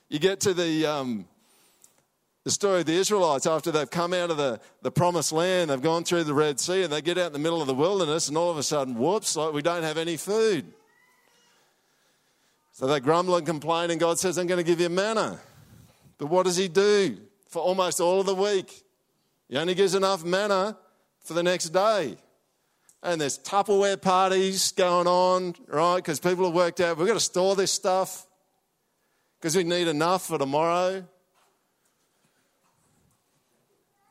You 0.08 0.18
get 0.18 0.40
to 0.40 0.52
the, 0.52 0.84
um, 0.84 1.27
the 2.48 2.52
story 2.52 2.80
of 2.80 2.86
the 2.86 2.94
Israelites 2.94 3.44
after 3.46 3.70
they've 3.70 3.90
come 3.90 4.14
out 4.14 4.30
of 4.30 4.38
the, 4.38 4.58
the 4.80 4.90
promised 4.90 5.32
land, 5.32 5.68
they've 5.68 5.82
gone 5.82 6.02
through 6.02 6.24
the 6.24 6.32
Red 6.32 6.58
Sea, 6.58 6.82
and 6.82 6.90
they 6.90 7.02
get 7.02 7.18
out 7.18 7.26
in 7.26 7.34
the 7.34 7.38
middle 7.38 7.60
of 7.60 7.66
the 7.66 7.74
wilderness, 7.74 8.28
and 8.28 8.38
all 8.38 8.50
of 8.50 8.56
a 8.56 8.62
sudden, 8.62 8.94
whoops, 8.94 9.36
like 9.36 9.52
we 9.52 9.60
don't 9.60 9.82
have 9.82 9.98
any 9.98 10.16
food. 10.16 10.64
So 12.72 12.86
they 12.86 13.00
grumble 13.00 13.36
and 13.36 13.44
complain, 13.44 13.90
and 13.90 14.00
God 14.00 14.18
says, 14.18 14.38
I'm 14.38 14.46
going 14.46 14.56
to 14.56 14.64
give 14.64 14.80
you 14.80 14.88
manna. 14.88 15.38
But 16.16 16.28
what 16.28 16.46
does 16.46 16.56
He 16.56 16.68
do 16.68 17.18
for 17.50 17.60
almost 17.60 18.00
all 18.00 18.20
of 18.20 18.24
the 18.24 18.34
week? 18.34 18.82
He 19.50 19.58
only 19.58 19.74
gives 19.74 19.94
enough 19.94 20.24
manna 20.24 20.78
for 21.22 21.34
the 21.34 21.42
next 21.42 21.68
day. 21.68 22.16
And 23.02 23.20
there's 23.20 23.38
Tupperware 23.38 24.00
parties 24.00 24.72
going 24.72 25.06
on, 25.06 25.54
right? 25.66 25.96
Because 25.96 26.18
people 26.18 26.46
have 26.46 26.54
worked 26.54 26.80
out 26.80 26.96
we've 26.96 27.08
got 27.08 27.12
to 27.12 27.20
store 27.20 27.54
this 27.56 27.72
stuff 27.72 28.26
because 29.38 29.54
we 29.54 29.64
need 29.64 29.86
enough 29.86 30.26
for 30.26 30.38
tomorrow. 30.38 31.04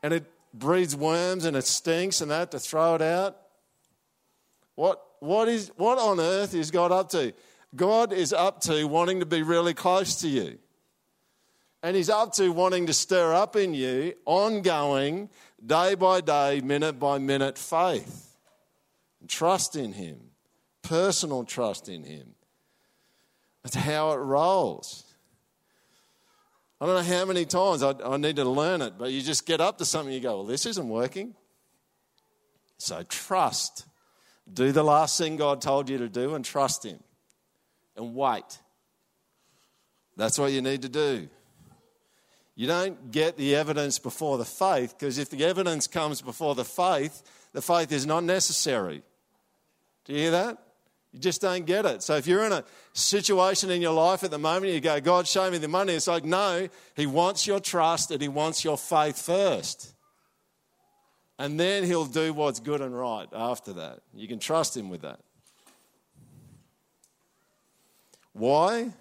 And 0.08 0.14
it 0.14 0.24
breeds 0.54 0.96
worms 0.96 1.44
and 1.44 1.54
it 1.54 1.66
stinks 1.66 2.22
and 2.22 2.30
that 2.30 2.50
to 2.52 2.58
throw 2.58 2.94
it 2.94 3.02
out. 3.02 3.36
What, 4.74 5.04
what, 5.20 5.48
is, 5.48 5.70
what 5.76 5.98
on 5.98 6.18
earth 6.18 6.54
is 6.54 6.70
God 6.70 6.92
up 6.92 7.10
to? 7.10 7.34
God 7.76 8.14
is 8.14 8.32
up 8.32 8.62
to 8.62 8.88
wanting 8.88 9.20
to 9.20 9.26
be 9.26 9.42
really 9.42 9.74
close 9.74 10.22
to 10.22 10.28
you. 10.28 10.58
And 11.82 11.94
He's 11.94 12.08
up 12.08 12.32
to 12.36 12.48
wanting 12.48 12.86
to 12.86 12.94
stir 12.94 13.34
up 13.34 13.54
in 13.54 13.74
you 13.74 14.14
ongoing, 14.24 15.28
day 15.66 15.94
by 15.94 16.22
day, 16.22 16.62
minute 16.62 16.98
by 16.98 17.18
minute 17.18 17.58
faith. 17.58 18.34
and 19.20 19.28
Trust 19.28 19.76
in 19.76 19.92
Him, 19.92 20.18
personal 20.80 21.44
trust 21.44 21.90
in 21.90 22.02
Him. 22.02 22.28
That's 23.62 23.76
how 23.76 24.12
it 24.12 24.16
rolls. 24.16 25.04
I 26.80 26.86
don't 26.86 26.94
know 26.94 27.16
how 27.16 27.24
many 27.24 27.44
times 27.44 27.82
I, 27.82 27.94
I 28.04 28.16
need 28.16 28.36
to 28.36 28.44
learn 28.44 28.82
it, 28.82 28.94
but 28.98 29.10
you 29.10 29.20
just 29.20 29.46
get 29.46 29.60
up 29.60 29.78
to 29.78 29.84
something, 29.84 30.14
you 30.14 30.20
go, 30.20 30.36
Well, 30.36 30.46
this 30.46 30.66
isn't 30.66 30.88
working. 30.88 31.34
So 32.78 33.02
trust. 33.02 33.84
Do 34.52 34.72
the 34.72 34.84
last 34.84 35.18
thing 35.18 35.36
God 35.36 35.60
told 35.60 35.90
you 35.90 35.98
to 35.98 36.08
do 36.08 36.34
and 36.34 36.44
trust 36.44 36.84
Him 36.84 37.00
and 37.96 38.14
wait. 38.14 38.60
That's 40.16 40.38
what 40.38 40.52
you 40.52 40.62
need 40.62 40.82
to 40.82 40.88
do. 40.88 41.28
You 42.54 42.66
don't 42.66 43.12
get 43.12 43.36
the 43.36 43.54
evidence 43.54 43.98
before 43.98 44.38
the 44.38 44.44
faith 44.44 44.94
because 44.98 45.18
if 45.18 45.30
the 45.30 45.44
evidence 45.44 45.86
comes 45.86 46.22
before 46.22 46.54
the 46.54 46.64
faith, 46.64 47.22
the 47.52 47.62
faith 47.62 47.92
is 47.92 48.06
not 48.06 48.24
necessary. 48.24 49.02
Do 50.04 50.12
you 50.12 50.18
hear 50.18 50.30
that? 50.32 50.58
You 51.18 51.22
just 51.22 51.40
don't 51.40 51.66
get 51.66 51.84
it. 51.84 52.00
So 52.04 52.14
if 52.14 52.28
you're 52.28 52.44
in 52.44 52.52
a 52.52 52.62
situation 52.92 53.72
in 53.72 53.82
your 53.82 53.92
life 53.92 54.22
at 54.22 54.30
the 54.30 54.38
moment, 54.38 54.72
you 54.72 54.80
go, 54.80 55.00
God, 55.00 55.26
show 55.26 55.50
me 55.50 55.58
the 55.58 55.66
money. 55.66 55.94
It's 55.94 56.06
like, 56.06 56.24
no, 56.24 56.68
He 56.94 57.06
wants 57.06 57.44
your 57.44 57.58
trust 57.58 58.12
and 58.12 58.22
He 58.22 58.28
wants 58.28 58.62
your 58.62 58.78
faith 58.78 59.20
first. 59.20 59.96
And 61.36 61.58
then 61.58 61.82
He'll 61.82 62.06
do 62.06 62.32
what's 62.32 62.60
good 62.60 62.80
and 62.80 62.96
right 62.96 63.26
after 63.32 63.72
that. 63.72 63.98
You 64.14 64.28
can 64.28 64.38
trust 64.38 64.76
Him 64.76 64.90
with 64.90 65.00
that. 65.00 65.18
Why? 68.32 68.92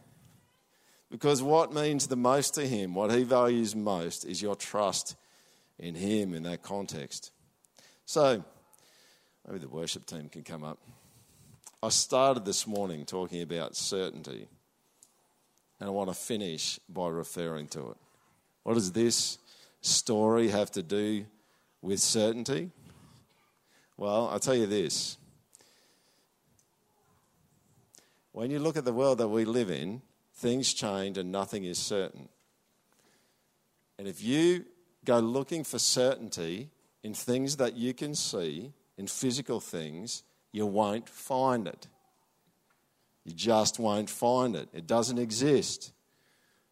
Because 1.12 1.44
what 1.44 1.72
means 1.72 2.08
the 2.08 2.16
most 2.16 2.56
to 2.56 2.68
Him, 2.68 2.96
what 2.96 3.14
He 3.14 3.22
values 3.22 3.76
most, 3.76 4.26
is 4.26 4.42
your 4.42 4.56
trust 4.56 5.16
in 5.78 5.94
Him 5.94 6.34
in 6.34 6.42
that 6.44 6.64
context. 6.64 7.32
So, 8.08 8.44
maybe 9.46 9.60
the 9.60 9.70
worship 9.70 10.08
team 10.08 10.30
can 10.30 10.42
come 10.42 10.64
up. 10.64 10.80
I 11.84 11.90
started 11.90 12.44
this 12.44 12.66
morning 12.66 13.06
talking 13.06 13.44
about 13.44 13.76
certainty, 13.76 14.48
and 15.80 15.88
I 15.88 15.92
want 15.92 16.10
to 16.10 16.16
finish 16.16 16.80
by 16.90 17.08
referring 17.10 17.68
to 17.68 17.92
it. 17.92 17.98
What 18.64 18.74
does 18.74 18.92
this 18.94 19.38
story 19.82 20.48
have 20.48 20.72
to 20.72 20.82
do 20.82 21.26
with 21.84 22.00
certainty? 22.00 22.72
Well, 23.96 24.28
I'll 24.30 24.40
tell 24.40 24.56
you 24.56 24.66
this. 24.66 25.18
When 28.32 28.50
you 28.50 28.58
look 28.58 28.76
at 28.76 28.86
the 28.86 28.94
world 28.94 29.20
that 29.20 29.28
we 29.28 29.46
live 29.46 29.70
in, 29.70 30.02
things 30.34 30.74
change 30.74 31.20
and 31.20 31.32
nothing 31.32 31.64
is 31.64 31.78
certain. 31.78 32.28
And 34.00 34.08
if 34.08 34.24
you 34.24 34.66
go 35.06 35.20
looking 35.20 35.64
for 35.64 35.78
certainty 35.78 36.72
in 37.04 37.14
things 37.14 37.58
that 37.58 37.76
you 37.76 37.94
can 37.94 38.16
see, 38.16 38.74
in 38.98 39.06
physical 39.06 39.60
things, 39.60 40.24
you 40.58 40.66
won't 40.66 41.08
find 41.08 41.68
it. 41.68 41.88
You 43.26 43.34
just 43.34 43.78
won't 43.78 44.10
find 44.10 44.56
it. 44.56 44.68
It 44.74 44.88
doesn't 44.88 45.20
exist. 45.20 45.94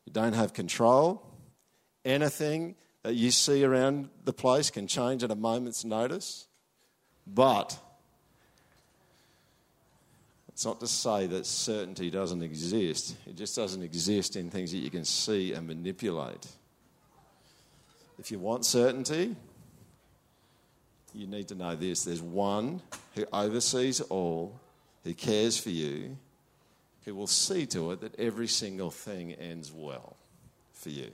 You 0.06 0.12
don't 0.12 0.34
have 0.34 0.54
control. 0.54 1.24
Anything 2.04 2.74
that 3.04 3.14
you 3.14 3.30
see 3.30 3.64
around 3.64 4.10
the 4.24 4.34
place 4.34 4.72
can 4.72 4.88
change 4.88 5.24
at 5.24 5.30
a 5.30 5.36
moment's 5.36 5.86
notice. 5.86 6.48
But 7.28 7.78
it's 10.50 10.66
not 10.66 10.80
to 10.80 10.88
say 10.88 11.28
that 11.28 11.46
certainty 11.46 12.10
doesn't 12.10 12.42
exist, 12.42 13.16
it 13.28 13.36
just 13.36 13.56
doesn't 13.56 13.84
exist 13.84 14.36
in 14.36 14.50
things 14.50 14.72
that 14.72 14.80
you 14.80 14.90
can 14.90 15.06
see 15.06 15.54
and 15.54 15.68
manipulate. 15.68 16.48
If 18.18 18.32
you 18.32 18.40
want 18.40 18.66
certainty, 18.66 19.36
you 21.16 21.28
need 21.28 21.48
to 21.48 21.56
know 21.56 21.76
this 21.76 22.04
there's 22.04 22.22
one 22.22 22.82
who 23.16 23.26
oversees 23.32 24.02
all, 24.02 24.60
who 25.04 25.14
cares 25.14 25.58
for 25.58 25.70
you, 25.70 26.18
who 27.06 27.16
will 27.16 27.28
see 27.28 27.66
to 27.68 27.92
it 27.92 28.02
that 28.02 28.20
every 28.20 28.48
single 28.48 28.92
thing 28.92 29.34
ends 29.34 29.72
well 29.72 30.18
for 30.74 30.90
you. 30.90 31.12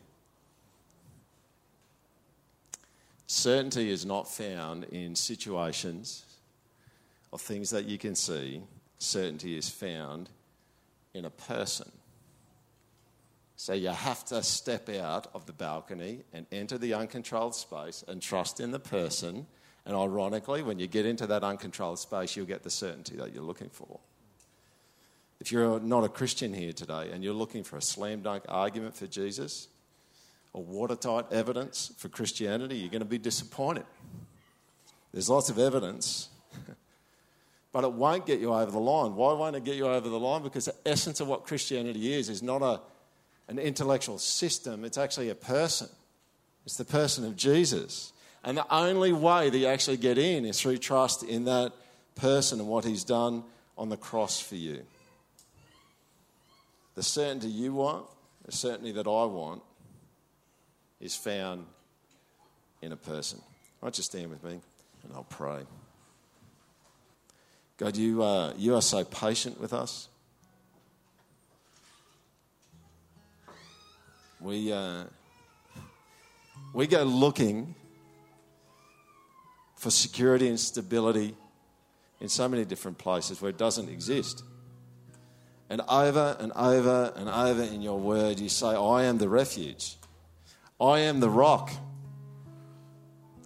Certainty 3.28 3.90
is 3.90 4.06
not 4.06 4.30
found 4.30 4.86
in 4.86 5.16
situations 5.16 6.26
or 7.32 7.40
things 7.40 7.70
that 7.70 7.86
you 7.86 7.98
can 7.98 8.16
see. 8.16 8.62
Certainty 8.98 9.58
is 9.58 9.70
found 9.70 10.30
in 11.14 11.26
a 11.26 11.30
person. 11.30 11.90
So 13.56 13.74
you 13.74 13.90
have 13.90 14.26
to 14.26 14.42
step 14.44 14.90
out 14.90 15.28
of 15.34 15.46
the 15.46 15.54
balcony 15.54 16.24
and 16.34 16.46
enter 16.52 16.78
the 16.78 16.94
uncontrolled 16.94 17.56
space 17.56 18.04
and 18.08 18.22
trust 18.22 18.60
in 18.60 18.72
the 18.72 18.80
person 18.80 19.46
and 19.86 19.96
ironically, 19.96 20.62
when 20.62 20.80
you 20.80 20.88
get 20.88 21.06
into 21.06 21.28
that 21.28 21.44
uncontrolled 21.44 22.00
space, 22.00 22.36
you'll 22.36 22.46
get 22.46 22.64
the 22.64 22.70
certainty 22.70 23.16
that 23.18 23.34
you're 23.34 23.44
looking 23.44 23.70
for. 23.70 24.00
If 25.40 25.52
you're 25.52 25.80
not 25.80 26.04
a 26.04 26.10
Christian 26.10 26.54
here 26.54 26.72
today 26.72 27.10
and 27.12 27.24
you're 27.24 27.34
looking 27.34 27.64
for 27.64 27.78
a 27.78 27.82
slam 27.82 28.22
dunk 28.22 28.44
argument 28.48 28.96
for 28.96 29.08
Jesus 29.08 29.68
or 30.54 30.64
watertight 30.64 31.32
evidence 31.32 31.92
for 31.98 32.10
Christianity, 32.10 32.76
you're 32.78 32.92
going 32.92 33.00
to 33.00 33.06
be 33.06 33.18
disappointed. 33.18 33.86
There's 35.12 35.30
lots 35.30 35.50
of 35.50 35.58
evidence, 35.58 36.30
but 37.72 37.84
it 37.84 37.92
won't 37.92 38.28
get 38.28 38.40
you 38.40 38.54
over 38.54 38.70
the 38.70 38.80
line. 38.80 39.16
Why 39.16 39.34
won't 39.34 39.56
it 39.56 39.64
get 39.64 39.76
you 39.76 39.88
over 39.88 40.08
the 40.08 40.20
line? 40.20 40.44
Because 40.44 40.66
the 40.66 40.76
essence 40.86 41.20
of 41.20 41.28
what 41.28 41.46
Christianity 41.46 42.14
is 42.14 42.30
is 42.30 42.44
not 42.44 42.62
a, 42.62 42.80
an 43.48 43.58
intellectual 43.58 44.20
system, 44.20 44.86
it's 44.86 45.00
actually 45.00 45.30
a 45.30 45.36
person. 45.36 45.90
It's 46.66 46.78
the 46.78 46.86
person 46.86 47.26
of 47.26 47.36
Jesus. 47.36 48.14
And 48.44 48.58
the 48.58 48.74
only 48.74 49.14
way 49.14 49.50
that 49.50 49.58
you 49.58 49.68
actually 49.68 49.98
get 49.98 50.18
in 50.18 50.46
is 50.46 50.60
through 50.60 50.78
trust 50.78 51.24
in 51.24 51.46
that 51.46 51.74
person 52.16 52.60
and 52.60 52.68
what 52.68 52.86
he's 52.86 53.04
done 53.04 53.44
on 53.78 53.90
the 53.90 53.98
cross 53.98 54.40
for 54.40 54.56
you. 54.56 54.82
The 56.96 57.04
certainty 57.04 57.48
you 57.48 57.74
want, 57.74 58.06
the 58.46 58.52
certainty 58.52 58.92
that 58.94 59.08
I 59.08 59.26
want, 59.26 59.62
is 61.00 61.16
found 61.16 61.66
in 62.82 62.92
a 62.92 62.98
person. 62.98 63.40
Why 63.80 63.88
don't 63.88 63.98
you 63.98 64.04
stand 64.04 64.30
with 64.30 64.44
me 64.44 64.60
and 65.04 65.14
I'll 65.14 65.24
pray. 65.24 65.62
God, 67.78 67.98
you, 67.98 68.22
uh, 68.22 68.54
you 68.58 68.76
are 68.76 68.82
so 68.82 69.04
patient 69.04 69.60
with 69.60 69.74
us. 69.74 70.08
We, 74.40 74.72
uh, 74.72 75.04
we 76.74 76.88
go 76.88 77.04
looking 77.04 77.76
for 79.82 79.90
security 79.90 80.48
and 80.48 80.60
stability 80.60 81.36
in 82.20 82.30
so 82.30 82.48
many 82.48 82.64
different 82.64 83.00
places 83.00 83.42
where 83.42 83.50
it 83.50 83.58
doesn't 83.58 83.90
exist. 83.90 84.44
And 85.72 85.82
over 85.90 86.38
and 86.40 86.52
over 86.52 87.12
and 87.16 87.28
over 87.28 87.64
in 87.64 87.82
your 87.82 88.00
word, 88.00 88.40
you 88.40 88.48
say, 88.48 88.68
I 88.68 89.06
am 89.06 89.18
the 89.18 89.28
refuge. 89.28 89.96
I 90.80 91.00
am 91.00 91.20
the 91.20 91.32
rock. 91.32 91.72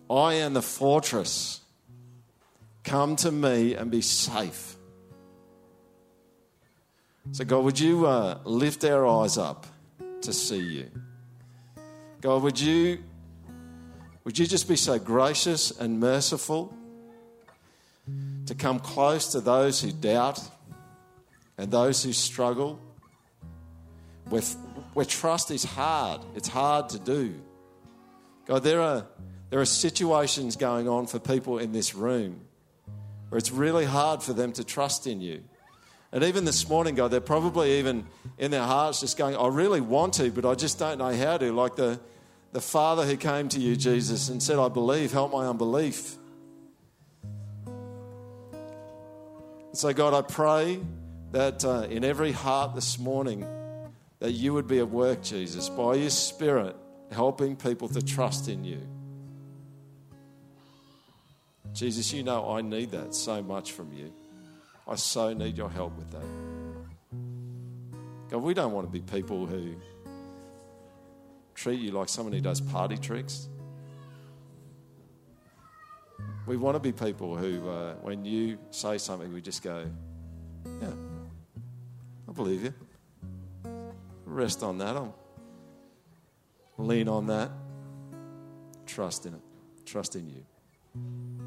I 0.10 0.34
am 0.34 0.54
the 0.54 0.62
fortress. 0.62 1.62
Come 2.84 3.16
to 3.16 3.32
me 3.32 3.76
and 3.76 3.90
be 3.90 4.02
safe. 4.02 4.76
So, 7.32 7.46
God, 7.46 7.64
would 7.64 7.80
you 7.80 8.08
uh, 8.08 8.40
lift 8.44 8.84
our 8.84 9.08
eyes 9.08 9.38
up 9.38 9.68
to 10.20 10.34
see 10.34 10.60
you? 10.60 10.92
God, 12.20 12.44
would 12.44 12.60
you 12.60 13.00
would 14.26 14.40
you 14.40 14.48
just 14.48 14.68
be 14.68 14.76
so 14.76 14.98
gracious 14.98 15.72
and 15.72 16.00
merciful 16.00 16.74
to 18.48 18.56
come 18.56 18.80
close 18.80 19.32
to 19.32 19.40
those 19.40 19.82
who 19.82 19.92
doubt 19.92 20.40
and 21.58 21.72
those 21.72 22.04
who 22.04 22.12
struggle? 22.12 22.80
Where, 24.30 24.42
where 24.94 25.06
trust 25.06 25.52
is 25.52 25.64
hard, 25.64 26.22
it's 26.36 26.48
hard 26.48 26.90
to 26.90 27.00
do. 27.00 27.36
God, 28.48 28.64
there 28.64 28.82
are, 28.82 29.06
there 29.52 29.62
are 29.62 29.66
situations 29.66 30.56
going 30.56 30.90
on 30.90 31.06
for 31.06 31.20
people 31.20 31.60
in 31.60 31.72
this 31.72 31.94
room 31.94 32.42
where 33.30 33.38
it's 33.38 33.52
really 33.52 33.86
hard 33.86 34.24
for 34.24 34.34
them 34.34 34.52
to 34.54 34.64
trust 34.64 35.06
in 35.06 35.22
you. 35.22 35.44
And 36.12 36.24
even 36.24 36.46
this 36.46 36.68
morning, 36.68 36.96
God, 36.96 37.12
they're 37.12 37.22
probably 37.22 37.78
even 37.80 38.08
in 38.40 38.50
their 38.50 38.64
hearts 38.64 39.02
just 39.02 39.18
going, 39.18 39.36
I 39.36 39.48
really 39.48 39.82
want 39.82 40.14
to, 40.16 40.32
but 40.32 40.46
I 40.46 40.56
just 40.56 40.80
don't 40.80 40.98
know 40.98 41.14
how 41.14 41.38
to. 41.38 41.52
Like 41.52 41.76
the, 41.76 42.00
the 42.56 42.62
father 42.62 43.06
who 43.06 43.18
came 43.18 43.50
to 43.50 43.60
you, 43.60 43.76
Jesus, 43.76 44.30
and 44.30 44.42
said, 44.42 44.58
I 44.58 44.70
believe, 44.70 45.12
help 45.12 45.34
my 45.34 45.46
unbelief. 45.46 46.16
So, 49.74 49.92
God, 49.92 50.14
I 50.14 50.22
pray 50.22 50.80
that 51.34 51.66
uh, 51.66 51.86
in 51.90 52.06
every 52.06 52.32
heart 52.32 52.74
this 52.74 52.98
morning, 52.98 53.46
that 54.20 54.32
you 54.32 54.54
would 54.54 54.70
be 54.70 54.80
at 54.80 54.90
work, 54.90 55.22
Jesus, 55.22 55.68
by 55.68 55.96
your 55.96 56.10
Spirit, 56.10 56.78
helping 57.12 57.58
people 57.58 57.90
to 57.90 58.02
trust 58.02 58.48
in 58.48 58.64
you. 58.64 58.80
Jesus, 61.74 62.14
you 62.14 62.24
know 62.24 62.56
I 62.56 62.62
need 62.62 62.92
that 62.92 63.14
so 63.14 63.44
much 63.44 63.74
from 63.74 63.92
you. 63.92 64.14
I 64.88 64.96
so 64.96 65.34
need 65.34 65.58
your 65.58 65.70
help 65.70 65.98
with 65.98 66.10
that. 66.12 66.24
God, 68.32 68.38
we 68.38 68.54
don't 68.54 68.72
want 68.72 68.88
to 68.88 68.92
be 68.94 69.02
people 69.02 69.46
who 69.46 69.76
treat 71.56 71.80
you 71.80 71.92
like 71.92 72.10
someone 72.10 72.34
who 72.34 72.42
does 72.42 72.62
party 72.62 72.98
tricks. 72.98 73.50
We 76.46 76.58
want 76.58 76.76
to 76.76 76.80
be 76.80 76.92
people 76.92 77.36
who, 77.36 77.68
uh, 77.68 77.96
when 77.96 78.24
you 78.24 78.60
say 78.70 79.00
something, 79.00 79.34
we 79.34 79.42
just 79.42 79.64
go, 79.64 79.86
Yeah, 80.82 80.92
I 82.30 82.32
believe 82.32 82.64
you. 82.64 82.74
Rest 84.26 84.62
on 84.62 84.78
that. 84.80 84.96
I'll 84.96 85.16
lean 86.78 87.08
on 87.08 87.28
that. 87.28 87.50
Trust 88.86 89.26
in 89.26 89.34
it. 89.34 89.42
Trust 89.86 90.16
in 90.16 90.30
you. 90.30 91.45